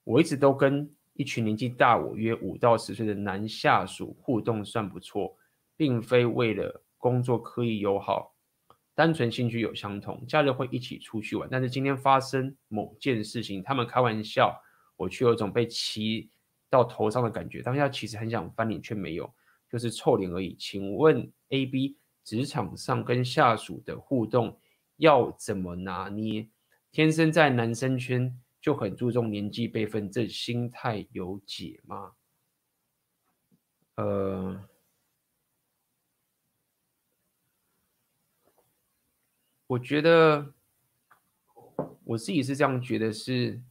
[0.03, 5.35] 我一直都跟一群年纪大我约五到十岁的男下属互动算不错，
[5.75, 6.83] 并非为了。
[7.01, 8.35] 工作刻意友好，
[8.93, 11.49] 单纯兴趣有相同，假日会一起出去玩。
[11.51, 14.55] 但是今天发生某件事情，他们开玩笑，
[14.95, 16.29] 我却有种被骑
[16.69, 17.63] 到头上的感觉。
[17.63, 19.33] 当下其实很想翻脸，却没有，
[19.67, 20.55] 就是臭脸而已。
[20.59, 24.59] 请问 A、B 职场上跟下属的互动
[24.97, 26.47] 要怎么拿捏？
[26.91, 32.13] 天生在男生圈就很注重年纪辈分，这心态有解吗？
[33.95, 34.67] 呃。
[39.67, 40.53] 我觉得
[42.03, 43.61] 我自己是这样觉得，是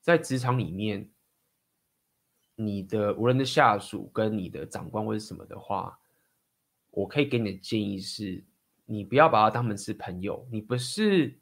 [0.00, 1.10] 在职场里面，
[2.54, 6.00] 你的无论的下属跟你的长官或者什么的话，
[6.90, 8.42] 我可以给你的建议是，
[8.86, 11.38] 你不要把他当成是朋友，你不是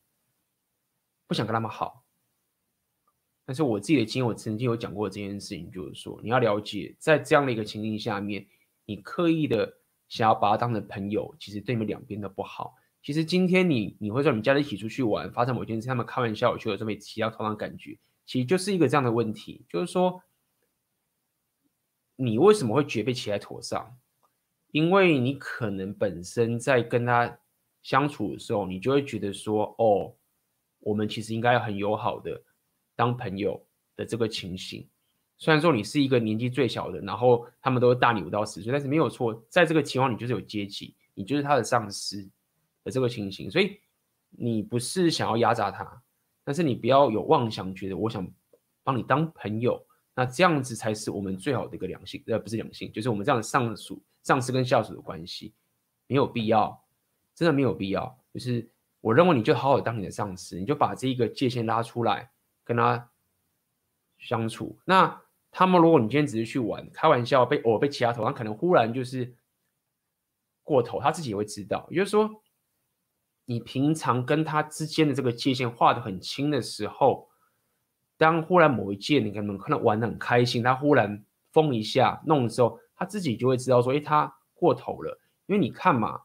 [1.27, 2.05] 不想跟他们好，
[3.45, 8.47] 但是我自己的经验，我曾经有讲过这件事情，就是说你要了解，在这样的一个情境下面，
[8.85, 9.79] 你刻意的。
[10.09, 12.77] 想要把他当成朋友，其实对你们两边都不好。
[13.03, 20.23] 其实今天你你会说你们家人一起出去玩，发生某件事，他们开玩笑，我就有这么提到同样感觉，其实就是一个这样的问题，就是说
[22.15, 23.99] 你为什么会觉得被骑在头上？
[24.71, 27.41] 因为你可能本身在跟他
[27.83, 30.15] 相处的时候，你就会觉得说，哦，
[30.87, 32.41] 我们其实应该很友好的
[32.95, 33.61] 当朋友
[33.97, 34.89] 的这个情形。
[35.37, 42.23] 虽然说你是一个年纪最小的，然后他们都大你五到十岁，但是没有错，在这个情况你就是有阶级，你就是他的上司
[42.85, 43.81] 的这个情形，所以
[44.31, 46.03] 你不是想要压榨他，
[46.45, 48.27] 但是你不要有妄想，觉得我想
[48.85, 49.85] 帮你当朋友，
[50.15, 54.01] 那这样子才是我们最好的一个良性，呃，不是良性，就是我们这样的上属。
[54.23, 55.55] 上司跟下属的关系
[56.09, 56.83] 没有必要，
[57.33, 58.19] 真的没有必要。
[58.35, 58.69] 就是
[59.01, 62.31] 我认为你就好好当你的上司，你就把这一个界限拉出来
[62.65, 63.11] 跟他
[64.19, 64.79] 相处。
[64.85, 69.35] 那他们如果你今天只是去玩、开玩笑，被偶尔被其他头，他可能忽然就是
[70.63, 71.87] 过头，他自己也会知道。
[71.91, 72.43] 也就是说，
[73.45, 77.29] 你平常跟他之间的这个界限画得很清的时候，
[78.17, 82.79] 当忽然某一件你可能可能玩得很开心，他忽然疯一下弄的时候。
[82.99, 85.21] 他自己就会知道说，哎，他过头了。
[85.45, 86.23] 因为你看嘛，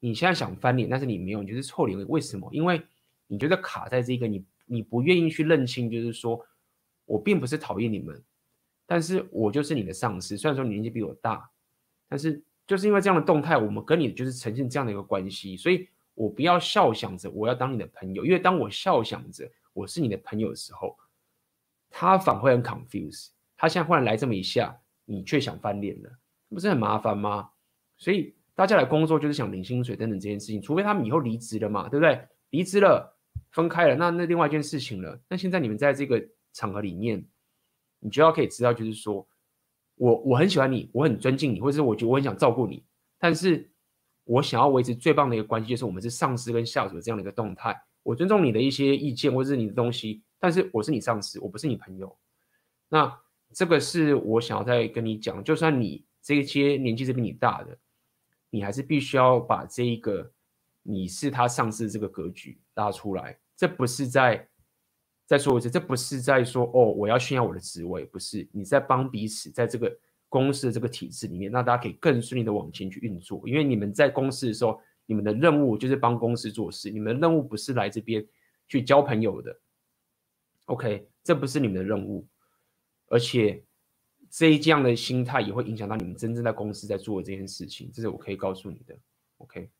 [0.00, 2.06] 你现在想翻脸，但是你没有，你就是臭脸。
[2.08, 2.48] 为什么？
[2.52, 2.80] 因为
[3.26, 6.44] 你觉得卡在这个，你你不愿意去认清，就是说
[7.04, 8.22] 我并不是讨厌你们，
[8.86, 10.36] 但是我就是你的上司。
[10.36, 11.50] 虽然说你年纪比我大，
[12.08, 20.96] 但是就是因为这样的动态，我们跟你就是呈现这样的一个关系，所以我不要笑想着我要当你的朋友，因为当我笑想着我是你的朋友的时候，
[21.90, 23.28] 他反会很 confuse。
[23.56, 24.78] 他现在忽然来这么一下。
[25.10, 26.18] 你却想翻脸了，
[26.50, 27.48] 不是很麻烦吗？
[27.96, 32.20] 所以大家来工作就是想领薪水等等这件事情，除非他们以后离职了嘛，对不对？
[32.50, 33.16] 离职了，
[33.52, 35.16] 分开了，那那另外一件事情了。
[35.28, 36.20] 那现在你们在这个
[36.52, 37.24] 场合里面，
[38.00, 39.24] 你就要可以知道，就是说
[39.94, 42.84] 我我很喜欢你，我很尊敬你，或者是我觉得我很想照顾你，
[43.16, 43.70] 但是
[44.24, 47.80] 我想要维持最棒的一个关系，就是我们是上司跟下属的这样的一个动态。
[48.02, 52.18] 我尊重你的一些意见或者是你的东西，但是我是你上司，我不是你朋友。
[52.88, 53.16] 那。
[53.54, 57.78] 这个是我想要再跟你讲，就算你这些年纪是比你大的，
[58.50, 60.32] 你还是必须要把这一个
[60.82, 63.38] 你是他上司这个格局拉出来。
[63.56, 64.48] 这不是在
[65.26, 69.94] 再说一次，这不是在说哦，我要炫耀我的职位，不是，你在帮彼此在这个
[70.28, 73.42] 公司的这个体制里面，让大家可以更顺利的往前去运作。
[73.46, 78.26] 因为你们在公司的时候，你们的任务就是帮公司做事，你们的任务不是来这边
[78.66, 79.60] 去交朋友的。
[80.66, 82.26] OK，这不是你们的任务。
[83.08, 83.64] 而且
[84.30, 88.96] 这一这样的心态也会影响到你们真正在公司在做的这件事情，这是我可以告诉你的。
[89.38, 89.70] OK。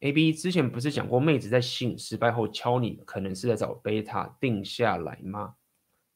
[0.00, 5.54] AB 之前不是讲过，妹子在吸引失败后敲你，可能是在找贝塔定下来吗？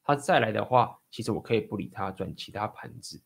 [0.03, 3.21] 他再来的话，其实我可以不理他，转其他盘子。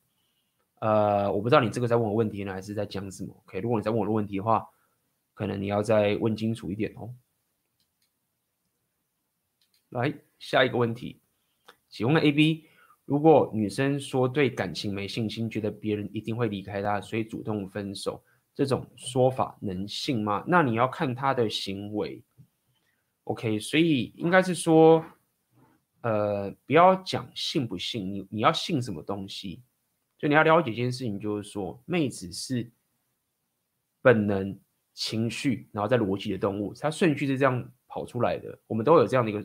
[0.81, 4.67] 呃，我不知道你这个在问我问题呢，还是在讲什么？OK，如果你在问我的问题的话，
[5.35, 7.13] 可能你要再问清楚一点哦。
[9.89, 11.21] 来，下一个问题，
[11.87, 12.65] 请问 AB，
[13.05, 18.23] 如果女生说对感情没信心，觉得别人一定会离开她，所以主动分手，
[18.55, 20.43] 这种说法能信吗？
[20.47, 22.23] 那你要看她的行为。
[23.25, 25.05] OK，所以应该是说，
[26.01, 29.61] 呃，不要讲信不信，你你要信什么东西？
[30.21, 32.69] 就你要了解一件事情，就是说，妹子是
[34.03, 34.59] 本能、
[34.93, 38.59] 情绪，然后在逻辑的动物，它顺序是这样跑出来的。
[38.67, 39.43] 我们都有这样的一个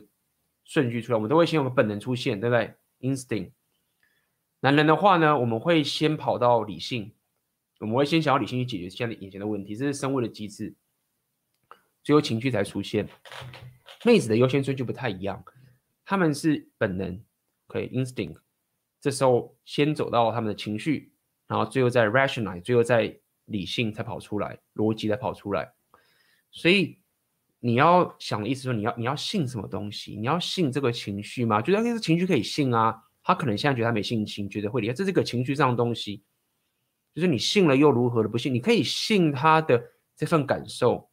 [0.65, 3.53] 顺序出来，我们都会先有个本能出现，对不对？Instinct。
[4.59, 7.11] 男人的话呢，我们会先跑到理性，
[7.79, 10.75] 我们会先想要理性去解决现在眼前的问题，这是生物的机制，
[12.03, 13.09] 最后情绪才出现。
[14.05, 15.43] 妹子的优先顺序不太一样，
[16.05, 17.19] 他们是本能，
[17.65, 18.37] 可以 Instinct。
[19.07, 21.13] 这时候先走到他们的情绪，
[21.47, 25.71] 然后最后再 rational，最后再理性才跑出来，逻辑才跑出来。
[26.51, 26.99] 所以
[27.61, 30.17] 你要想的意思说，你要你要信什么东西？
[30.17, 31.61] 你要信这个情绪吗？
[31.61, 33.01] 觉得那个情绪可以信啊。
[33.23, 36.21] 他可能现在觉得他没信心，觉得会离开，这是个情绪上的东西。
[37.15, 38.53] 就是你信了又如何的不信？
[38.53, 39.81] 你可以信他的
[40.17, 41.09] 这份感受，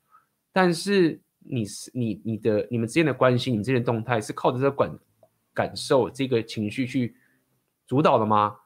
[0.53, 4.99] 但是你是你你的你们之间的关系，你们之间的动态是靠着这个感
[5.53, 7.15] 感受这个情绪去。
[7.87, 8.57] 主导的吗？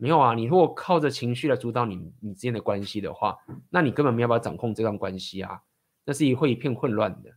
[0.00, 0.32] 没有啊！
[0.32, 3.36] 你如果靠着情绪来主导你你之间的关系的话，
[3.68, 5.60] 那你根本没有办法掌控这段关系啊！
[6.04, 7.36] 那是一会一片混乱的。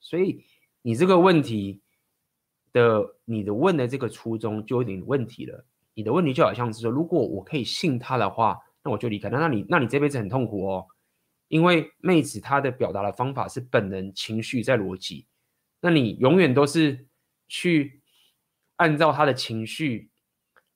[0.00, 0.44] 所以
[0.82, 1.80] 你这个问题
[2.72, 5.64] 的你的问的这个初衷就有点问题了。
[5.94, 9.30] 你的问题就好像是说，如果我可以信他的话，那我就离开。
[9.30, 10.86] 那那你那你这辈子很痛苦哦，
[11.46, 15.28] 因为妹子她的表达的方法是本能、情绪在逻辑，
[15.80, 17.06] 那你永远都是
[17.46, 18.02] 去
[18.74, 20.10] 按照他的情绪。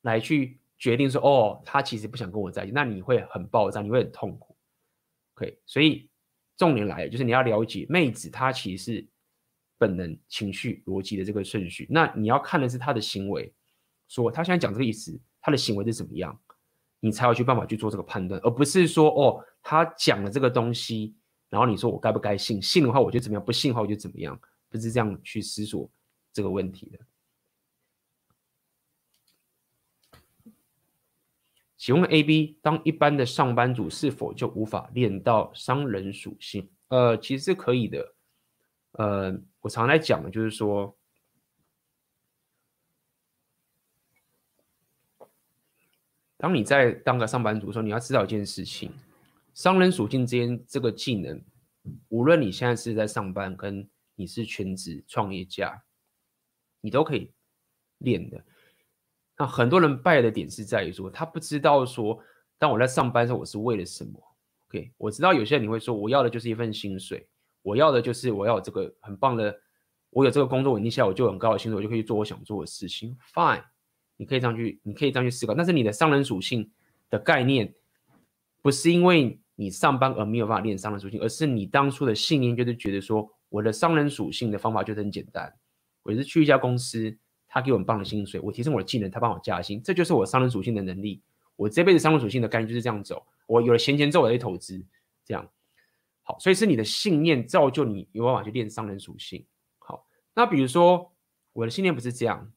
[0.01, 4.55] 来去决定说，哦，他其实不想跟我在一起，那你会很爆炸，你会很痛苦。
[5.35, 6.09] OK，所以
[6.57, 9.07] 重点来了，就是你要了解妹子她其实是
[9.77, 11.87] 本能、情绪、逻辑的这个顺序。
[11.89, 13.53] 那你要看的是她的行为，
[14.07, 16.39] 说她现在讲这个意思，她的行为是怎么样，
[16.99, 21.15] 你才要去办法去做这个判断，而不是说哦，她讲了这个东西，
[21.49, 22.61] 然后你说我该不该信？
[22.61, 25.89] 信的话我就怎么样，不信的话我就怎么样，不是这样去思索
[26.33, 26.99] 这个问题的。
[31.81, 36.69] 请问 A、B 当一般的上班族是否就无法练到商人属性？
[36.89, 38.13] 呃，其实是可以的。
[38.91, 40.95] 呃，我常来讲的就是说，
[46.37, 48.93] 当你在当个上班族的时候，你要知道一件事情：
[49.55, 51.43] 商人属性之间这个技能，
[52.09, 55.83] 无论你现在是在上班，跟你是全职创业家，
[56.79, 57.33] 你都可以
[57.97, 58.45] 练的。
[59.41, 62.19] 那很多人败的点是在于说，他不知道说，
[62.59, 64.11] 当我在上班的时候，我是为了什么
[64.67, 67.27] ？OK，我知道有些人你会说，我要的就是一份薪水，
[67.63, 69.59] 我要的就是我要这个很棒的，
[70.11, 73.17] 我有这个工作稳定下来，我就很高的薪水，我就可以做我想做的事情。
[73.33, 73.63] Fine，
[74.15, 75.55] 你可以这样去，你可以这样去思考。
[75.55, 76.69] 但是你的商人属性
[77.09, 77.73] 的概念，
[78.61, 85.51] 不是因为你上班而没有办法练商人属性，而是你当初的信念就是觉得说，我的商人属性的方法就是很简单，
[86.03, 87.17] 我是去一家公司。
[87.53, 91.21] 他给我很棒的薪水，我提升我的技能，他帮我加薪，这就是我商人属性的能力。
[91.57, 93.27] 我这辈子商人属性的概念就是这样走。
[93.45, 94.81] 我有了闲钱之后，我再投资，
[95.25, 95.45] 这样
[96.23, 96.39] 好。
[96.39, 99.45] 所以是你的信念造就你有办法去练商人属性。
[99.79, 101.11] 好，那比如说
[101.51, 102.49] 我的信念不是这样，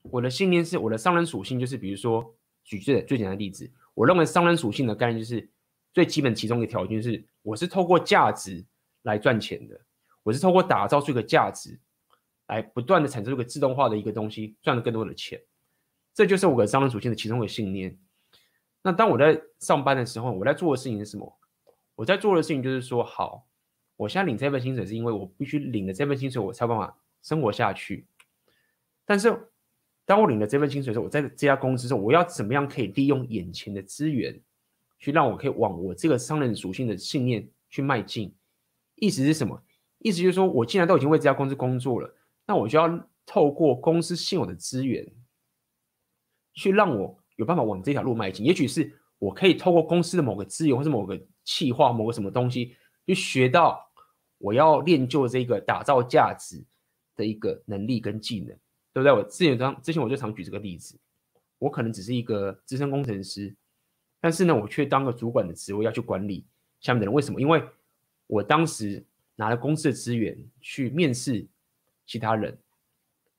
[0.00, 2.34] 我的信念是我的商人属性就是，比如说
[2.64, 5.46] 举最最简单的例子，我认为商人属性的概念就是
[5.92, 8.64] 最基本其中一个条件是，我是透过价值
[9.02, 9.78] 来赚钱的，
[10.22, 11.78] 我是透过打造出一个价值。
[12.48, 15.40] 来不断的产生这个自动化的一个东西，赚了更多的钱，
[16.14, 17.98] 这就是我的商人属性的其中一个信念。
[18.82, 21.38] 那当我在上班的时候，我在做的事情是什么？
[21.96, 23.46] 我在做的事情就是说，好，
[23.96, 28.06] 我现在领这份薪水是因为我必须领了这份薪水，我才有办法生活下去。
[29.04, 29.48] 但是，
[30.04, 34.40] 当我领了这份薪水的时候，我在这家公司的时候，我要怎么样可以利用眼前的资源，
[35.00, 38.32] 去让我可以往我这个商人属性的信念去迈进？
[38.94, 39.60] 意思是什么？
[39.98, 42.14] 意思就是说我既然都已经为这家公司工作了。
[42.46, 45.04] 那我就要透过公司现有的资源，
[46.54, 48.46] 去让我有办法往这条路迈进。
[48.46, 53.90] 也许是我可以透过公司的某个资源，或是某个企划、某个什么东西，去学到
[54.38, 56.64] 我要练就这个打造价值
[57.16, 58.48] 的一个能力跟技能，
[58.92, 59.12] 对不对？
[59.12, 60.96] 我之前当之前我就常举这个例子，
[61.58, 63.52] 我可能只是一个资深工程师，
[64.20, 66.46] 但是呢，我却当个主管的职位要去管理
[66.80, 67.12] 下面的人。
[67.12, 67.40] 为什么？
[67.40, 67.60] 因为
[68.28, 69.04] 我当时
[69.34, 71.44] 拿了公司的资源去面试。
[72.06, 72.56] 其他人，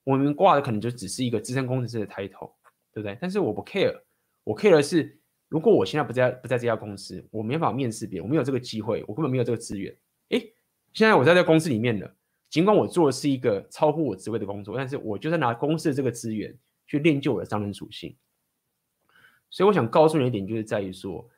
[0.04, 2.52] 我们挂的可能就只是一个资深工程师的 title，
[2.92, 3.16] 对不对？
[3.20, 3.98] 但是我不 care，
[4.44, 5.18] 我 care 的是，
[5.48, 9.96] 如果我现在不在不在这家公司，我没法面试别人，我没有这个机会，我根本没有这个资源。
[10.28, 10.54] 诶，
[10.92, 12.14] 现在我在这公司里面了，
[12.50, 18.16] 尽管我做的是一个超乎我职位的工作，但是我就在拿公司的这个资源去练就我的商人属性。
[19.50, 21.28] 所以我想告诉你一点，就是在于说。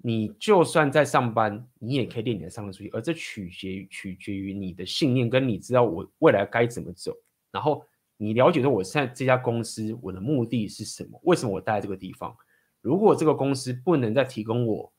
[0.00, 7.12] 你就算在上班，你也可以练你的商人属性，而这取决于取决于你的信念，跟你知道我未来该怎么走，
[7.50, 7.84] 然后
[8.16, 12.36] 你了解说我现在这家公司我的目的是什么，为什么我待在这个地方？
[12.80, 14.92] 如果这个公司不能再提供我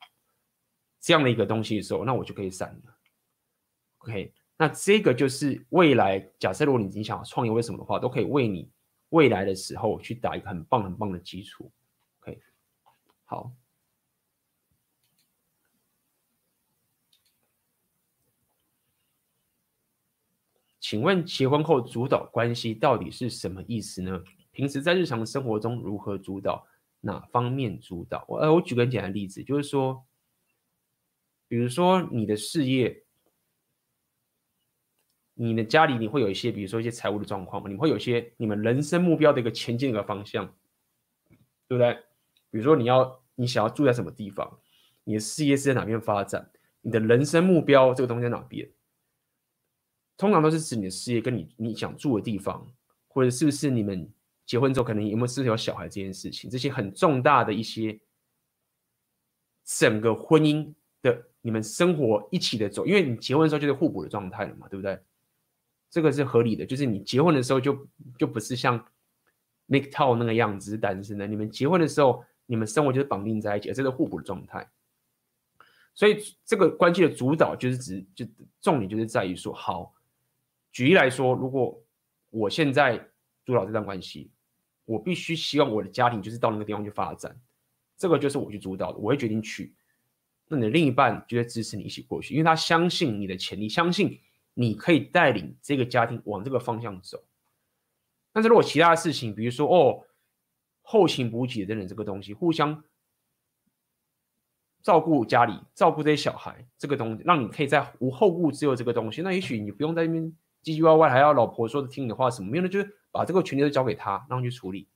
[0.99, 2.93] 这样的一个东西的时候，那我就可以散了。
[3.99, 8.69] OK，那这个就是未来假设如果你你想创业，为什么的话，都可以为你
[9.09, 11.71] 未来的时候去打一个很棒很棒的基础。
[12.19, 12.37] OK，
[13.23, 13.49] 好。
[20.89, 24.23] 请问结婚后主导关系到底是什么意思呢？
[24.51, 26.65] 平时在日常生活中如何主导？
[27.01, 28.25] 哪方面主导？
[28.27, 30.03] 我呃，我举个很简单的例子，就是说，
[31.47, 33.03] 比如说你的事业，
[35.35, 40.55] 你的家里你会有一些，比如说一些财务的状况嘛，你会有一些你们人生目标的一个前进的一个方向，
[41.67, 41.93] 对不对？
[42.49, 44.59] 比如说你要你想要住在什么地方，
[45.03, 46.49] 你的事业是在哪边发展，
[46.81, 48.67] 你的人生目标这个东西在哪边？
[50.19, 52.69] 通常都是指你的事业跟你你想住的地方，
[53.07, 54.05] 或者是不是你们
[54.45, 57.97] 结婚之后可能有没有是有小孩这件事情，这些很重大的一些
[59.63, 64.99] 整个婚姻的你们生活一起的走，因为你结婚的时候就是互补的状态了嘛，对不对？
[65.89, 67.87] 这个是合理的，就是你结婚的时候就
[68.17, 68.77] 就不是像
[69.67, 74.69] make tall 那个样子单身的，你们结婚的时候你们生活就是绑定在一起，这是互补的状态。
[75.95, 78.25] 所以这个关系的主导就是指就
[78.59, 79.95] 重点就是在于说好。
[80.71, 81.81] 举例来说，如果
[82.29, 82.97] 我现在
[83.45, 84.29] 主导这段关系，
[84.85, 87.39] 我必须希望我的家庭就是到那个地方去发展，
[87.97, 89.73] 这个就是我去主导的，我会决定去。
[90.47, 94.19] 那你的另一半就会支持你一起过去，因为他相信你的潜力，相信
[94.53, 97.23] 你可以带领这个家庭往这个方向走。
[98.31, 100.05] 但是如果其他的事情，比如说哦，
[100.81, 102.83] 后勤补给等等这个东西，互相
[104.81, 114.87] 照顾家里、照顾这些小孩，这个东西让你可以在无后顾之忧这个东西，那也许你不用在那边唧唧歪歪，还要老婆说的听你的话什么，没有呢，就是把这个权利都交给他，让他去处理。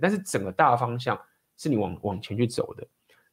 [0.00, 1.18] 但是整个大方向
[1.56, 2.86] 是你往往前去走的。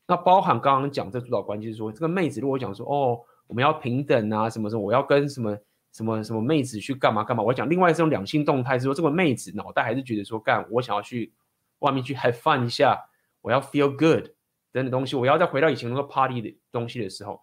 [0.06, 5.58] 那包含刚刚讲这主导关系，就是说这个妹子如果讲说哦，我们要平等啊，什么什么，我要跟什么
[5.94, 7.42] 什么什么妹子去干嘛干嘛。
[7.44, 11.32] 我讲另外这种两性动态是说，这个妹子脑袋还是觉得说干，我想要去
[11.80, 13.00] 外面去 have fun 一下，
[13.42, 14.30] 我要 feel good
[14.72, 17.42] 等等东西，我要再回到以前那个 party 的东西的时候，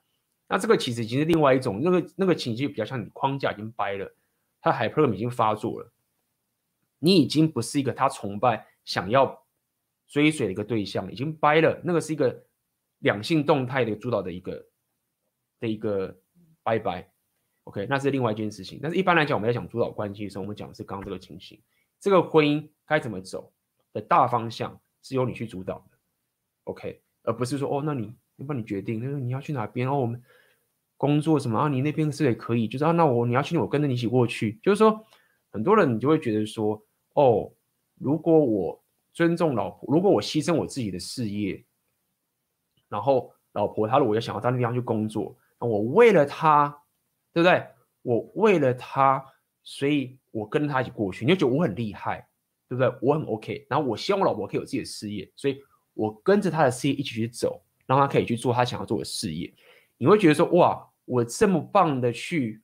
[0.48, 4.12] 那这个其实已经是另外一种那个那个情绪比较像你框架已经掰了，
[4.70, 5.92] 他 hyper 已经发作了，
[6.98, 9.46] 你已经不是一个他崇拜想要
[10.06, 12.44] 追随的一个对象，已经掰了，那个是一个。
[13.00, 14.66] 两性动态的主导的一个
[15.60, 16.18] 的一个
[16.62, 17.12] 拜拜
[17.64, 18.80] ，OK，那是另外一件事情。
[18.82, 21.62] 但是一般来讲，我们在讲主导关系的时候，我们讲的是刚刚这个情形，
[22.00, 23.52] 这个婚姻该怎么走
[23.92, 25.98] 的大方向是由你去主导的
[26.64, 30.20] ，OK，而不是说哦，那你你帮你决定，那你要去哪边哦，我们
[30.96, 31.68] 工作什么啊？
[31.68, 34.58] 你那边是也可以，就是啊，那我你要去，我跟着你一起过去。
[34.62, 35.04] 就是说，
[35.50, 36.82] 很多人你就会觉得说，
[37.14, 37.52] 哦，
[37.98, 38.82] 如果我
[39.12, 41.64] 尊重老婆，如果我牺牲我自己的事业。
[42.88, 46.68] 然后老婆她如果要想要到那地方去工作，那我为了她，
[47.32, 47.66] 对不对？
[48.02, 49.24] 我为了她，
[49.64, 52.28] 所以我跟她一起过去，你就觉得我很厉害，
[52.68, 52.88] 对不对？
[53.02, 53.66] 我很 OK。
[53.68, 55.60] 然后我希望我老婆可以有自己的事业，所以
[55.94, 59.52] 我跟着她的事业一起去走，让她可以去做她想要做的事业。
[59.98, 62.62] 你会觉得说，哇，我这么棒的去，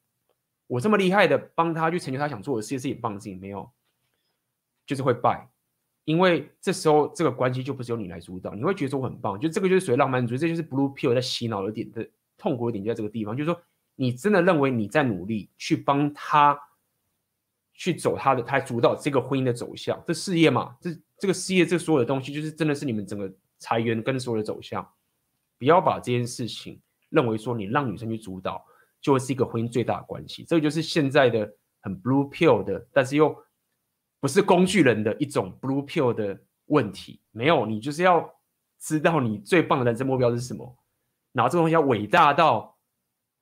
[0.67, 3.71] 我这么厉害的帮他去成就他想做的事业，是很棒的事情，没有，
[4.87, 5.49] 就是会败。
[6.05, 12.05] 因为这时候这个关系就不是由你来主导，你会觉得说我很棒，就这个就是属于浪漫主义，这就是 blue pill 在洗脑的点的
[12.37, 13.63] 痛苦的点就在这个地方，就是说
[13.95, 16.59] 你真的认为你在努力去帮他
[17.73, 24.85] 去走他的，他主导这个婚姻的走向，这事业嘛，这这个事业这所有的东西，就是真的是你们整个财源跟所有的走向，
[25.57, 26.81] 不要把这件事情
[27.13, 28.65] 认为说你让女生去主导，
[29.01, 31.49] 就会是一个婚姻最大的关系，这个就是现在的
[31.81, 33.37] 很 blue pill 的，但是又。
[34.21, 38.33] 不是工具人的一种 blue pill 的问题，没有，你就是要
[38.79, 40.79] 知道你最棒的人生目标是什么，
[41.33, 42.79] 然后这个东西要伟大到，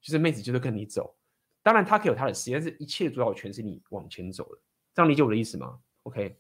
[0.01, 1.15] 就是妹子就是跟你走，
[1.63, 4.59] 当然他可以有他的实验，是一切主导权是你往前走的，
[4.95, 6.35] 这样理解我的意思吗？OK，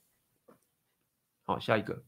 [1.45, 2.03] 好，下一个，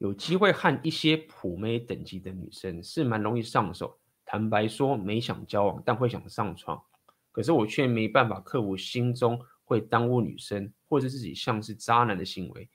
[0.00, 3.98] 有机会和一些普妹等级的女生是蛮容易上手。
[4.24, 6.82] 坦白说，没想交往，但会想上床，
[7.30, 12.70] 可是我却没办法克服心中会耽误女生，或者自己像是渣男的行为。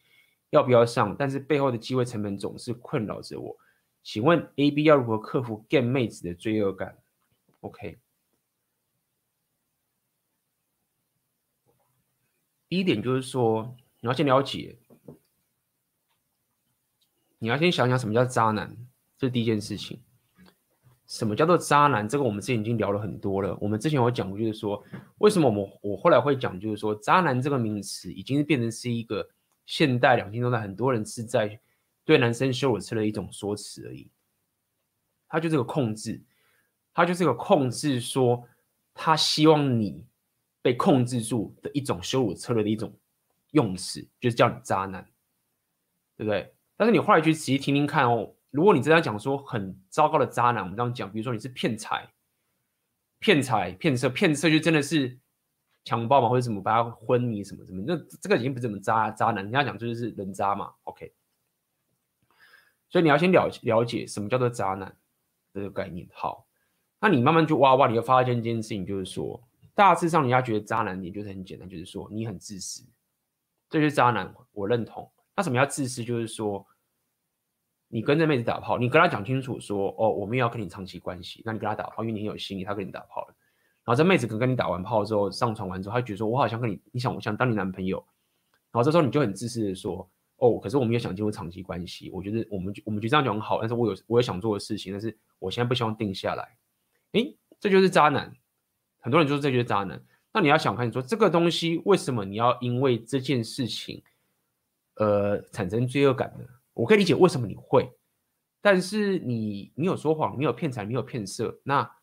[0.52, 1.16] 要不要上？
[1.18, 3.58] 但是背后的机会成本总是困扰着我。
[4.04, 6.96] 请问 A、B 要如何克服 get 妹子的罪恶感
[7.62, 7.98] ？OK，
[12.70, 14.78] 第一点就是说，你要先了解，
[17.46, 18.76] 你要先想想什么叫渣男，
[19.20, 20.02] 这是第一件事情。
[21.06, 22.10] 什么叫做渣男？
[22.10, 23.56] 这个我们之前已经聊了很多了。
[23.62, 24.84] 我们之前有讲过，就是说
[25.20, 29.30] 为什么我们我后来会讲，就是说渣男这个名词已经变成是一个
[29.68, 31.62] 现代两性中的很多人是在
[32.04, 34.10] 对男生羞辱词的一种说辞而已。
[35.28, 36.20] 他就是个控制，
[36.96, 38.44] 他就是个控制，说
[38.92, 40.04] 他希望你
[40.64, 42.92] 被控制住的一种羞辱策略的一种
[43.52, 45.08] 用词，就是叫你渣男，
[46.18, 46.55] 对不对？
[46.78, 48.34] 但是你后来去仔细听听看哦。
[48.52, 52.10] 如果你这样讲说很糟糕的渣男，我们这样讲，比如说你是骗财、
[53.20, 55.20] 骗财、骗色、骗色，就真的是
[55.84, 60.74] 强暴嘛，或者什么把他昏迷什么什么，那这个已经不怎么渣渣男，人家讲就是人渣嘛。
[60.84, 61.12] OK，
[62.88, 64.96] 所以你要先了了解什么叫做渣男
[65.54, 66.08] 这个概念。
[66.14, 66.48] 好，
[67.02, 69.44] 那你慢慢去挖挖，你会发现一件事情，就是说
[69.74, 72.86] 大致上人家觉得渣男点就是很简单，就是说你很自私，
[73.70, 75.12] 这就是渣男，我认同。
[75.36, 76.04] 那什么叫自私？
[76.04, 76.66] 就是说。
[77.88, 81.44] 你跟这妹子打炮，你跟她讲清楚说，哦，我们要跟你长期关系。
[81.46, 83.36] 那你跟她打炮，因为你很有心意，她跟你打炮了。
[83.86, 88.04] 然后这妹子可能跟你打完炮之后，上床完之后，她觉得说，我好像跟你，你想我想当你男朋友。
[88.72, 92.10] 然后这时候你就很自私的说，哦，可是我们也想进入长期关系。
[92.12, 96.58] 我觉得我们我们觉得这样讲很好，但是我有我有想做的事情，但是我现在不希望定下来。
[97.12, 98.36] 诶，这就是渣男。
[99.00, 100.04] 很多人说这就是渣男。
[100.34, 104.04] 那你要想看，你说这个东西为什么你要因为这件事情，
[104.96, 106.46] 呃，产生罪恶感呢？
[106.74, 107.98] 我可以理解为什么你会，
[108.62, 111.98] 但是你你有说谎，你有骗财，你有骗色，那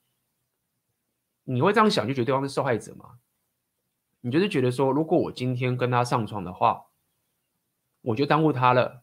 [1.44, 3.18] 你会这样想就觉得对方是受害者吗？
[4.20, 6.86] 你就是觉得说，如果我今天跟他上床的话，
[8.02, 9.02] 我就耽误他了。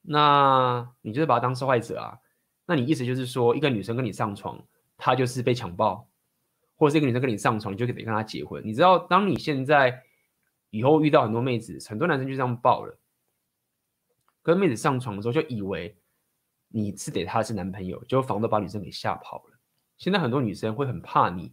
[0.00, 2.18] 那你就是把他当受害者啊？
[2.66, 4.62] 那你意思就是说，一个女生跟你上床，
[4.96, 6.08] 她就是被强暴，
[6.76, 8.62] 或者是一个女生跟你上床，你就得跟她结婚？
[8.64, 10.02] 你知道，当你现在
[10.76, 12.98] 以后遇到很多妹子，很多男生就这样抱了，
[14.42, 15.96] 跟妹子上床的时候就以为
[16.68, 19.58] 你是得他是男朋友，就反而把女生给吓跑了。
[19.96, 21.52] 现在很多女生会很怕你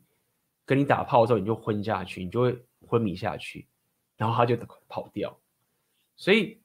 [0.66, 3.68] 跟你打炮的时候，你就昏下去，你就会昏迷下去，
[4.18, 4.58] 然后他就
[4.88, 5.38] 跑掉。
[6.16, 6.60] 所以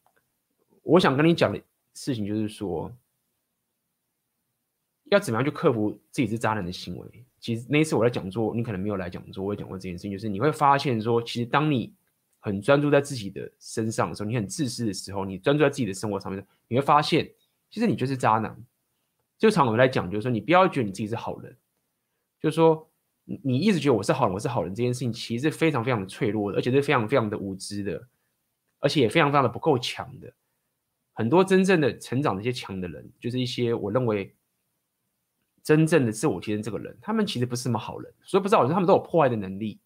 [0.83, 1.63] 我想跟你讲的。
[1.99, 2.95] 事情就是说，
[5.05, 7.25] 要怎么样去克服自己是渣男的行为？
[7.41, 11.95] 其实那一次我在讲座，你可能没有来讲座，我也讲过这件事情，就是你会发现说，其实当你
[12.47, 17.29] 很专注在自己的身上的时候，你很自私的时候，你专注在自己的生活上面，你会发现，
[17.69, 18.57] 其实你就是渣男。
[19.37, 21.57] 就常我们来讲，就是说，你不要觉得你自己是好人，
[22.41, 22.89] 就是说，
[23.25, 28.07] 你一直觉得我是好人，我是好人，这件事情其实是非常非常的脆弱的，而且是非常非常的无知的，
[28.79, 30.33] 而且也非常非常的不够强的。
[31.15, 34.33] 很多真正的成长的一些强的人，就是一些我认为
[35.65, 38.15] 真正的自我提升这个人，他们其实不是什么好人。
[38.23, 39.81] 所以不是好人，他们都有破坏的能力，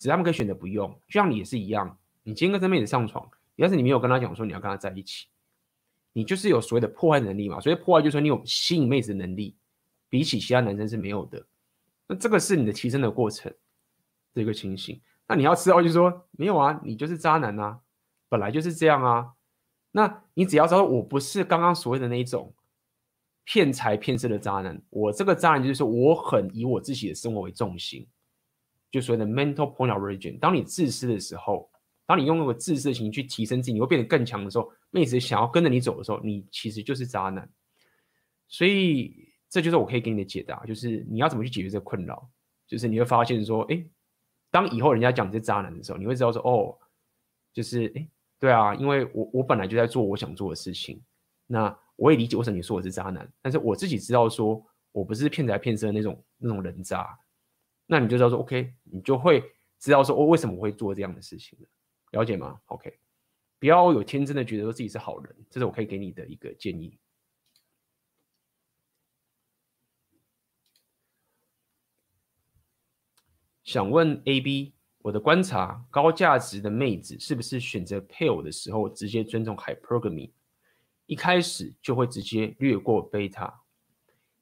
[0.00, 0.90] 只是他们可以选择不用。
[1.06, 5.28] 就像你也是一样，你今天跟这妹子上床，要是你没有跟他讲说你要跟他在一起，
[6.14, 7.60] 你就是有所谓的破坏能力嘛。
[7.60, 9.54] 所以破坏就是说你有吸引妹子的能力，
[10.08, 11.46] 比起其他男生是没有的。
[12.08, 13.54] 那这个是你的提升的过程，
[14.34, 15.00] 这个情形。
[15.28, 17.80] 那你要知道，就是说没有啊，你就是渣男啊，
[18.28, 19.34] 本来就是这样啊。
[19.92, 22.54] 那你只要知道，我不是刚刚所谓的那一种
[23.44, 24.80] 骗财骗色的渣男。
[24.88, 28.06] 我这个渣男就是说，我很以我自己的生活为重心，
[28.90, 30.38] 就所谓的 mental point of origin。
[30.38, 31.70] 当你自私的时候，
[32.06, 37.48] 当你用那个自私的心去提升自己，你会变得更强的时候，妹子想要跟着你走的时候，你其实就是渣男。
[38.48, 42.28] 所以这就是我可以给你的解答，就是你要怎么去解决这个困扰，
[42.66, 43.84] 就是你会发现说，哎，
[44.50, 46.78] 当以后人家讲你是渣男的时候，你会知道说，哦，
[47.52, 48.08] 就是哎。
[48.40, 50.98] 对啊，因为我我本来就在做我想做的事情，
[51.46, 57.06] 那我也理解为什么你说我是渣男，但是我自己知道说我不是骗财骗色的那种那种人渣，
[57.90, 59.42] 那你就知道说 OK，你就会
[59.80, 61.66] 知道说我为什么会做这样的事情了，
[62.12, 62.96] 了解吗？OK，
[63.58, 66.96] 不要有天真的觉得说自己是好人，这是我可以给你的一个建议。
[73.64, 74.74] 想问 AB。
[75.02, 80.30] 我的观察，高价值的妹子是不是选择配偶的时候直接尊重 hypergamy，
[81.06, 83.59] 一开始就会直接略过贝塔，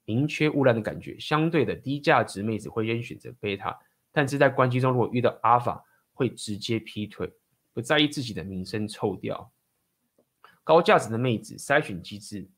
[0.09, 1.19] 宁缺毋滥的感觉。
[1.19, 3.77] 相对的，低价值妹子会先选择贝塔，
[4.11, 7.31] 但是在关系中如果遇到阿尔法，会直接劈腿，
[7.73, 9.53] 不在意自己的名声臭掉。
[10.63, 12.49] 高价值的妹子筛选机制，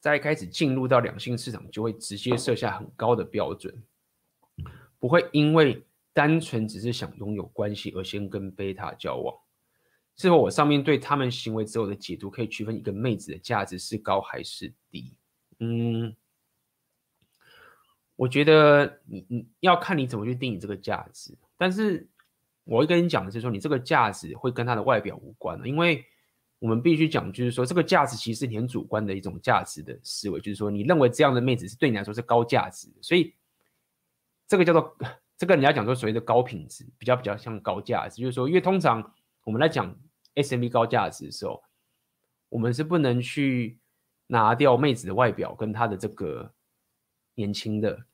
[0.00, 3.82] 在开始进入到两性市场就会直接设下很高的标准。
[4.98, 9.43] 不会因为单纯只是想拥有关系而先跟贝塔交往。
[10.16, 15.16] 是否我上面对他们行为之后的解读可以区分一个妹子的价值是高还是低？
[15.58, 16.14] 嗯，
[18.16, 21.36] 我觉得你你要看你怎么去定义这个价值。
[21.56, 22.08] 但是
[22.64, 26.04] 我会跟你讲的是说，你这个价值会跟她的外表无关的，因为
[26.58, 33.34] 我们必须讲，就是说这个价值其实是你很主观的一种价值的思维，就是说你认为这样的妹子是对你来说是高价值，所以。
[34.46, 34.94] 这个叫做
[35.38, 39.98] 这个人家讲说所谓的高品质，比较比较像高价值，就是说，因为通常我们来讲
[40.34, 41.62] SMB 高价值的时候，
[42.48, 43.78] 我们是不能去
[44.26, 46.52] 拿掉妹子的外表跟她的这个
[47.34, 48.04] 年轻的，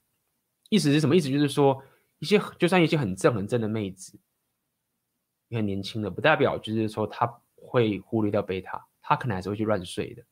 [0.69, 1.31] 意思是什么意思？
[1.31, 1.83] 就是说
[2.19, 4.19] 一些就算一些很正很正的妹子，
[5.49, 7.27] 也很年轻的，不代表就是说她
[7.57, 10.25] 会忽略掉贝塔，她可能还是会去乱睡的。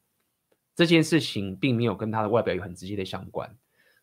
[0.74, 3.56] 这件事情并没有跟她的外表有很直接的相关，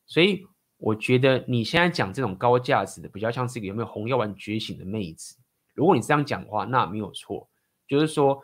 [0.05, 0.47] 所以。
[0.77, 5.37] 我觉得你现在讲这种高价值的，比较像是一个有没有红药丸觉醒的妹子。
[5.73, 7.49] 如果你这样讲的话，那没有错，
[7.87, 8.43] 就是说，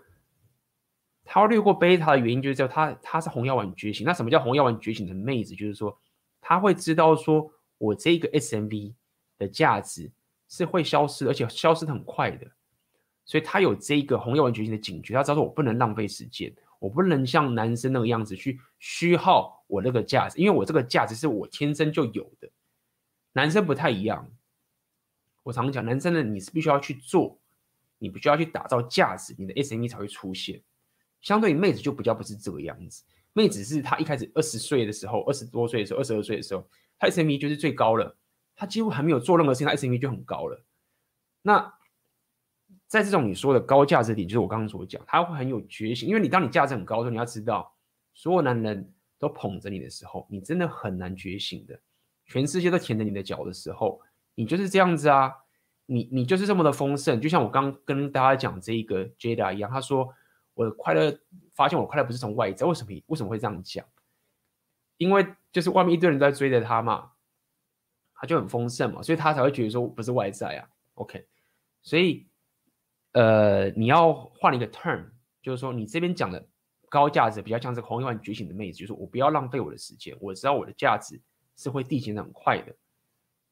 [1.23, 4.05] 他略过贝塔的原因就是叫他他是红药丸觉醒。
[4.05, 5.55] 那什么叫红药丸觉醒的妹子？
[5.55, 5.97] 就是说，
[6.39, 8.93] 他会知道说我这个 SMV
[9.37, 10.11] 的价值
[10.47, 12.47] 是会消失，而且消失很快的，
[13.25, 16.53] 所以他有这个红药丸觉醒的警觉，他知道说我不能浪费时间。
[16.79, 22.49] 我不能像男生那个样子去虚耗我那个价值，因为我这个价值是我天生就有的。
[23.33, 24.27] 男生不太一样，
[25.43, 27.39] 我常讲，男生呢，你是必须要去做，
[28.01, 30.59] 你必须要去打造价值，你的 SMV 才会出现。
[31.21, 33.03] 相对于妹子就比较不是这个样子，
[33.33, 36.67] 妹子是她一开始二十岁的时候，二十多岁的时候，二十二岁的时候，
[36.97, 38.17] 她 SMV 就是最高了，
[38.55, 40.65] 她几乎还没有做任何事情，她 SMV 就很高了。
[41.43, 41.71] 那
[42.87, 47.73] 在这种你说的高价值点，就是我刚刚所讲，他会很有觉醒，因为你当你价值很高的时候，你要知道，
[48.13, 51.79] 所有男人都捧着你的时候，你真的很难觉醒的。
[52.25, 54.01] 全世界都舔着你的脚的时候，
[54.35, 55.33] 你就是这样子啊，
[55.93, 60.07] 你你就是这么的丰盛，就像我刚跟大家讲这一个 Jada 一样，他说
[60.53, 61.19] 我的快乐，
[61.53, 63.85] 发现我快乐不是从外在，为什么为什么会这样讲？
[64.95, 67.11] 因为就是外面一堆人在追着他嘛，
[68.13, 70.69] 他就很丰盛嘛，所以他才会觉得说不是外在啊。
[70.93, 71.27] OK，
[71.81, 72.25] 所以
[73.11, 75.09] 呃，你要换一个 term，
[75.41, 76.47] 就是说你这边讲的
[76.87, 81.19] 高价值比较像是红一万觉醒的妹子，就是我不要浪费我的时间，我知道我的价值
[81.57, 82.73] 是会递减的很快的，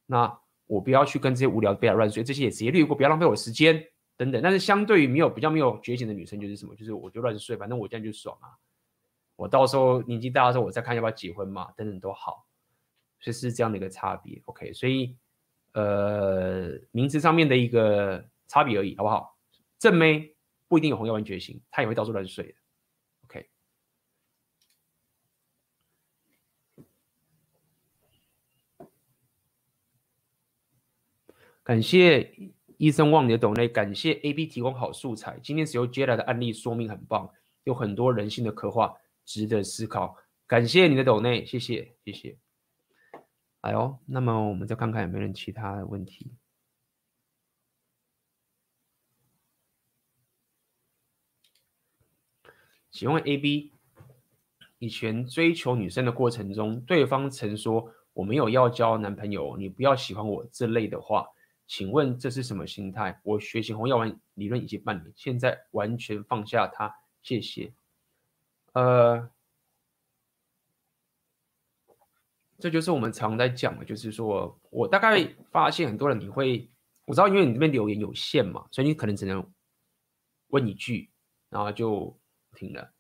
[0.06, 0.40] 那
[0.70, 3.84] 我不要去跟这些无聊的贝尔乱睡，这些也直接略过，不要浪费我时间
[4.16, 4.40] 等等。
[4.40, 6.76] 但是相对于没有比较没有觉醒的女生，就是什么？
[6.76, 8.54] 就是我就乱睡，反正我这样就爽啊。
[9.36, 12.46] 我到时候年纪大的时候，我再看要不要结婚嘛，等等都好，
[13.20, 14.40] 所以是这样的一个差别。
[14.46, 15.18] OK，所以
[15.74, 19.36] 呃，名词上面的一个差别而已，好不好？
[19.80, 20.36] 正妹
[20.68, 22.54] 不一定有红药丸觉醒，她也会到处乱睡的。
[23.26, 23.50] OK，
[31.70, 32.34] 感谢
[32.78, 35.40] 医生忘你的懂内，感谢 AB 提供好素材。
[35.44, 37.32] 今天使用接来的案例说明很棒，
[37.64, 38.98] 有很多人性的刻画。
[39.24, 40.18] 值得思考，
[40.48, 42.40] 感谢你的抖内，谢谢谢谢。
[43.62, 46.32] 哎呦，那么我们再看看有没有人其他的问题。
[52.90, 53.74] 请问 AB，
[54.80, 61.28] 以前追求女生的过程中，对方曾说我没有要交男朋友，你不要喜欢我这类的话，
[61.70, 63.22] 请问这是什么心态？
[63.24, 66.92] 我学习红药丸理论已经半年，现在完全放下它，
[67.22, 67.72] 谢谢。
[68.74, 69.30] 呃，
[72.58, 76.68] 这就是我们常在讲的，就是说我大概发现很多人你会，
[77.06, 79.48] 我知道因为你这边留言有限嘛，所以你可能只能
[80.48, 81.12] 问一句，
[81.50, 82.20] 然后就
[82.56, 82.92] 停了。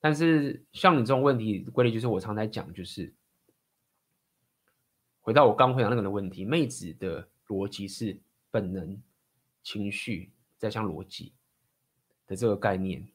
[0.00, 3.14] 但是像你这种问题，规律就是我常在讲，就是
[5.20, 8.18] 回到我刚回答那个的问题，妹子的逻辑是
[8.50, 9.00] 本能、
[9.62, 11.32] 情绪再像逻辑
[12.26, 13.06] 的这个概念。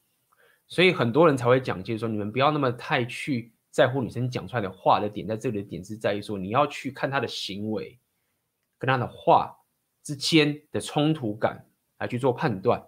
[0.67, 7.99] 所以很多人才会讲，就是说你们不要那么太去在乎女生讲出来的话的点，在这里的点是在于说，你要去看她的行为
[8.77, 9.57] 跟她的话
[10.01, 11.65] 之间的冲突感
[11.97, 12.87] 来去做判断。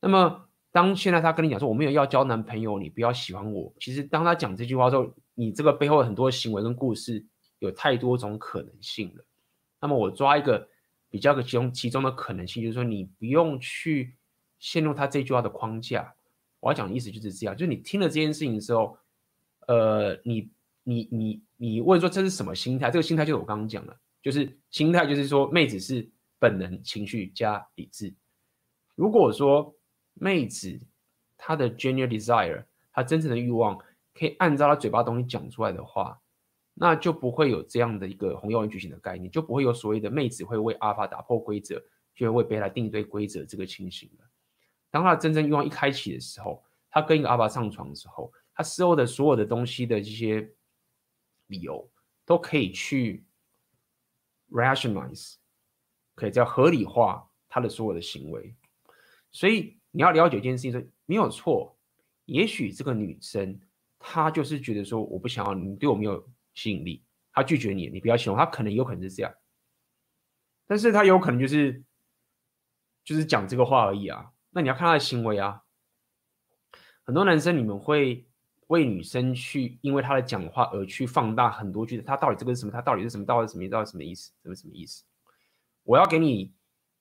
[0.00, 7.24] 那么当现在她跟你讲说我没有要交男朋友，你不要喜欢我，其实当她讲这句话之后，你这个背后很多行为跟故事
[7.60, 9.24] 有太多种可能性了。
[9.84, 10.66] 那么我抓一个
[11.10, 14.16] 比较个其中其中的可能性，就是说你不用去
[14.58, 16.10] 陷入他这句话的框架。
[16.60, 18.96] 我要讲的意思就是这样，就是你听了这件事情的时候，
[19.66, 20.50] 呃，你
[20.84, 22.90] 你你你问说这是什么心态？
[22.90, 28.10] 这个心态就是我刚刚讲的，就是心态就是说妹子是本能、情绪加理智。
[28.94, 29.76] 如果说
[30.14, 30.80] 妹子
[31.36, 33.76] 她的 genuine desire，她真正的欲望
[34.14, 36.18] 可以按照她嘴巴东西讲出来的话，
[36.74, 41.80] 那就不会有这样的一个红药丸觉醒的概念，就不会有所谓的妹子会为阿法打破规则，
[42.14, 44.24] 就会为贝塔定一堆规则这个情形了。
[44.90, 50.52] 当他的真正欲望一开启的时候，他跟一个阿法上床的时候，他事后的所有的东西的这些
[51.46, 51.88] 理由
[52.24, 53.24] 都可以去
[54.50, 55.34] rationalize，
[56.14, 58.54] 可以叫合理化他的所有的行为。
[59.32, 61.76] 所以你要了解一件事情，说没有错，
[62.24, 63.60] 也许这个女生
[63.98, 66.24] 她就是觉得说我不想要你，对我没有
[66.54, 69.34] 吸引力，他拒绝你，你不要喜欢，他可能有可能是这样，
[70.66, 71.84] 但是他有可能就是
[73.04, 74.32] 就是讲这个话而已啊。
[74.50, 75.62] 那你要看他的行为啊，
[77.02, 78.26] 很多男生你们会
[78.68, 82.72] 为女生去因为他的讲话而去放大很多句子，他到底这个是什么？
[82.72, 83.26] 他到底是什么？
[83.26, 83.68] 到底什么？
[83.68, 84.32] 到底什么意思？
[84.42, 85.04] 什么什么意思？
[85.82, 86.54] 我要给你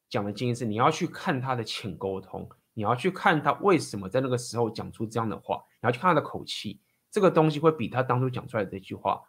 [0.09, 9.21] 讲的建议是，你要去看他的浅沟通，你要去看他为什么在那个时候讲出这样的话，你要去看他的口气，这个东西会比他当初讲出来的这句话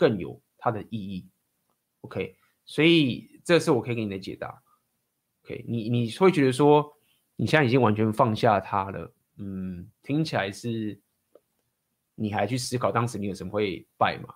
[0.00, 1.28] 更有它的意义。
[2.00, 4.62] OK，所以这是我可以给你的解答。
[5.44, 6.96] OK，你你会觉得说。
[7.36, 11.00] 你现在已经完全放下他了，嗯，听起来是，
[12.14, 14.34] 你还去思考当时你有什么会败吗？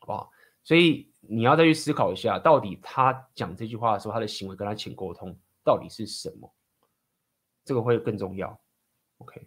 [0.00, 0.28] 好不好？
[0.64, 6.52] 所以你要再去思考一下，到底他讲这句话的时候，他的行为跟他前沟通到底是什么？
[7.64, 8.60] 这个会更重要。
[9.18, 9.46] OK。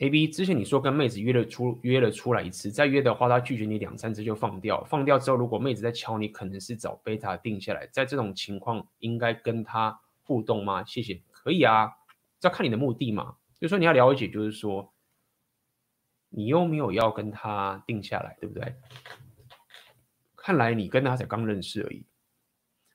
[0.00, 4.82] A B 之前你说跟妹子约了出约了出来一次，再约的话，她拒绝你两三次就放掉。
[4.84, 7.86] 放掉之后，如果妹子再敲你，可能是找贝塔定下来。
[7.88, 10.82] 在这种情况，应该跟她互动吗？
[10.86, 11.92] 谢谢，可以啊，
[12.40, 13.36] 要看你的目的嘛。
[13.60, 14.90] 就是说你要了解，就是说
[16.30, 18.74] 你又没有要跟她定下来，对不对？
[20.34, 22.06] 看来你跟她才刚认识而已。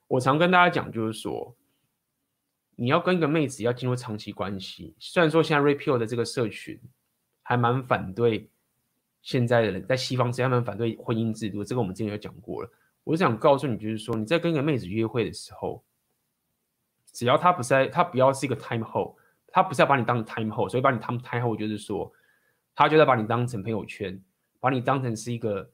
[0.08, 1.56] 我常跟大家讲，就是说
[2.74, 6.80] 你要跟一个妹子要进入长期关系，虽然说现在 Red Pill 的这个社群
[7.48, 8.50] 还蛮反对
[9.22, 12.68] 现在的人在西方这样蛮反对婚姻制度，这个我们之前有讲过了。
[13.04, 15.84] 我想告诉你，就是说你在跟一个妹子约会的时候，
[17.12, 19.14] 只要她不是在，她不要是一个 time hold，
[19.46, 22.12] 她不是要把你当 time hold，所以把你当 time hold 就是说，
[22.74, 24.20] 她就在把你当成朋友圈，
[24.58, 25.70] 把你当成是一个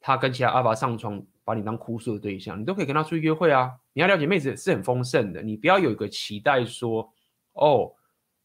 [0.00, 1.24] 她跟其他阿爸上床。
[1.46, 3.70] 把你当哭诉的对象，你都可以跟她出去约会啊！
[3.92, 7.12] 你要了解妹子是很丰盛的，你不要有一个期待说，
[7.52, 7.92] 哦，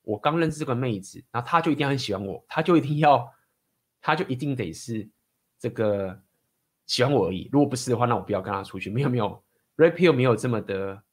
[0.02, 3.32] 我刚认识这个妹子，然后她就一定很喜欢我，她就一定要，
[4.02, 5.10] 她就一定得是
[5.58, 6.22] 这个
[6.86, 7.50] 喜欢我而已。
[7.52, 8.90] 如果不是的话，那我不要跟她出去。
[8.90, 9.44] 没有没有
[9.78, 11.04] ，Red Pill 没有这么的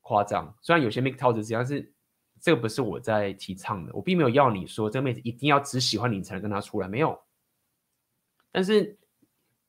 [0.00, 0.56] 夸张。
[0.62, 1.94] 虽然有些 MGTOW 是这样，是
[2.40, 7.20] 这个不是我在提倡的，我并没有要你说这个妹子一定要只喜欢你才能跟她出来，没有。
[8.50, 8.98] 但是。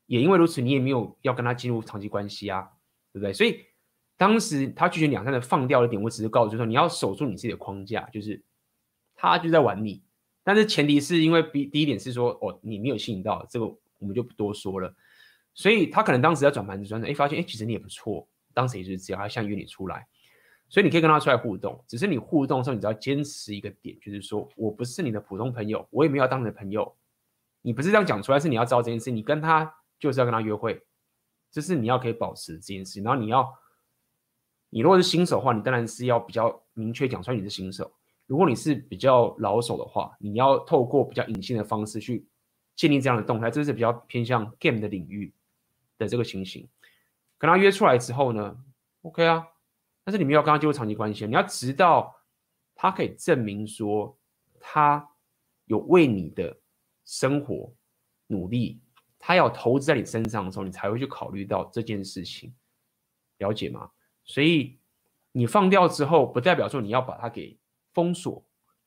[0.05, 2.69] 也因为如此，你也没有要跟他进入长期关系啊，
[3.13, 3.31] 对不对？
[3.31, 3.65] 所以
[4.15, 8.41] 当时他拒绝两三的放掉的点，我只是告诉说，你要守住你自己的框架，就是
[9.15, 10.03] 他就在玩你，
[10.43, 14.93] 但是前提是因为第第一点是说，哦，你没有吸引到，这个我们就不多说了。
[15.53, 20.07] 所以他可能当时在转盘子转转，哎，发现哎，其实你也不错，当时也是只要，他想约你出来，
[20.69, 26.95] 所以你可以跟他出来互动，只是你互动的时候，你只要坚持一个点，就是说我不是你的普通朋友，我也没有当你的朋友，
[27.61, 29.73] 你不是这样讲出来，是你要知道这件事，你跟他。
[29.99, 30.83] 就是要跟他约会，
[31.49, 33.01] 这是你要可以保持这件事。
[33.01, 33.49] 然后你要，
[34.73, 37.93] 你如果是新手的话，你当然是要比较明确讲出来你是新手。
[38.25, 42.25] 如果你是比较老手的话，你要透过比较隐性的方式去
[42.75, 45.31] 建立这样的动态，这是比较偏向 game 的领域
[45.99, 46.67] 的这个情形。
[47.37, 48.57] 跟他约出来之后呢
[49.03, 49.45] ，OK 啊，
[50.03, 52.15] 但是你没有跟他进入长期关系，你要直到
[52.73, 54.17] 他可以证明说
[54.59, 55.07] 他
[55.65, 56.57] 有为你的
[57.05, 57.71] 生活
[58.25, 58.81] 努力。
[59.19, 62.51] 他要投资在你身上的时候，你才会去考虑到这件事情，
[63.37, 63.87] 了解吗？
[64.25, 64.77] 所以
[65.31, 67.57] 你放掉之后，不代表说你要把它给
[67.93, 68.43] 封锁，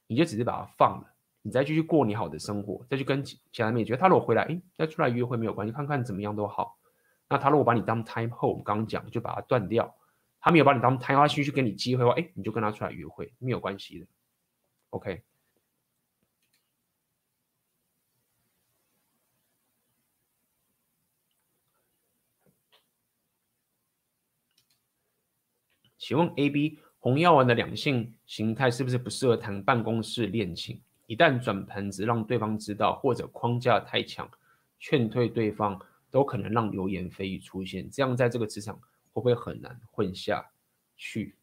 [0.07, 6.79] 你就只是把它放了，你再继续过你好的生活，再去跟其他妹觉得他如果回来，诶，再出来约会没有关系，看看怎么样都好。
[7.29, 9.95] 那他如果把你当 time hold，刚刚讲就把它断掉。
[10.41, 14.07] 他没有把你当 time hold，继续给你机会的话，诶，你就跟他出来约会，没有关系的。
[14.91, 15.23] OK。
[26.07, 30.81] 请问 A、B 红药丸的两性形态是不是不适合谈办公室恋情？
[31.09, 34.31] 一旦转盘子让对方知道，或者框架太强，
[34.78, 37.91] 劝退对方都可能让流言蜚语出现。
[37.91, 38.77] 这样在这个职场
[39.12, 40.53] 会不会很难混下
[40.97, 41.35] 去？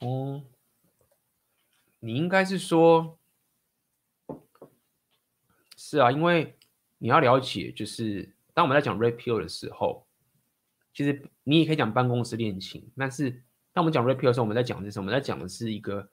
[0.00, 0.42] 哦、
[2.00, 3.20] 你应该是说，
[5.76, 6.56] 是啊，因为
[6.98, 10.04] 你要了解，就是当我们在讲 Red Pill 的时候。
[10.92, 13.28] 其实你也可以讲办公室恋情，但是
[13.72, 15.06] 当我们讲 Red Pill 的时候，我们在讲的是什么？
[15.06, 16.08] 我们在讲的是一个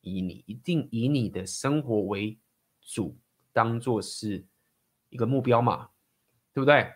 [0.00, 2.38] 以你一定以你的生活为
[2.80, 3.18] 主，
[3.52, 4.42] 当做是
[5.10, 5.90] 一个目标嘛，
[6.54, 6.94] 对不对？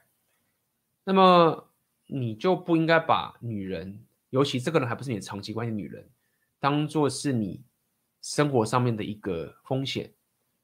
[1.05, 1.71] 那么
[2.07, 6.09] 你就不应该把女人，尤其这个人还不是你的长期关系女人，
[6.59, 7.63] 当做是你
[8.23, 10.15] 生活上面的一个风险，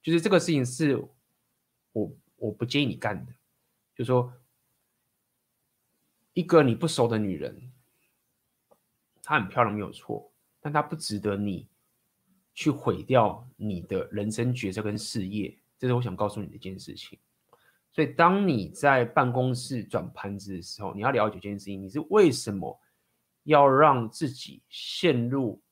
[0.02, 0.96] 就是这个事情是
[1.92, 3.32] 我我不建议你干的，
[3.94, 4.32] 就是说。
[6.34, 7.72] 一个你不熟的女人，
[9.22, 10.30] 她很漂亮没有错，
[10.60, 11.66] 但她不值得你
[12.52, 17.18] 去毁掉你的人生角色跟事业，这是我想告诉你的一件事情。
[17.92, 22.76] 所以，当你在办公室转盘子的时候，你要了解一件事情：你是为什么
[23.44, 25.62] 要让自己陷入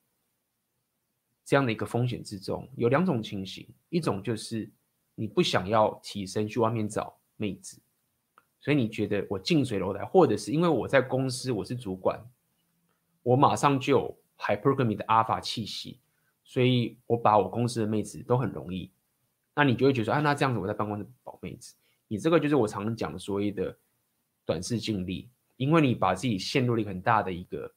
[1.45, 2.69] 这样的一个风险之中？
[2.77, 4.71] 有两种情形，一种就是
[5.17, 7.83] 你不想要提升去外面找妹子。
[8.63, 12.19] 所以你觉得我近水楼台，或者是因为我在公司我是主管，
[13.25, 15.99] 我马上就有 hypergamy 的 alpha 气息，
[16.45, 18.89] 所以我把我公司的妹子都很容易。
[19.55, 21.75] 那你就会觉得说，啊，那这样子我在办公室保妹子，
[22.07, 23.77] 你这个就是我常讲的所谓的
[24.47, 27.75] 短视近利，因为你把自己陷入了一个很大的一个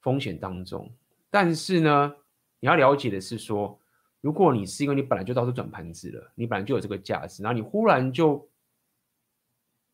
[0.00, 0.90] 风险当中。
[1.30, 2.14] 但是呢，
[2.60, 3.78] 你要了解的是说，
[4.22, 8.48] 如果你是因为你本来就到处转盘子了，你本来就有这个价值，然后你忽然就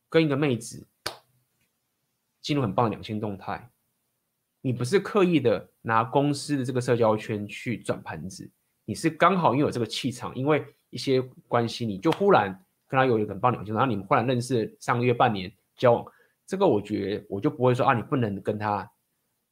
[0.09, 0.87] 跟一个妹子
[2.41, 3.71] 进入很棒的两性动态，
[4.63, 8.51] 你不是刻意的拿公司的这个社交圈去转盘子，
[8.87, 12.51] 你是刚好因为有这个气场，因为一些关系，你就忽然
[12.87, 16.07] 跟他有一个很棒两性，然后你们忽然认识上个月半年交往，
[16.47, 18.91] 这个我觉得我就不会说啊，你不能跟他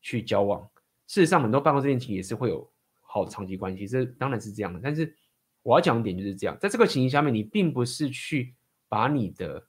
[0.00, 0.66] 去交往。
[1.06, 2.66] 事实上，很多办公室恋情也是会有
[3.02, 4.80] 好的长期关系，这当然是这样的。
[4.82, 5.14] 但是
[5.62, 8.54] 我要讲的点就是这样，在这个情形下面，你并不是去
[8.88, 9.66] 把你的。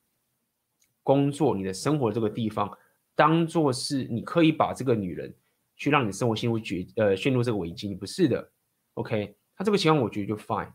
[1.07, 2.69] 工作，你的生活这个地方
[3.15, 5.33] 当做是你刻意把这个女人
[5.77, 8.51] 去让你生活陷入绝呃陷入这个危机，你不是的
[8.95, 9.33] ，OK？
[9.55, 10.69] 他这个情况我觉得就 fine，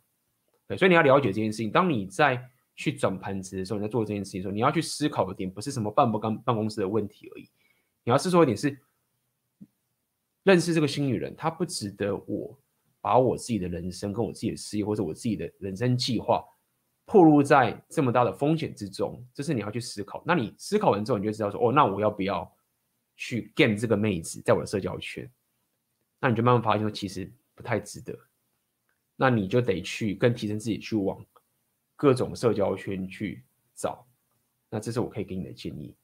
[0.67, 1.71] 对，所以你要了解这件事情。
[1.71, 2.43] 当你在
[2.75, 7.43] 去转盘子的时候，你在做这件事情的时候，你要去思考的点不是什么办不办办公室的问题而已，
[8.03, 8.75] 你要思考的点是
[10.45, 12.59] 认识这个新女人，她不值得我
[13.03, 16.43] 把我自己的人生跟我自己的事业或者我自己的人生计划
[17.05, 20.23] 暴露在这么大的风险之中，这是你要去思考。
[20.25, 22.51] 那你思考完之后，你就知道说，哦，那我要不要
[23.17, 25.31] 去 game 这个妹子在我的社交圈？
[26.21, 28.17] 那你就慢慢发现说，其实不太值得。
[29.17, 31.25] 那你就得去更提升自己，去往
[31.97, 34.07] 各种社交圈去找。
[34.71, 35.95] 那这是我可以给你的建议。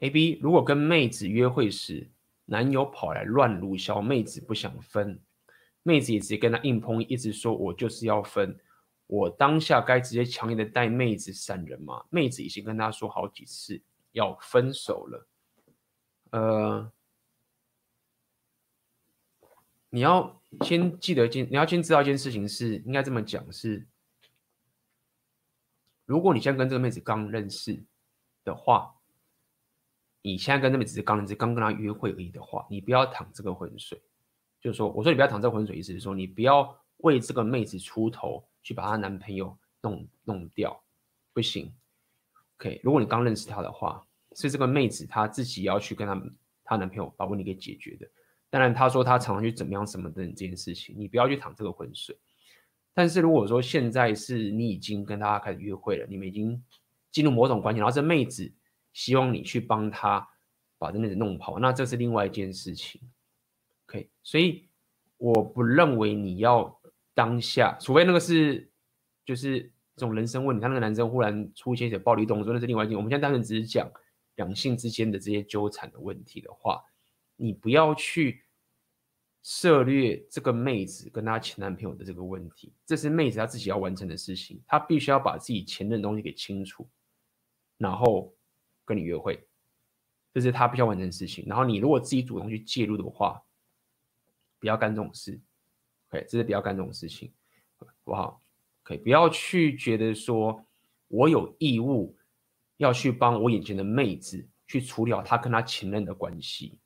[0.00, 2.10] A B，如果跟妹子约会时，
[2.46, 5.20] 男友跑来乱撸小，妹子不想分，
[5.82, 8.58] 妹子也直接跟他硬碰，一直说我就是要分。
[9.06, 12.04] 我当下该直接强硬的带妹子闪人吗？
[12.10, 13.82] 妹子已经跟他说好几次
[14.12, 15.26] 要分手了。
[16.30, 16.92] 呃，
[19.90, 23.86] 你要先记得一件，你要先知道一件事情是，应该这么讲是，
[26.06, 27.84] 如果你现在跟这个妹子刚认识
[28.44, 28.94] 的话，
[30.22, 34.00] 你现在跟这个妹子是刚认识，刚跟她约会而已的话，你不要淌这个浑水。
[34.60, 38.44] 就是说，我说你不要淌这个浑水，意思是说你不要为这个妹子出头。
[38.62, 40.78] 去把她男朋友弄弄掉，
[41.32, 41.72] 不行。
[42.58, 44.06] OK，如果你刚认识她的话，
[44.36, 46.22] 是这个妹子她自己要去跟她
[46.62, 48.06] 她男朋友把问题给解决的。
[48.50, 52.14] 当然，她说她常常去怎么样什么的这件事情，你不要去淌这个浑水。
[52.92, 56.62] 但是如果说现在是你已经跟她开始约会了，你们已经
[57.10, 58.52] 进入某种关系，然后这妹子
[58.92, 60.28] 希望你去帮她
[60.78, 63.00] 把这妹子弄跑，那这是另外一件事情。
[63.86, 64.68] OK，所以
[65.16, 66.76] 我不认为你要。
[67.12, 68.70] 当下，除非那个是，
[69.26, 69.60] 就是
[69.94, 72.96] 这种人生问题，他那个男生忽然出现一些暴力动作，那是另外一件。
[72.96, 73.90] 我们现在单纯只是讲
[74.36, 76.82] 两性之间的这些纠缠的问题的话，
[77.36, 78.44] 你不要去
[79.42, 86.88] 涉猎这个妹子跟她前男朋友的这个问题，这是妹子她自己要完成的事情，她必须要把自己前任的东西给清楚，
[87.76, 88.32] 然后
[88.90, 89.46] 跟你约会，
[90.34, 91.44] 这是他必须要完成的事情。
[91.46, 93.40] 然后你如果自己主动去介入的话，
[94.58, 95.40] 不要干这种事。
[96.08, 97.32] OK，这是不要干这种事情，
[97.78, 98.42] 好不好
[98.82, 100.66] ？OK，不要去觉得说
[101.06, 102.16] 我有义务
[102.78, 106.76] 要去帮我眼前的妹子去处理好她跟她前任的关系，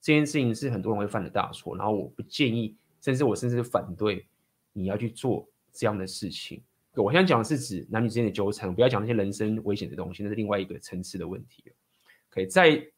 [0.00, 1.76] 这件事情是很多人会犯的大错。
[1.76, 4.26] 然后我不建议，甚至我甚至反对
[4.72, 6.62] 你要去做这样的事情。
[6.94, 11.64] 我现在讲的是指男女之间的纠缠，不要讲那些人身危险的东西，那是另外一个层次的问题。
[12.30, 12.90] OK，在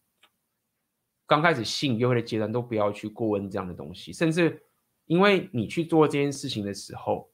[1.26, 4.62] 刚开始性约会的阶段，都不要去过问这样的东西，甚至。
[5.06, 7.30] 因为你去做这件事情的时候，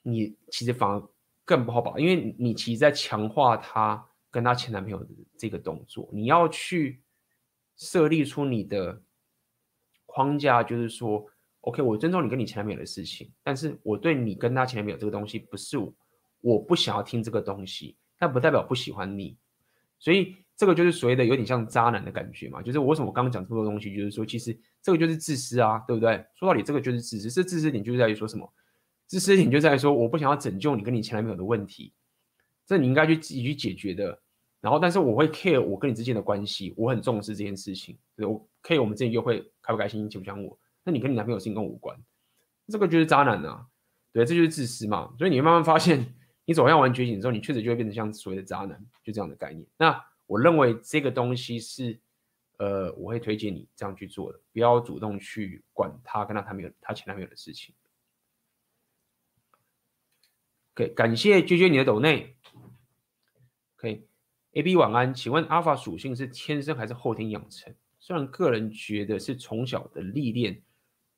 [0.00, 1.08] 你其实反而
[1.44, 6.08] 更不好保，因为你其实在强化她跟她前男朋友的这个动作。
[6.10, 7.02] 你要去
[7.76, 9.02] 设立出你的
[10.06, 11.26] 框架，就是说
[11.62, 15.92] ，OK，我尊重你跟你前男友的事情，但是我对你跟他前男友这个东西，不是我，
[16.42, 19.36] 我不想要听这个东西，但不代表不喜欢你，
[19.98, 20.36] 所以。
[20.54, 26.24] 这个就是所谓的有点像渣男的感觉嘛，就是我为什么我刚刚讲这么多东西，就是说其实这个就是自私啊，对不对？
[26.36, 27.30] 说到底，这个就是自私。
[27.30, 28.48] 这自私点就在于说什么？
[29.06, 31.92] 自私点就在于说我不想要拯救你跟你前男友的问题，
[32.64, 34.16] 这你应该去自己去解决的。
[34.60, 37.98] 然后，但是我会 care 我跟你之间的关系，我很重视这件事情。
[38.14, 40.56] 对，我 care 我们之间约会开不开心，想不想我？
[40.84, 41.98] 那你跟你男朋友事情跟我无关，
[42.68, 43.66] 这个就是渣男啊，
[44.12, 45.14] 对，这就是自私嘛。
[45.18, 46.14] 所以你会慢慢发现，
[46.44, 49.66] 你走向完觉醒之后，你确实就会变成像所谓的渣男，就这样的概念。
[49.76, 50.04] 那。
[50.28, 52.00] 我认为这个东西是，
[52.56, 57.74] 呃，我会推荐你这样去做的，不要主动去管他跟他谈没有他前男朋友的事情。
[60.72, 62.34] OK，感谢娟娟你的抖内。
[63.76, 67.74] OK，A B 晚安，请问阿法属性是天生还是后天养成？
[67.98, 70.62] 虽然个人觉得是从小的历练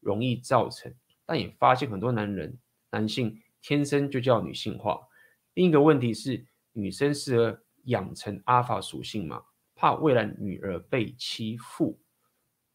[0.05, 0.95] 容易造成，
[1.27, 2.57] 但也发现很多男人
[2.91, 5.09] 男性天生就叫女性化。
[5.55, 7.61] 另一个问题是，女生适合。
[7.87, 9.45] 养成阿法属性吗，
[9.75, 12.01] 怕未来女儿被欺负。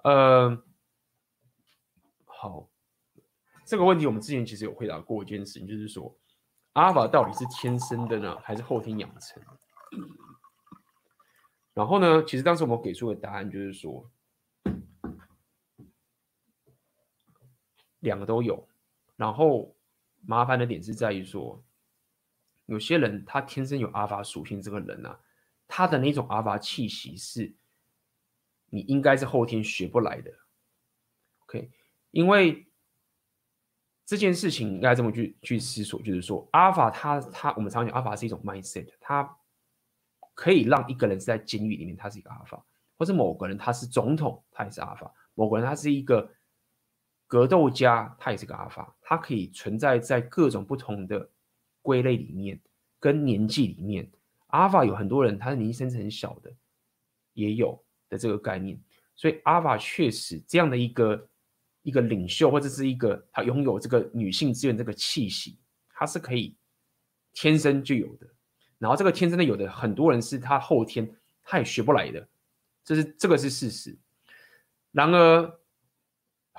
[0.04, 0.56] 呃，
[2.26, 2.70] 好，
[3.66, 6.16] 这个问题我们之前其实有回答过一件事情，就是说
[6.74, 9.42] 阿法到底是天生的呢，还是后天养成？
[11.74, 14.08] 然后呢，其实当时我们给出的答案就是说，
[18.00, 18.68] 两个都有。
[19.16, 19.76] 然后
[20.22, 21.64] 麻烦的点是在于说。
[22.66, 25.20] 有些人他天生有阿法属性，这个人啊，
[25.68, 27.52] 他的那种阿法气息是，
[28.68, 30.32] 你应该是后天学不来的。
[31.46, 31.72] OK，
[32.12, 32.68] 因为
[34.06, 39.36] 这件事情应该这么去去思索，就是说，阿法他他我们常讲阿法是一种 mindset，它
[40.36, 42.64] 可以让一个人是在监狱里面，他是一个阿法，
[43.00, 46.32] 或者某个人他是总统，他也是阿法，某个人他是一个
[47.30, 51.30] 格斗家，他也是个阿法，他可以存在在各种不同的
[51.82, 52.60] 归类里面，
[53.00, 54.06] 跟年纪里面，
[54.48, 56.52] 阿法有很多人他的年纪甚至很小的，
[57.32, 58.78] 也有的这个概念，
[59.16, 61.26] 所以阿法确实这样的一个。
[61.82, 65.58] 一个领袖，或者是一个他拥有这个女性资源这个气息，
[65.88, 66.56] 他是可以
[67.32, 68.28] 天生就有的。
[68.78, 71.10] 然后这个天生的有的，很多人是他后天
[71.42, 72.28] 他也学不来的，
[72.84, 73.98] 这是这个是事实。
[74.92, 75.59] 然而，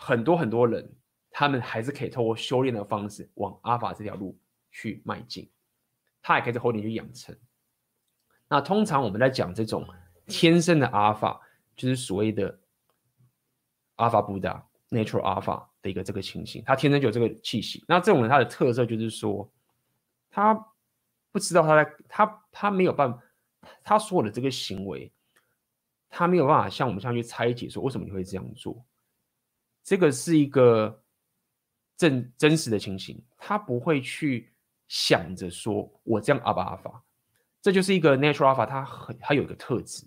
[0.02, 0.90] 很多很多人
[1.30, 4.38] 他们还是可以透过修炼的方式往阿法这条路
[4.70, 5.50] 去迈进，
[6.22, 7.36] 他也可以在后天去养成。
[8.48, 9.86] 那通常我们在讲这种
[10.26, 11.40] 天生的阿法，
[11.76, 12.58] 就是所谓的
[13.96, 14.66] 阿法布达。
[14.92, 17.84] Natural Alpha 的一个这个情形，他天生就有这个气息。
[17.86, 19.48] 那这种人他的特色就是说，
[20.28, 20.52] 他
[21.30, 23.22] 不知道他在他他没有办法，
[23.84, 25.12] 他所有的这个行为，
[26.08, 28.84] 他没有办法像我们这样去拆解说为什么你会这样做。
[29.90, 31.02] 这个是一个
[31.96, 34.52] 真真实的情形，他不会去
[34.86, 37.02] 想着说我这样阿巴阿法，
[37.60, 40.06] 这就是一个 Natural Alpha，他很他有一个特质。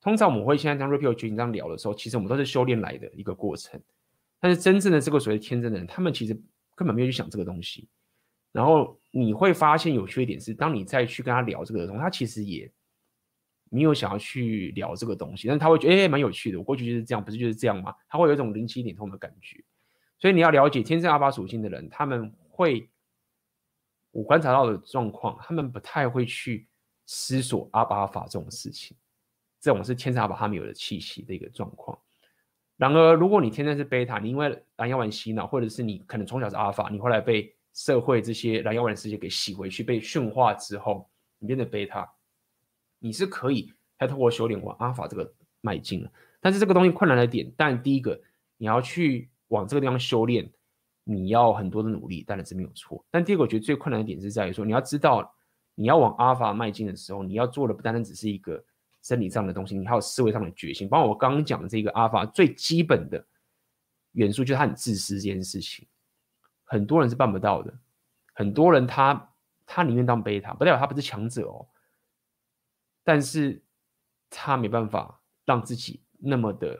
[0.00, 3.78] 通常我们会现在像 Repeal 群这样聊的时候，其实我们都是修炼来的一个过程。
[4.40, 6.32] 但是真正的这个所谓天真的人，他们其实
[6.74, 7.86] 根本没有去想这个东西。
[8.52, 12.72] 然后你会发现有缺点是，当你再去跟他聊这个的时候，他其实也
[13.74, 16.58] 没有想要去聊这个东西，但他会觉得哎，蛮有趣的。
[16.58, 17.92] 我过去就是这样，不是就是这样吗？
[18.08, 19.62] 他会有一种灵机一点通的感觉。
[20.18, 22.88] 所以你要了解天生阿法属性的人，他们会
[24.12, 26.68] 我观察到的状况，他们不太会去
[27.04, 28.96] 思索阿巴法这种事情。
[29.60, 31.98] 这种是天生阿法他们有的气息的一个状况。
[32.76, 42.08] 然而，如果你天生是贝塔，你因为蓝药丸洗脑，或者是你可能从小是阿法，你后来被社会这些蓝药丸世界给洗回去，被驯化之后，你变成贝塔，
[43.04, 46.10] 你是可以再透过修炼往阿尔法这个迈进了。
[46.40, 48.18] 但是这个东西困难的点，但第一个
[48.56, 50.50] 你要去往这个地方修炼，
[51.04, 53.04] 你要很多的努力，当然是没有错。
[53.10, 55.34] 但第二个我觉得最困难的点是在于说，你要知道
[55.74, 58.64] 你要往阿尔法迈进的时候，你要做的不单单只是一个。
[59.02, 60.88] 生理上的东西，你还有思维上的决心。
[60.88, 63.22] 包括我刚刚讲的这个阿尔法最基本的
[64.12, 65.86] 元素，就是他很自私这件事情，
[66.64, 67.70] 很多人是办不到的。
[68.32, 69.34] 很多人他
[69.66, 71.68] 他宁愿当贝塔，不代表他不是强者哦，
[73.04, 73.62] 但是
[74.28, 76.76] 他没办法让自己那么的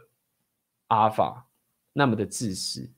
[0.88, 1.46] 阿法，
[1.92, 2.90] 那么的自私，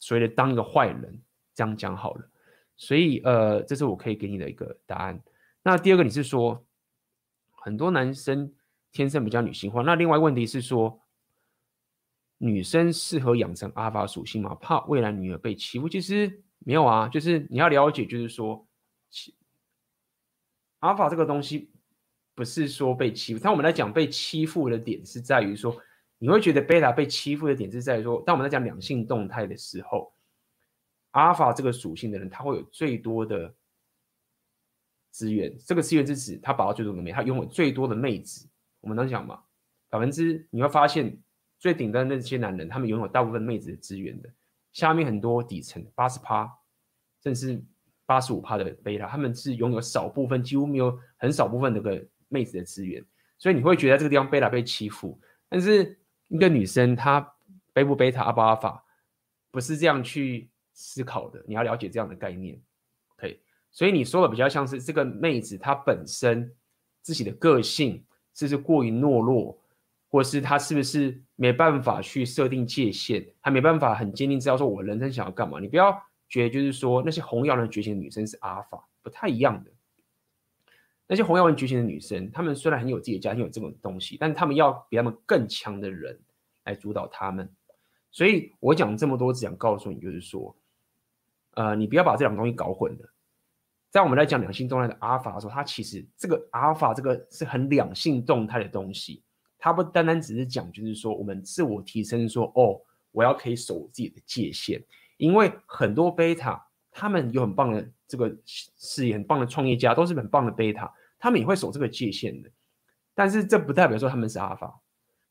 [0.00, 1.22] 所以，当一个坏人，
[1.54, 2.28] 这样讲好了。
[2.76, 5.22] 所以呃，这是我可以给你的一个答案。
[5.62, 6.66] 那第二个，你是说
[7.52, 8.52] 很多男生。
[8.94, 9.80] 天生比较女性化。
[9.80, 11.00] 那另外问题是说，
[12.36, 14.54] 女生适合养成阿法属性吗？
[14.56, 15.88] 怕未来女儿被欺负？
[15.88, 18.68] 其实没有啊，就是你要了解，就是说，
[20.80, 21.70] 阿法这个东西
[22.34, 23.40] 不是说被欺负。
[23.40, 25.76] 当我们来讲被欺负的点是在于说，
[26.18, 30.12] 你会觉得贝塔被欺负的点是在于说，当我们在讲两性动态的时候，
[31.10, 33.54] 阿尔法这个属性的人，他会有最多的
[35.10, 35.54] 资源。
[35.66, 38.48] 这个资源是指他把到最多的妹，他拥有最多的妹子。
[38.80, 39.42] 我们能讲嘛？
[39.90, 41.16] 百分之你会发现
[41.58, 44.28] 最顶端的那些男人，他们拥有大部分妹子的资源的。
[44.72, 46.50] 下面很多底层八十趴，
[47.22, 47.62] 甚至
[48.06, 52.02] 八十五趴的贝塔，他们是拥有少部分，几乎没有很少部分那个
[52.32, 53.04] 妹子的资源。
[53.38, 55.20] 所以你会觉得这个地方贝塔被欺负。
[55.48, 55.98] 但是
[56.28, 57.34] 一个女生她
[57.72, 58.84] 贝不贝塔阿不阿法，
[59.50, 61.44] 不是这样去思考的。
[61.46, 62.60] 你要了解这样的概念。
[63.16, 63.40] OK，
[63.70, 66.52] 所以你说的比较像是这个妹子她本身
[67.02, 68.04] 自己的个性。
[68.34, 69.60] 是不是过于懦弱，
[70.08, 75.60] 或是她是不是没办法去设定界限，她没办法很坚定知道说我人生想要干嘛？
[75.60, 75.92] 你不要
[76.30, 79.70] 觉得就是说那些红药丸觉醒的女生是阿法，不太一样的。
[81.06, 86.18] 那些红药丸觉醒的女生，她们虽然很有自己的家庭，有这种东西，但是她们要比她们更强的人
[86.64, 87.48] 来主导她们。
[88.10, 90.54] 所以我讲这么多，只想告诉你，就是说，
[91.54, 93.12] 呃，你不要把这两个东西搞混了。
[93.90, 99.22] 在我们来讲两性动态的阿尔法的时候，它其实这个阿尔法这个是很两性动态的东西，
[99.58, 102.80] 它不单单只是讲，就是说我们自我提升，说哦，
[103.10, 104.82] 我要可以守自己的界限，
[105.18, 112.50] 因为很多贝塔他们有很棒的这个事业，很棒的创业家，都是很棒的贝塔，他们也会守这个界限的，
[113.14, 114.80] 但是这不代表说他们是阿法，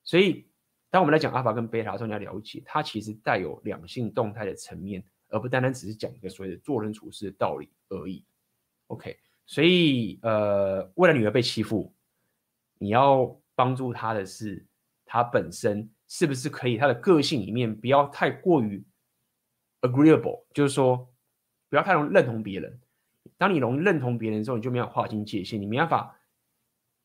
[0.04, 0.48] 所以
[0.90, 8.26] 当我们来讲阿法跟贝塔的时候，你要了解，它其实带有两性动态的层面，而不单单只是讲一个所谓的做人处事的道理而已。
[8.88, 11.94] OK，所以呃，为了女儿被欺负，
[12.80, 14.66] 你要帮助她的是，
[15.06, 18.84] 她本身是不是可以，她的个性里面不要太过于
[19.82, 21.10] agreeable，就是说
[21.72, 22.82] 不要太容易认同别人。
[23.38, 26.20] 当你容易认同别人的时候，你就没有划清界限，你没办法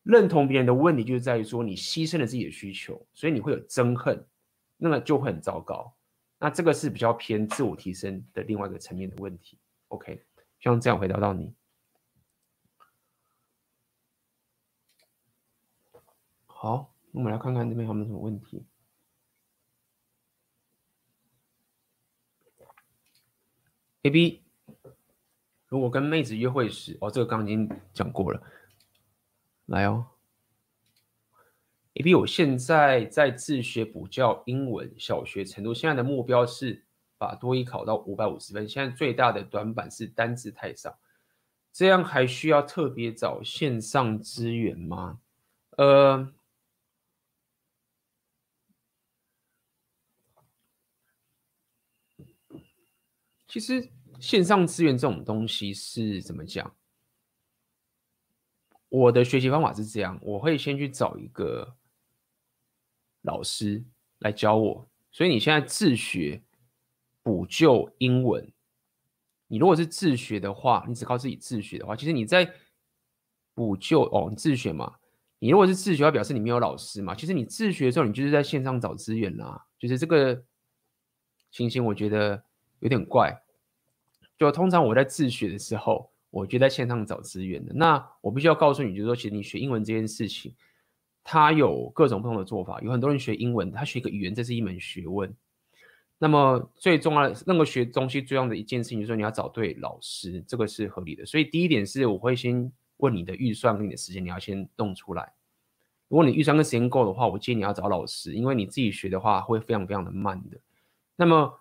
[0.03, 4.27] 认同别人的问题，就是在于说你牺牲了自己的需求，所以你会有憎恨，
[4.77, 5.95] 那么就会很糟糕。
[6.39, 9.57] 那这个是比较偏自我提升的另外一个层面的问题。
[9.89, 10.27] OK，
[10.59, 11.55] 希望这样回答到你。
[16.47, 18.67] 好，我们来看看这边还有没有什么问题。
[24.03, 24.46] A B，
[25.77, 28.43] 如果跟妹子约会时，哦，这个刚刚已经讲过了。
[29.67, 30.07] 来哦
[31.97, 36.87] ，A B，我现在在自学补教英文，小学程度，现在的目标是
[37.19, 38.67] 把多一考到五百五十分。
[38.67, 40.99] 现在最大的短板是单字太少，
[41.71, 45.21] 这样还需要特别找线上资源吗？
[45.77, 46.33] 呃，
[53.47, 53.91] 其实。
[54.21, 56.75] 线上资源这种东西是怎么讲？
[58.89, 61.77] 我的学习方法是这样，我会先去找一个
[63.23, 63.85] 老师
[64.21, 64.89] 来教我。
[65.11, 66.43] 所以你现在自学
[67.23, 68.53] 补救英文，
[69.49, 72.55] 你如果是自学的话，你只靠自己自学的话，其实你在
[73.55, 74.97] 补救哦，你自学嘛。
[75.39, 77.15] 你如果是自学，表示你没有老师嘛。
[77.15, 79.67] 其实你自学的时候，你就是在线上找资源啦。
[79.79, 80.43] 就是这个
[81.51, 82.43] 情形，我觉得
[82.79, 83.43] 有点怪。
[84.39, 87.73] 就通常我在自学的时候，我就在线上找资源的。
[87.75, 90.55] 那我必须要告诉你，就是说，其实你学英文这件事情，
[91.25, 92.79] 它有各种不同的做法。
[92.83, 95.35] 有很多人学英文，他学一个语言，这是一门学问。
[96.19, 101.25] 那么最重要的，任何学东西最重要的一件事情，就是说你要找对老师，这个是合理的。
[101.25, 105.33] 所以第一点是，我会先问你的预算跟你的时间，你要先弄出来。
[106.09, 110.59] 如果你预算跟时间够的话，我建议你要找老师，因为你自己学的话会非常非常的慢的。
[111.17, 111.59] 那么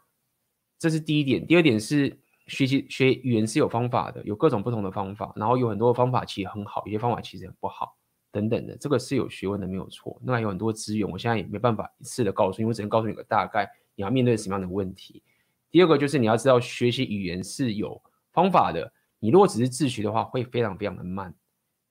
[0.77, 1.47] 这是第一点。
[1.47, 2.19] 第二点是。
[2.47, 7.97] 学习学语言是有方法的，有各种不同的方法，然后有很多方法其实很好，有些方法其实很不好，
[8.31, 10.21] 等等的，这个是有学问的，没有错。
[10.23, 15.23] 那有很多资源，我现在也没办法一次的告诉你，我只能告诉你个大概，你要面对什么样的问题。
[15.71, 17.99] 第二个就是你要知道学习语言是有
[18.31, 21.33] 方法的，你如果只是自学的话，会非常非常的慢，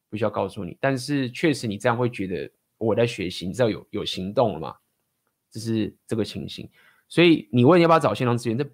[0.08, 0.78] 不需要告诉你。
[0.80, 2.48] 但是确实你这样会觉得
[2.78, 4.76] 我在学习，你知道有有行动了吗？
[5.50, 6.70] 这是这个情形。
[7.08, 8.64] 所以你问要不要找线上资源，这。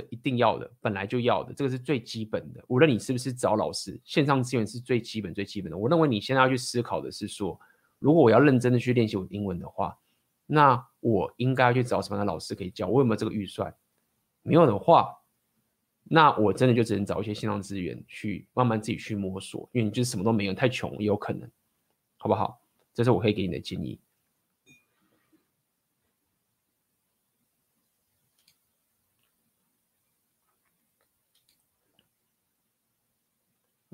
[0.00, 2.64] 这一定要的，本来就要的，这个是最基本的。
[2.68, 5.76] 无论你是不是找老师，线上资源是最基本、最基本的。
[5.76, 7.58] 我认为你现在要去思考的是说，
[7.98, 9.98] 如果我要认真的去练习我英文的话，
[10.46, 12.86] 那我应该要去找什么样的老师可以教？
[12.86, 13.74] 我有没有这个预算？
[14.42, 15.12] 没有的话，
[16.04, 21.50] 那我真的就只能找一些线上资源去慢慢自己去摸索，因为你就什么都没有，太穷也有可能，
[22.18, 22.60] 好不好？
[22.94, 24.00] 这是我可以给你的建议。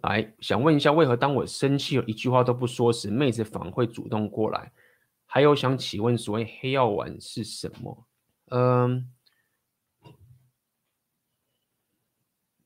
[0.05, 4.71] 来，想问一下，为何当我生气了一句话都不说时，妹子反而会主动过来？
[5.25, 8.07] 还有，想请问，所谓黑药丸是什么？
[8.51, 9.11] 嗯，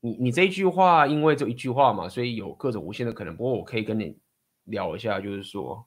[0.00, 3.36] 你你这一句话，因为这一句话嘛，所以有各种无限的可能。
[3.36, 4.18] 不过我可以跟你
[4.64, 5.86] 聊一下，就是说，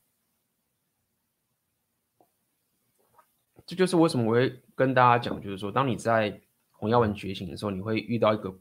[3.65, 6.41] 这就是为什么我会跟大家讲，就是说，当你在
[6.71, 8.57] 红药丸觉醒的时候，你会遇到一个。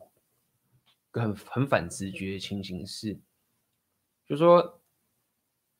[1.13, 3.15] 很很反直觉的情形是，
[4.27, 4.83] 就是说，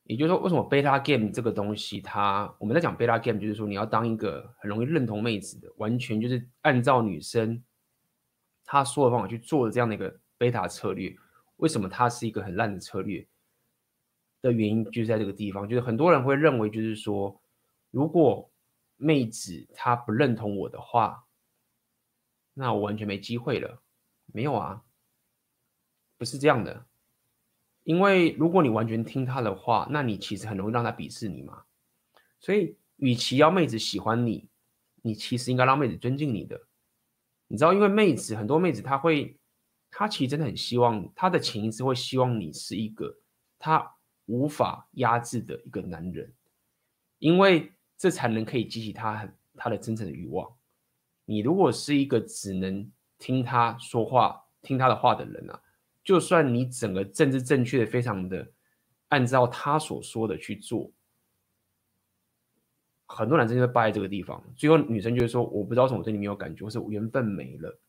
[0.03, 7.63] 也就是说，为什么 beta game 这个东西它，我们在讲 beta game，就是说你要当一个很容易认同妹子的，完全就是按照女生
[8.65, 11.15] 她说的方法去做的这样的一个 beta 策略，
[11.57, 13.25] 为什么它是一个很烂的策略
[14.41, 17.41] 的原因，就是在这个地方，就是很多人会认为，就是说，
[17.91, 18.51] 如果
[18.97, 21.25] 妹子她不认同我的话，
[22.53, 23.81] 那我完全没机会了，
[24.25, 24.83] 没有啊。
[26.21, 26.85] 不是这样的，
[27.81, 31.63] 因为如果你完全听他的话，那你其实很容易让他鄙视你嘛。
[32.39, 34.47] 所以，与其要妹子喜欢你，
[35.01, 36.67] 你其实应该让妹子尊敬你的。
[37.47, 39.35] 你知道，因为妹子很多妹子，她会，
[39.89, 43.17] 她其实真的很希望，她的潜意识会希望你是一个
[43.57, 43.95] 她
[44.27, 46.31] 无法压制的一个男人，
[47.17, 50.55] 因为这才能可以激起她很她的真正的欲望。
[51.25, 55.59] 你如果是一个只能听他说话、听他的话的人啊。
[56.03, 58.51] 就算你整个政治正确的非常的
[59.09, 60.91] 按照他所说的去做，
[63.05, 64.43] 很多男生就会败在这个地方。
[64.55, 67.79] 最后女生就会说：“我不知道什么对你没有感觉，或是缘分没了。”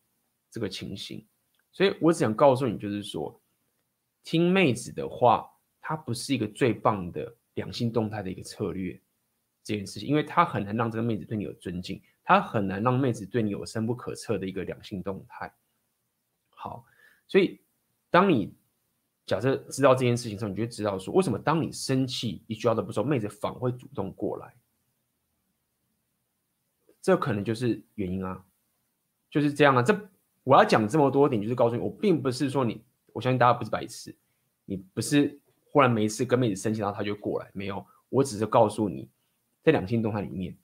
[0.51, 1.25] 这个情形，
[1.71, 3.41] 所以我只想告诉你，就是说，
[4.23, 5.49] 听妹子的话，
[5.81, 9.01] 它不是一个最棒的两性动态的一个策略。
[9.63, 11.99] 这件事情，因为它很难让这个妹子对你有尊敬。
[12.25, 15.53] 他很难让妹子对你有深不可测的一个两性动态。
[16.49, 16.85] 好，
[17.27, 17.59] 所以
[18.13, 18.53] 当你
[19.25, 24.53] 假设知道这件事情之后，你就知道说，为什么当你生气一句话都不说，妹子反而会主动过来，
[27.01, 28.45] 这可能就是原因啊，
[29.31, 29.81] 就是这样啊。
[29.81, 29.99] 这
[30.43, 32.83] 我要讲这么多点，就是告诉你，我并不是说你，
[33.13, 34.15] 我相信大家不是白痴，
[34.65, 35.39] 你不是
[35.71, 39.09] 忽然没事跟妹子生气，然后他就过来，没有，我只是告诉你，
[39.63, 40.55] 在两性动态里面，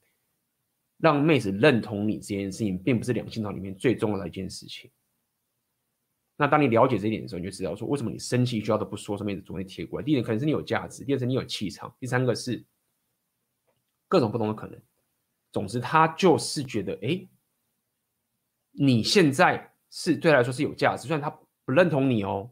[0.98, 4.92] 让妹子认同你这件事情，并不是两性动态里面最重要的一件事情。
[6.42, 10.06] 那当你了解这一点的时候，你就知道说，为什么你生气一句话都不说，妹子总会贴过来。
[10.06, 12.64] 第一点可能是你有价值，第二是你有气场，第三个是
[14.08, 14.82] 各种不同的可能。
[15.52, 17.28] 总之，他就是觉得，哎，
[18.72, 21.30] 你现在是对他来说是有价值，虽然他
[21.66, 22.50] 不认同你哦。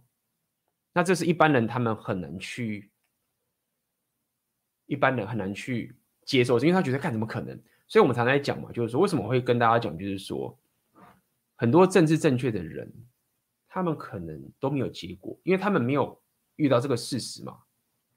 [0.92, 2.92] 那这是一般人他们很难去，
[4.88, 5.96] 一般人很难去
[6.26, 7.58] 接受，因为他觉得看怎么可能？
[7.88, 10.60] 所以我们常常在讲嘛，就是说为什么会跟大家讲，就是说
[11.56, 12.92] 很多政治正确的人。
[13.68, 16.22] 他们可能都没有结果，因为他们没有
[16.56, 17.57] 遇到这个事实嘛。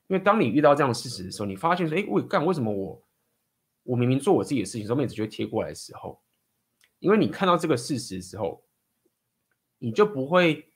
[0.08, 3.06] 因为当你遇到这样的事实的时候，你发现说：“哎，我干为什么我
[3.84, 6.20] 我明明做我自己的事情，时候妹子就会贴过来的时候，
[6.98, 8.64] 因为你看到这个事实的时候，
[9.78, 10.68] 你就不会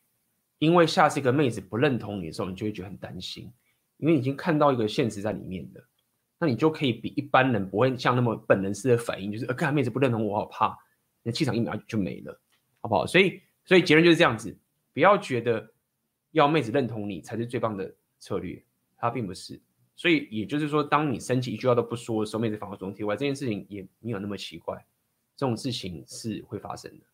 [0.58, 3.52] 因为下次一个妹子不认同你的时候，你就会觉得很担心，
[3.96, 5.84] 因为已经看到一个现实在里面的，
[6.38, 10.78] 那你就可以比一般人不会像那么本能式的反应，就是呃，干妹子不认同我，好怕，
[11.24, 12.40] 那气场一秒就没了，
[12.80, 13.04] 好不好？
[13.04, 14.56] 所以，所以结论就是这样子。
[14.94, 15.70] 不要觉得
[16.30, 18.64] 要妹子认同你才是最棒的策略，
[18.96, 19.60] 它并不是。
[19.96, 24.84] 所以也就是说，当你生气一句话都不说的时候，妹子反而主动贴过来，这件事情也没有那么奇怪，
[25.36, 27.04] 这种事情是会发生的。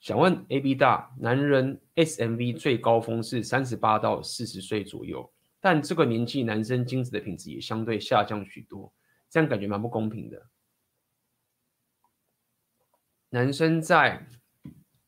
[0.00, 5.30] 想问 AB 大，男人 SMV 最高峰是三十八到四十岁左右，
[5.60, 8.90] 但这个年纪男生精子的品质也相对下降许多，
[9.28, 10.46] 这样感觉蛮不公平的。
[13.30, 14.26] 男生在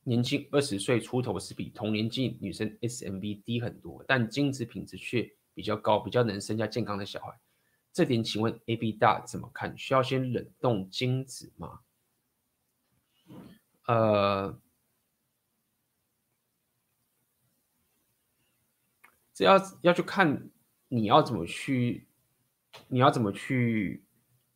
[0.04, 7.38] 年轻二十岁出头是比同年纪女生 SMV 低很多，但精子品质却比较高，比较能生下健康的小孩。
[7.92, 9.76] 这点请问 AB 大怎么看？
[9.76, 11.80] 需要先冷冻精子吗？
[13.86, 14.60] 呃，
[19.32, 20.50] 这要要去看
[20.88, 22.06] 你要怎么去，
[22.88, 24.04] 你要怎么去，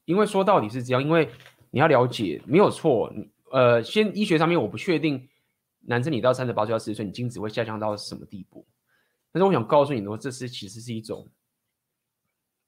[0.05, 1.31] 因为说到底是这样，因为
[1.71, 3.34] 你要了解，没有错你。
[3.55, 5.29] 呃，先医学上面我不确定，
[5.83, 8.67] 男生你到三十八岁到四十岁，你精子会下降到什么地步？
[9.31, 11.31] 但是我想告诉你说，这是其实是一种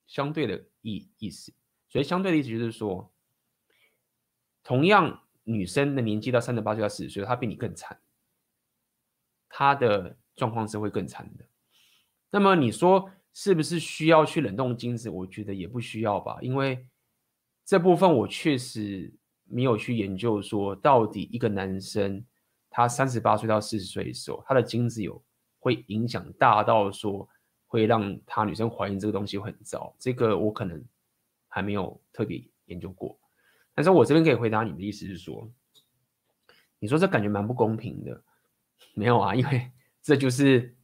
[0.07, 1.53] 相对的意意思。
[1.89, 3.13] 所以相对的意思就是说，
[4.63, 7.99] 同样女生的年纪到三十八岁到四十岁，她比你更惨，
[9.49, 11.45] 她的状况是会更惨的。
[12.31, 15.11] 那么你说是不是需要去冷冻精子？
[15.11, 16.87] 我觉得也不需要吧，因为
[17.65, 19.13] 这部分我确实。
[19.49, 22.25] 没有去研究说，到底一个男生
[22.69, 25.23] 他三十八岁到四十岁的时候，他的精子有
[25.59, 27.29] 会影响大到说
[27.67, 30.85] 会让他女生怀孕这个东西很糟，这个我可能
[31.49, 33.19] 还没有特别研究过。
[33.75, 35.49] 但是我这边可以回答你的意思是说，
[36.79, 38.23] 你说这感觉蛮不公平的，
[38.95, 39.71] 没有啊，因为
[40.03, 40.75] 这就是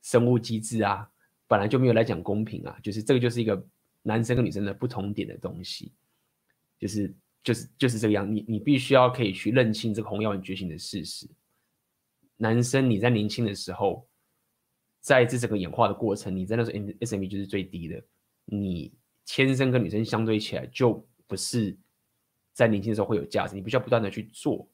[0.00, 1.10] 生物机制啊，
[1.48, 3.66] 本来就没有来讲公平啊，就是这个就是一个
[4.02, 5.92] 男生跟女生的不同点的东西，
[6.78, 7.12] 就是。
[7.42, 11.28] 就是就是这个样，你你必须要可以去认清这个红药丸觉醒的事实。
[12.36, 14.08] 男生你在年轻的时候，
[15.00, 18.02] 在这整个演化的过程，你在那时候 SMV 就是最低的，
[18.44, 18.92] 你
[19.24, 21.76] 天生跟女生相对起来就不是
[22.52, 24.68] 在年轻的时候会有价值，你必须要不断的去做，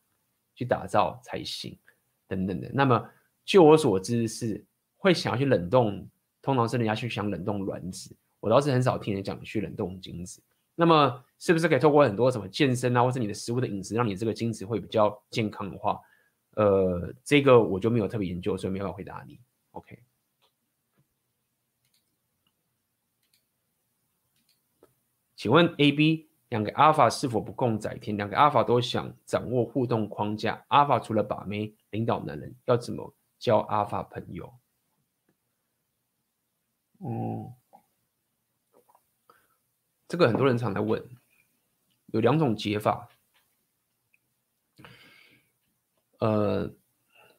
[0.55, 1.79] 去打造才行，
[2.27, 2.71] 等等的。
[2.73, 3.03] 那么
[3.45, 4.65] 就我所知是
[4.97, 6.09] 会想要去冷冻，
[6.43, 10.43] 通常是人家去想冷冻卵子，我倒是很少听人讲去冷冻精子。
[10.81, 16.01] 那么是不是可以透过很多什么健身啊，或是你的食物的饮食，让你这个精子会比较健康的话，
[16.53, 19.41] 呃，这个我就没有特别研究，所以没办法回答你。
[19.73, 19.99] OK，
[25.35, 28.17] 请问 AB 两个 Alpha 是否不共载天？
[28.17, 34.55] 两个 Alpha 都想掌握互动框架，Alpha 除了把妹领导男人，要怎么交 Alpha 朋友？
[37.01, 37.53] 嗯。
[40.09, 41.07] 这个很多人常来问，
[42.07, 43.09] 有两种解法。
[46.19, 46.73] 呃，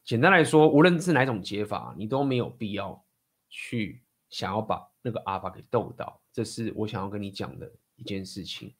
[0.04, 3.04] 简单来说，无论是哪种解法，你都没有必要
[3.48, 6.20] 去想要把那个阿法给逗到。
[6.32, 8.72] 这是我想要跟你讲的一件事情。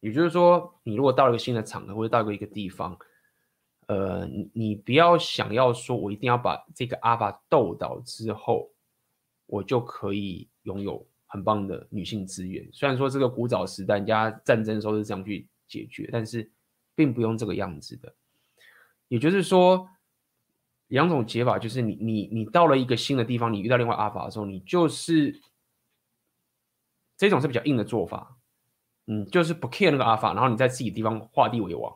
[0.00, 2.96] 也就是说，你如果到了一个新的场合，或者到过一个地方，
[3.86, 8.70] 呃，你你不要想要说我一定要把这个阿法逗到之后，
[9.46, 12.68] 我就可以拥有很棒的女性资源。
[12.72, 16.50] 虽然说这个古早时代人家战争的时候是这样去解决，但是
[16.96, 18.12] 并不用这个样子的。
[19.06, 19.88] 也就是说，
[20.88, 25.40] 两种解法就是你你你到了一个新的地方，你遇到另外阿法的时候，你就是
[27.16, 28.36] 这种是比较硬的做法，
[29.06, 31.94] 嗯，就是不 care 那个阿法，然后你在自己地方画地为王。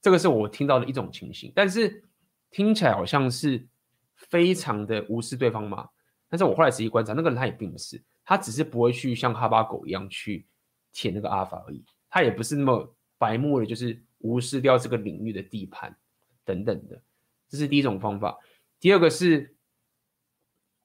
[0.00, 2.04] 这个是我听到的一种情形，但是
[2.50, 3.66] 听起来好像是
[4.14, 5.88] 非常的无视对方嘛。
[6.28, 10.46] 但是我后来仔细观察，那个人他也并不是，他只是不会去像哈巴狗一样去
[10.92, 11.82] 舔那个阿法而已。
[12.10, 15.96] 他也不是那么白目的，就是无视掉这个领域的地盘
[16.44, 17.00] 等等的。
[17.48, 18.36] 这是第一种方法。
[18.80, 19.56] 第二个是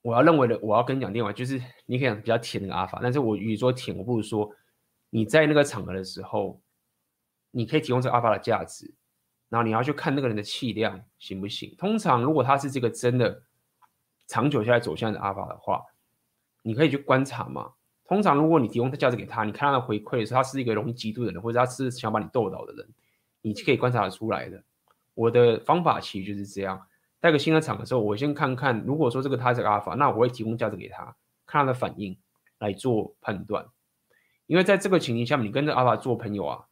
[0.01, 4.49] 我要认为的，我要跟你讲另外，就是你可以讲比较舔那个阿法，但是我与其说舔，我不如说
[5.09, 6.61] 你在那个场合的时候，
[7.49, 8.93] 你可以提供这个阿法的价值。
[9.49, 11.75] 然后你要去看那个人的气量行不行？
[11.77, 13.43] 通常如果他是这个真的
[14.27, 15.83] 长久下来走向的阿法的话，
[16.61, 17.73] 你可以去观察嘛。
[18.05, 22.89] 通常如果你提供他价值给他，你看他的回馈的时候，他是一个容易嫉妒的人，或者他是想把你逗倒的人，
[23.41, 24.63] 你可以观察得出来的。
[25.13, 26.87] 我的方法其实就是这样：
[27.19, 31.15] 带个新的场的时候，我先看看，如果说这个他是个阿法，那我会提供价值给他，
[31.45, 32.17] 看他的反应
[32.59, 33.65] 来做判断。
[34.47, 36.65] 因为在这个情形下面，你跟着阿法做朋友啊，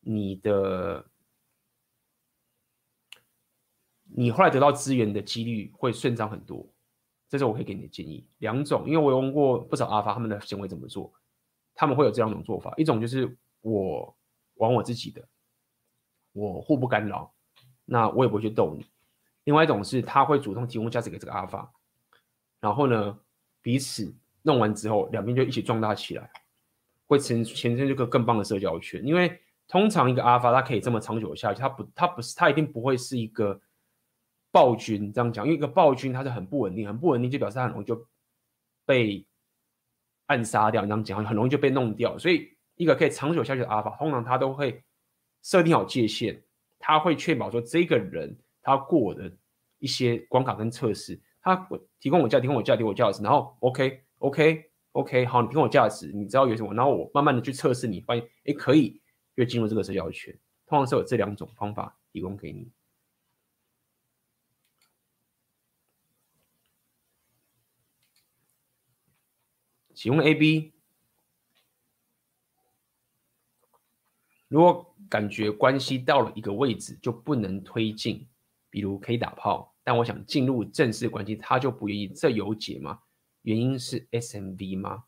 [0.00, 1.06] 你的。
[4.18, 6.72] 你后来得到资源的几率会顺畅很多，
[7.28, 8.26] 这是我可以给你的建议。
[8.38, 11.12] 两种，因为我有问过不少阿发他们的行为怎么做，
[11.74, 14.16] 他们会有这两种做法：一种就是我
[14.54, 15.26] 玩我自己的，
[16.32, 17.32] 我互不干扰，
[17.84, 18.84] 那我也不会去逗你；
[19.44, 21.70] 另外一种是他会主动提供价值给这个阿发，
[22.60, 23.18] 然后呢，
[23.60, 26.30] 彼此弄完之后，两边就一起壮大起来，
[27.06, 29.04] 会形形成一个更棒的社交圈。
[29.04, 33.60] 因为通常一个阿发他可以这么长久下去，他不，他不是，他一定不会是一个。
[34.56, 38.06] 暴君这样讲，因为一个暴君他是很不稳定，很不稳定就表示他很容易就
[38.86, 39.26] 被
[40.28, 40.80] 暗杀掉。
[40.80, 44.82] 你这样讲很容易就被弄掉，所以一个可以长久下去的阿尔法，通常他都会
[45.42, 46.40] 设定好界限，
[46.78, 49.30] 他会确保说这个人他过的
[49.78, 51.54] 一些关卡跟测试，他
[52.00, 58.98] 提供我价，提供我价，提供我价值，然后 OK OK OK 好，你提供我价值，你知道有什么，然后我慢慢的去测试你，发现哎可以，
[59.36, 60.34] 就进入这个社交圈。
[60.66, 62.66] 通常是有这两种方法提供给你。
[69.96, 70.74] 请问 AB，
[74.46, 78.28] 如果感觉关系到了一个位置就不能推进，
[78.68, 83.00] 比如可以打炮，但我想进入正式关系，他就不愿意，这有解吗？
[83.40, 85.04] 原因是 SMV 吗？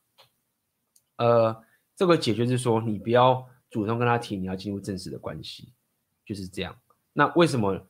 [1.17, 1.63] 呃，
[1.95, 5.75] 这个解决是说你不要主动跟他提你要进入正式的关系，
[6.25, 6.81] 就是这样。
[7.13, 7.87] 那为什么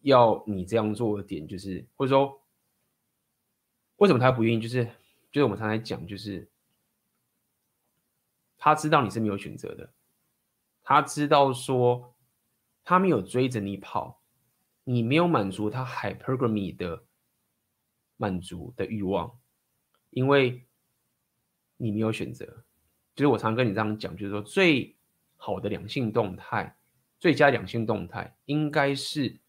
[0.00, 2.42] 要你这样做的点就是，或者说
[3.98, 4.60] 为什么他不愿意？
[4.60, 4.90] 就是。
[5.34, 6.48] 就是我们常常讲，就是
[8.56, 9.92] 他知道你是没有选择的，
[10.84, 12.14] 他知道说
[12.84, 14.22] 他没有追着你跑，
[14.84, 17.04] 你没有满足他 hypergamy 的
[18.16, 19.36] 满足的欲望，
[20.10, 20.68] 因为
[21.78, 22.64] 你没有选择。
[23.16, 24.96] 就是我常跟你这样讲，就是说最
[25.34, 26.78] 好的两性动态，
[27.18, 29.40] 最佳两性动态应该是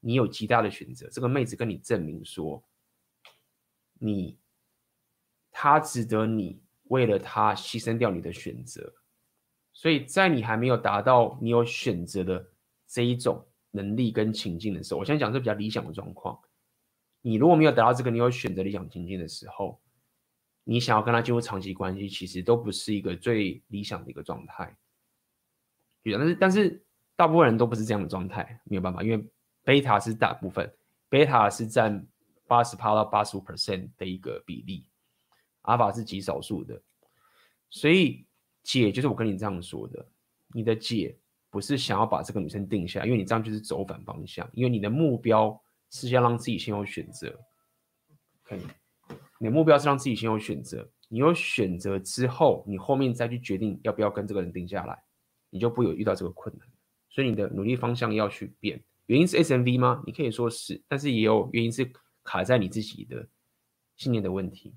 [0.00, 2.64] 你有极大的选择，这个妹子跟你证明说
[3.98, 4.38] 你。
[5.58, 8.92] 他值得你为了他牺牲掉你的选择，
[9.72, 12.46] 所以在你还没有达到你有选择的
[12.86, 16.38] 这一种能力跟情境的时候，我先讲是比较理想的状况。
[17.22, 19.80] 你如果没有达到这个你有选择理想情境的时候，
[20.62, 24.76] 你想要跟他进入长期关系，其实都不是一个最理想的一个状态。
[26.04, 26.84] 但是但是
[27.16, 29.26] 大部分人都不是这样的状态，没有办法，因为
[29.64, 30.70] 贝塔是大部分，
[31.08, 32.06] 贝塔是占
[32.46, 34.86] 八十趴到八十五 percent 的一个比例。
[35.66, 36.80] 阿法是极少数的，
[37.70, 38.26] 所以
[38.62, 40.08] 解就是我跟你这样说的，
[40.54, 41.16] 你的解
[41.50, 47.38] 不是想要把这个女生定下，因为你这样就是走反方向，因为你的目标是要让自己先有选择。
[48.42, 48.60] 可以，
[49.38, 54.96] 你的目标是让自己先有选择，你有选择之后，你后面再去决定要不要跟这个人定下来，
[55.50, 56.68] 你就不有遇到这个困难。
[57.10, 60.02] 所以你的努力方向要去变，原因是 SMV 吗？
[60.06, 61.90] 你可以说是，但是也有原因是
[62.22, 63.26] 卡在你自己的
[63.96, 64.74] 信念的问题。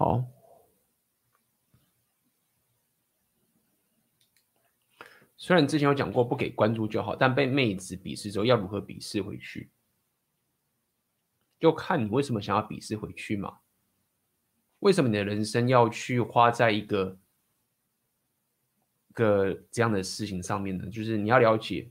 [0.00, 0.24] 好，
[5.36, 9.70] 虽然之前有讲过不给关注就好，但被妹子鄙视之后要如何鄙视回去，
[11.58, 13.58] 就看你为什么想要鄙视回去嘛？
[14.78, 17.18] 为什么你的人生要去花在一个
[19.12, 20.88] 个这样的事情上面呢？
[20.88, 21.90] 就是你要了解，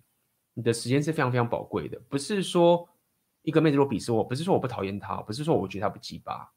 [0.56, 2.90] 你的时间是非常非常宝贵的，不是说
[3.44, 6.52] 一个妹子如果鄙视我，不是说我不讨厌她，不是说我觉得她不鸡巴。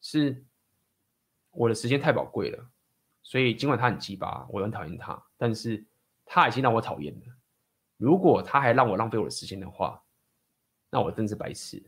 [0.00, 0.44] 是
[1.56, 2.70] 我的时间太宝贵了，
[3.22, 5.84] 所以尽管他很鸡巴，我很讨厌他，但是
[6.24, 7.26] 他已经让我讨厌了。
[7.96, 10.02] 如果他还让我浪费我的时间的话，
[10.90, 11.82] 那我真是白痴。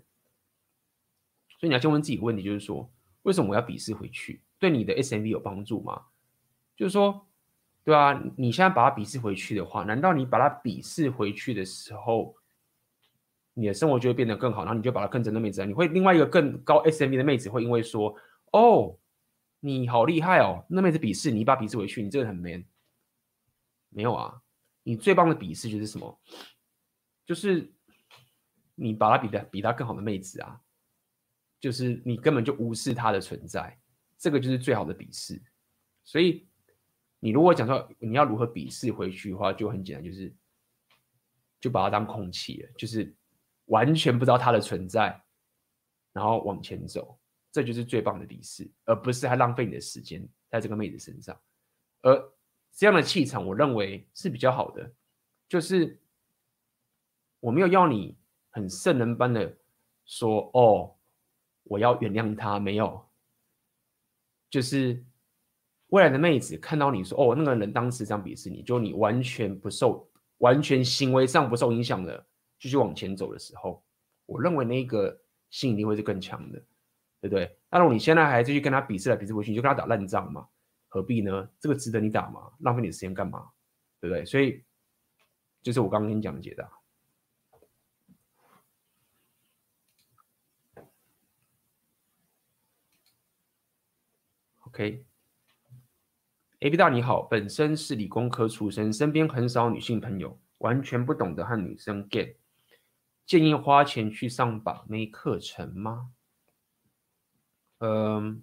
[1.60, 2.90] 所以你要先问自己一个问题，就是说，
[3.22, 4.42] 为什么我要笔试回去？
[4.58, 6.06] 对你的 SMV 有帮助吗？
[6.76, 7.26] 就是说，
[7.84, 12.34] 对啊，你现在把它笔试回去的话，难道你把它笔试回去的时候，
[13.54, 18.14] 你的生活就会变得更好，然后你就把它更真的妹子，你会另外一个更高 SMV 的妹子会因为说，
[18.52, 18.96] 哦，
[19.60, 22.64] 你好厉害哦，那妹子鄙视你把鄙视回去，你这个很 man。
[23.88, 24.42] 没有啊，
[24.82, 26.20] 你最棒的鄙视就是什么？
[27.24, 27.72] 就是
[28.74, 30.60] 你把它比的比他更好的妹子啊，
[31.60, 33.78] 就是你根本就无视她的存在，
[34.16, 35.40] 这个就是最好的鄙视。
[36.04, 36.48] 所以
[37.20, 40.34] 你如果讲说你要如何鄙视回去的话，就很简单，就是
[41.60, 43.14] 就把它当空气了，就是。
[43.68, 45.22] 完全不知道他的存在，
[46.14, 47.17] 然后往前走，
[47.50, 51.38] 这就是最棒的笔试，而不是还浪费你的时间在这个妹子身上。
[52.02, 52.32] 而
[52.72, 54.92] 这样的气场，我认为是比较好的，
[55.48, 56.00] 就是
[57.40, 58.16] 我没有要你
[58.50, 59.56] 很圣人般的
[60.04, 60.94] 说：“哦，
[61.64, 63.04] 我要原谅他。”没有，
[64.50, 65.04] 就是
[65.88, 72.24] 未来的妹子看到你说：“哦，那个人当时这样鄙视你，就你完全不受，完全行为上不受影响的。”
[72.60, 73.80] 继续往前走的时候，
[74.26, 75.16] 我认为那个
[75.48, 76.60] 吸引力会是更强的，
[77.20, 77.58] 对不对？
[77.70, 80.46] 那如果你现在还继续跟他比试来比试回去，你就跟他打烂仗嘛？
[80.88, 81.48] 何必呢？
[81.58, 82.52] 这个值得你打吗？
[82.60, 83.50] 浪费你的时间干嘛？
[84.00, 84.24] 对不对？
[84.24, 84.64] 所以，
[85.62, 86.70] 就是我刚刚跟你讲的解答。
[94.68, 102.36] OK，AB 大你好，本身是理工科出身，身边很少女性朋友，完全不懂得和女生 get。
[103.26, 106.12] 建议花钱去上把妹课程吗？
[107.78, 108.42] 嗯，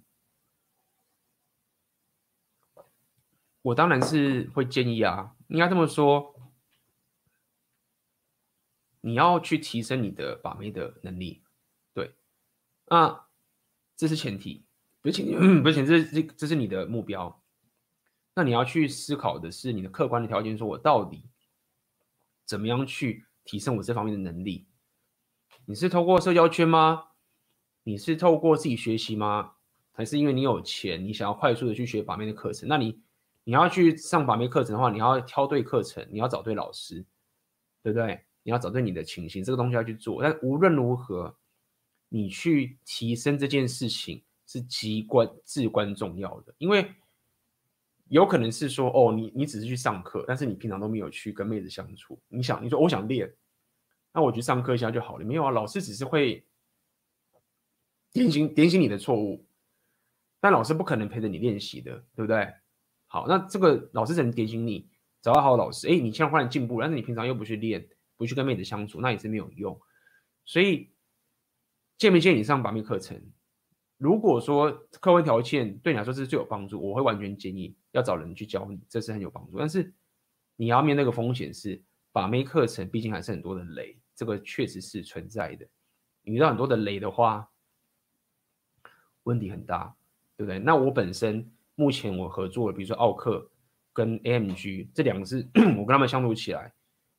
[3.62, 5.36] 我当然是会建议啊。
[5.48, 6.34] 应该这么说，
[9.00, 11.44] 你要去提升你的把妹的能力，
[11.94, 12.16] 对，
[12.86, 13.26] 那
[13.96, 14.66] 这是前提，
[15.00, 17.42] 不是前提， 不是前提，这是这是你的目标。
[18.34, 21.30] 那你要去思考的是你的客观的条件，说我到底
[22.44, 24.66] 怎么样去提升我这方面的能力。
[25.64, 27.10] 你是透过社交圈吗？
[27.86, 29.52] 你是透过自己学习吗？
[29.92, 32.68] 还是因为你有钱，你想要快速的去学把妹的课程？
[32.68, 33.00] 那你
[33.44, 36.96] 你要去上把妹课程的话，你要挑对课程，你要找对老师，
[37.84, 38.20] 对不对？
[38.42, 40.20] 你要找对你的情形，这个东西要去做。
[40.20, 41.32] 但无论如何，
[42.08, 46.92] 你去提升这件事情是极关至关重要的，因为
[48.08, 52.18] 有可能是说，哦，你你只是去上课，但是你平常都没有去跟妹子相处。
[52.26, 53.32] 你想，你说我想练。
[54.12, 55.50] 那我去上课一下就好了，没有啊？
[55.52, 56.44] 老师只是会
[58.16, 59.46] 点醒点醒你的错误，
[60.40, 62.52] 但老师不可能陪着你练习的，对不对？
[63.06, 64.88] 好，那这个老师只能点醒你，
[65.22, 65.86] 找到好老师。
[65.88, 67.86] 哎，你现在忽然进步，但是你平常又不去练，
[68.16, 69.78] 不去跟妹子相处，那也是没有用。
[70.44, 70.90] 所以，
[71.98, 73.20] 建不建议你上把妹课程？
[73.98, 74.70] 如果说
[75.00, 79.58] 客观条件对你来说是最有帮助，我会完全建议要找人去教你，这是很有帮助。
[79.58, 79.94] 但是
[80.56, 83.98] 你要面对那个风险是，把妹课程毕竟还是很多的雷。
[84.14, 85.66] 这个确实是存在的，
[86.22, 87.46] 你遇到很多的雷的话，
[89.26, 89.94] 问题很大，
[90.36, 90.58] 对不对？
[90.58, 93.50] 那我本身目前我合作的，比如说奥克
[93.92, 95.46] 跟 AMG 这两个是
[95.76, 96.72] 我跟他们相处起来，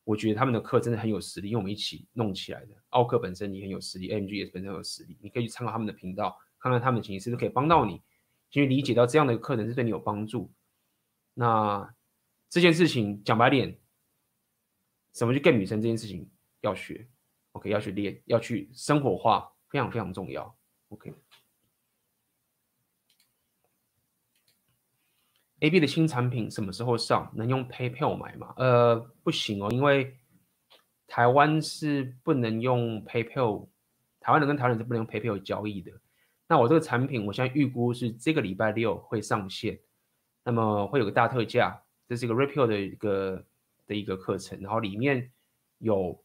[0.04, 2.76] 我觉得他们的课真的很有实力，因为我们一起弄起来的。
[2.90, 8.02] 奥克本身你很有实力，AMG 也本身很有实力，你可以去参考他们的频道，看看他们的情形是不是可以帮到你，
[8.50, 10.52] 去理解到这样的课程是对你有帮助。
[11.34, 11.94] 那
[12.50, 13.78] 这件事情讲白点，
[15.12, 16.30] 怎么去 get 女生这件事情？
[16.62, 17.08] 要学
[17.52, 20.58] ，OK，要去练，要去生活化，非常非常重要
[20.90, 21.14] ，OK。
[25.60, 27.32] AB 的新产品什么时候上？
[27.36, 28.54] 能用 PayPal 买吗？
[28.58, 30.18] 呃，不行哦，因为
[31.08, 33.68] 台湾是不能用 PayPal，
[34.20, 35.92] 台湾人跟台湾人是不能用 PayPal 交易的。
[36.48, 39.80] 那我这个产品，我现在预估是这个礼拜六会上线，
[40.44, 43.46] 那么会有个大特价，这是一个 Rapio 的一个
[43.86, 45.32] 的一个课程，然后里面
[45.80, 46.22] 有。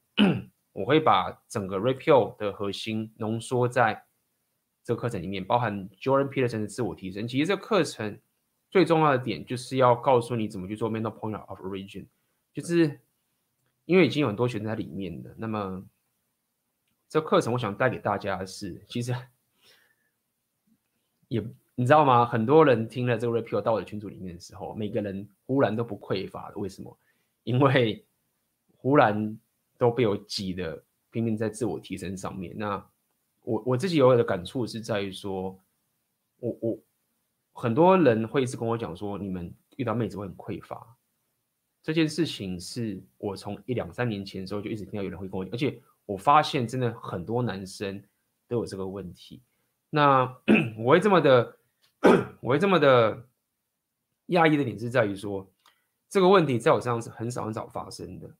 [0.75, 4.05] 我会把整个 Repay 的核心浓缩在
[4.83, 7.28] 这个课程里面，包含 Jordan Peterson 的自我提升。
[7.28, 8.19] 其实这个课程
[8.73, 12.07] 最重要的点就是要告诉你怎么去做 mental point of origin，
[12.52, 12.99] 就是
[13.84, 15.33] 因为已经有很多学生在里面的。
[15.39, 15.84] 那么
[17.09, 19.15] 这课程我想带给大家的是，其实
[21.28, 21.41] 也
[21.76, 22.26] 你知道吗？
[22.26, 26.57] 很多人听了这个 Rapio 到我的群组里面的时候，每个人忽然都不匮乏了。
[26.57, 26.99] 为什么？
[27.44, 28.05] 因为
[28.78, 29.39] 忽然。
[29.78, 32.57] 都被我挤的拼命在自我提升上面。
[32.57, 32.76] 那
[33.41, 35.59] 我我自己有的感触是在于说，
[36.39, 36.78] 我我
[37.53, 40.97] 很多人会一直跟我讲说，你们遇到妹子会很匮乏。
[41.83, 48.03] 这件事情是我从一两三年前的时候就一直听到有人会跟我，而且我发现真的很多男生
[48.47, 49.43] 都有这个问题。
[49.91, 50.25] 那
[50.79, 51.57] 我会这么的，
[52.41, 53.27] 我会这么的
[54.29, 55.51] 讶异的点是在于说，
[56.09, 58.31] 这个问题在我身上是很少很少发生的，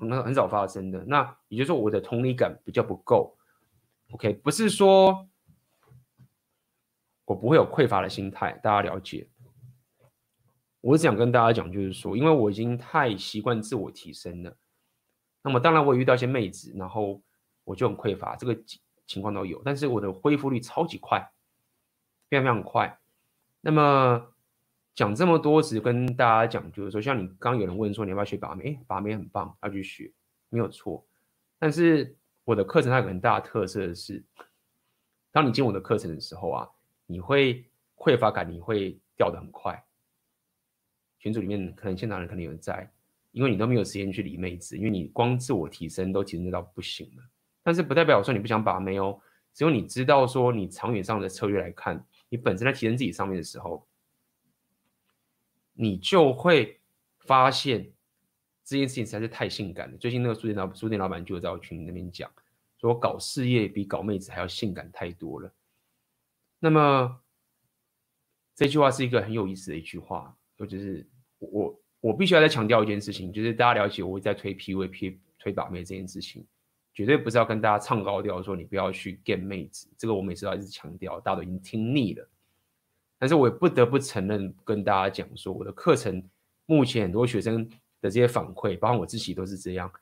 [0.00, 1.04] 很很少发生的。
[1.04, 3.36] 那也就是说，我的同理感比较不够。
[4.10, 5.28] OK，不是说
[7.26, 9.28] 我不会有匮乏的心态，大家了解。
[10.80, 14.56] 我只想跟大家讲，就是说，因为我已经太习惯自我提升了，
[15.42, 17.20] 那么当然我也遇到一些妹子，然后
[17.64, 18.56] 我就很匮乏，这个
[19.06, 21.28] 情况都有，但是我的恢复率超级快，
[22.30, 23.00] 非常非常快。
[23.60, 24.32] 那么
[24.94, 30.12] 讲这么多，只跟大家讲，就是说，像你刚有人问说你要不要学把妹，把妹很棒，要去学，
[30.48, 31.04] 没有错。
[31.58, 34.24] 但是我的课程它有很大的特色的是，
[35.32, 36.68] 当你进我的课程的时候啊，
[37.06, 37.64] 你会
[37.96, 39.82] 匮乏感，你会掉得很快。
[41.18, 42.88] 群组里面可能现场人可能有人在，
[43.32, 47.22] 因为你都没有时间去理妹子，因为你光自我提升都提升到不行了。
[47.62, 49.20] 但是不代表说你不想把妹哦，
[49.52, 53.86] 只有你知道说你长远上的策略来看，你本身在提升自己上面的时候，
[55.72, 56.80] 你就会
[57.18, 57.90] 发现
[58.64, 59.96] 这件事情实在是太性感了。
[59.98, 62.30] 最近那个书店老书店老板就在我群里那边讲，
[62.78, 65.52] 说搞事业比搞妹子还要性感太多了。
[66.66, 67.20] 那么
[68.56, 70.36] 这句话是一个很有意思的一句话。
[70.58, 76.44] 就是我我必须要再强调一件事情，就是大家了解我会在推 PVP 推把妹这件事情，
[76.92, 82.28] 绝对不是要跟大家唱高调说你不要去 get 妹子，这个我每次都要一直强调，大家都已经听腻了。
[83.16, 86.28] 但是我也不得不承认跟大家讲说，我的课程
[86.64, 87.68] 目前很多学生
[88.00, 89.92] 的这些反馈，包括我自己都是这样，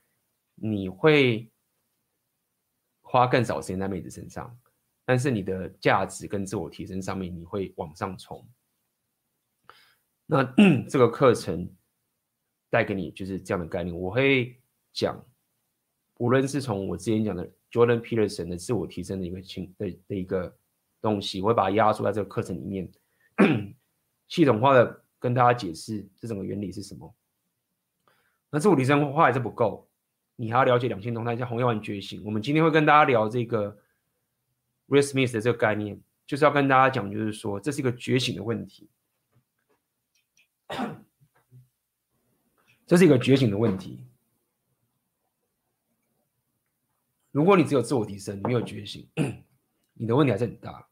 [0.55, 1.51] 你会
[3.03, 4.57] 花更少时间在妹子身上，
[5.05, 8.47] 但是你的价值跟自我提升上面你会往上冲。
[10.27, 10.43] 那
[10.89, 11.71] 这个课程
[12.71, 14.59] 带给你就是这样的概念，我会
[14.93, 15.23] 讲，
[16.19, 20.57] 无论是从我之前讲的 Jordan Peterson 的自我提升的一个情的的一个
[21.03, 22.91] 东西，我会把它压缩在这个课程里面，
[24.29, 27.15] 系统化的跟大家解释这整个原理是什么。
[28.51, 29.89] 那自我提升的话还是不够，
[30.37, 32.23] 你还要了解两性动态，像红药丸觉醒。
[32.25, 33.77] 我们今天会跟大家聊这个
[34.89, 38.89] Will Smith 的这个概念，就是要跟大家讲，就是说这是一个觉醒的问题。
[42.87, 44.05] 这是一个觉醒的问题。
[47.31, 49.09] 如果你只有自我提升，没有觉醒，
[49.95, 50.87] 你的问题还是很大。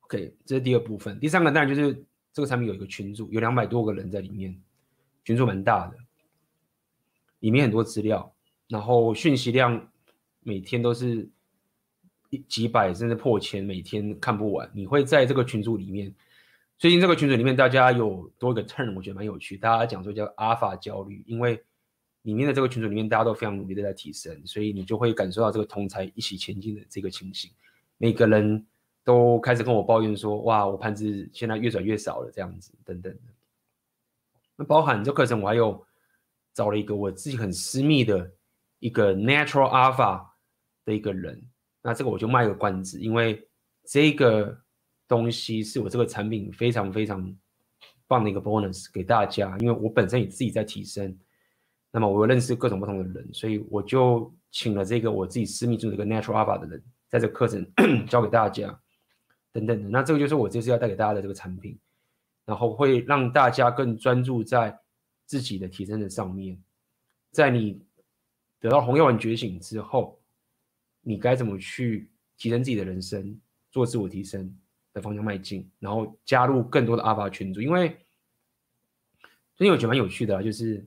[0.00, 1.18] OK，这是第二部分。
[1.18, 4.62] 第三个当然就是这个产品有一个群组，有两百多个人在里面，
[5.24, 5.98] 群组蛮大的，
[7.40, 8.34] 里面很多资料，
[8.68, 9.90] 然后讯息量
[10.40, 11.28] 每天都是
[12.48, 14.70] 几百甚至破千，每天看不完。
[14.74, 16.14] 你会在这个群组里面。
[16.78, 19.56] 最近这个群组里面，大家有多一个 turn，我觉得蛮有趣。
[19.56, 21.60] 大家讲说叫阿法焦虑，因为
[22.22, 27.50] 里面的这个群组里面，大家都非常努力的在提升，所以你就会感受到这个同才一起前进的这个情形。
[27.96, 28.64] 每个人
[29.02, 33.12] 都开始跟我抱怨说：“哇，我盘子现在越转越少了，这样子等等。”
[34.54, 35.84] 那包含这课程，我还有
[36.54, 38.30] 找了一个我自己很私密的
[38.78, 40.24] 一个 natural alpha
[40.84, 41.42] 的一个人。
[41.82, 43.48] 那这个我就卖个关子，因为
[43.84, 44.58] 这个。
[45.10, 47.34] 东西是我这个产品非常非常
[48.06, 51.18] 棒的一个 bonus 给大家，因为我本身也自己在提升，
[51.90, 57.66] 那么我又认识各种不同的人，所以我就请了这个我自己私密中的一个 Natural Alpha 的人，在这课程
[58.06, 58.78] 教给大家，
[59.50, 59.88] 等等的。
[59.88, 61.78] 那这个就是我这次要带给大家的这个产品，
[62.44, 64.78] 然后会让大家更专注在
[65.24, 66.62] 自己的提升的上面，
[67.30, 67.82] 在你
[68.60, 70.17] 得到红药丸觉醒之后，
[71.08, 74.54] 你该怎么去提升自己的人生，做自我提升。
[74.94, 77.90] 的方向迈进，然后加入更多的阿法群组，因为
[79.54, 80.84] 最近我觉得蛮有趣的，就是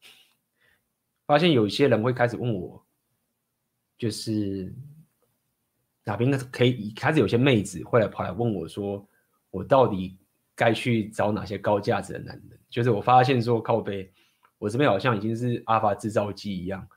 [1.26, 2.86] 发现有一些人会开始问我，
[3.98, 4.72] 就是
[6.04, 9.04] 哪边可以开始有些妹子会来跑来问我说，
[9.50, 10.16] 我到底
[10.54, 12.58] 该去找哪些高价值的男人？
[12.70, 14.10] 就是我发现说靠北，
[14.56, 16.88] 我这边好像已经是阿法制造机一样，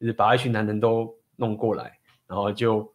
[0.00, 2.94] 就是把一群男人都弄过来，然后就。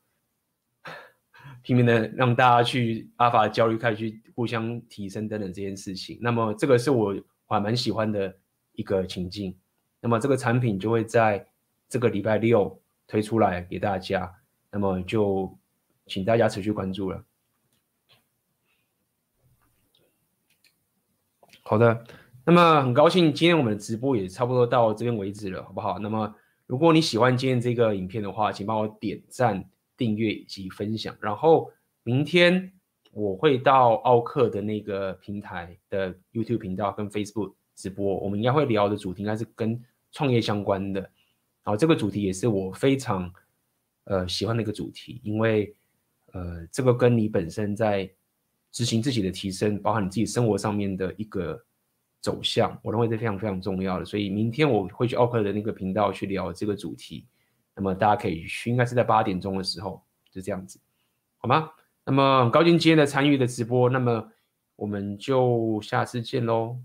[1.62, 6.20] 拼命的让大家去阿法焦虑，开始去互相提升等等这件事情。
[6.22, 7.16] 那么这个是我
[7.48, 8.38] 还蛮喜欢的
[8.74, 9.58] 一个情境。
[10.00, 11.48] 那么这个产品就会在
[11.90, 14.32] 这个礼拜六推出来给大家。
[14.70, 15.58] 那么就
[16.06, 17.26] 请大家持续关注了。
[21.64, 22.06] 好的，
[22.46, 25.98] 那么很高兴今天我们的直播也差不多到这边为止了，好不好？
[25.98, 26.36] 那么
[26.68, 29.70] 如果你喜欢今天这个影片的话，请帮我点赞。
[29.98, 31.72] 订阅以及分享，然后
[32.04, 32.74] 明天
[33.14, 41.00] 我会到奥克的那个平台的 YouTube 频道跟 Facebook 直播，我们应该会聊的主题应该是跟创业相关的。
[41.00, 43.32] 然后，这个主题也是我非常
[44.04, 45.74] 呃喜欢的一个主题，因为
[46.34, 48.12] 呃这个跟你本身在
[48.74, 51.64] 执行自己的提升，包含你自己生活上面的一个
[52.26, 54.06] 走向，我认为这非常非常重要的。
[54.06, 57.24] 所以明天我会去奥克的那个频道去聊这个主题，
[57.76, 60.80] 那么大家可以去，应该是在八点钟的时候，就这样子，
[61.38, 61.70] 好吗？
[62.04, 64.28] 那么高兴今天的参与的直播，那么
[64.76, 66.78] 我们就下次见喽，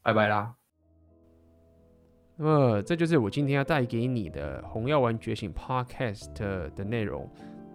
[0.00, 0.54] 拜拜啦。
[2.36, 7.28] 那么这就是我今天要带给你的《红药丸觉醒》Podcast 的内容。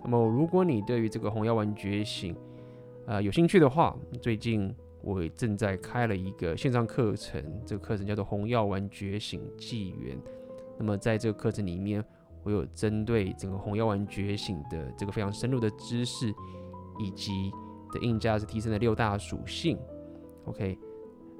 [0.03, 2.33] 那么如果你对于这个《红药丸觉醒》
[3.07, 10.17] 呃有兴趣的话，最近我正在开了一个线上课程，这个课程叫做《红药丸觉醒纪元》。
[10.77, 12.03] 那么在这个课程里面，
[12.43, 16.34] 我有针对整个红药丸觉醒的这个非常深入的知识，
[17.00, 17.51] 以及
[17.92, 19.77] 的硬价值提升的六大属性
[20.45, 20.77] ，OK，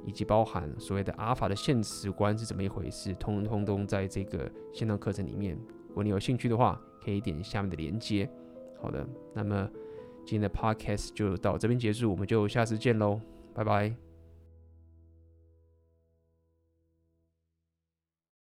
[0.06, 5.58] 以及包含所谓的阿尔法的现实观是怎么一回事，通通都在这个线上课程里面。
[5.90, 8.30] 如果你有兴趣的话，可以点下面的链接。
[8.82, 9.70] 好的，那么
[10.26, 13.20] 今天的 Podcast 就到这边结束，我们就下次见喽，
[13.58, 14.07] 拜拜。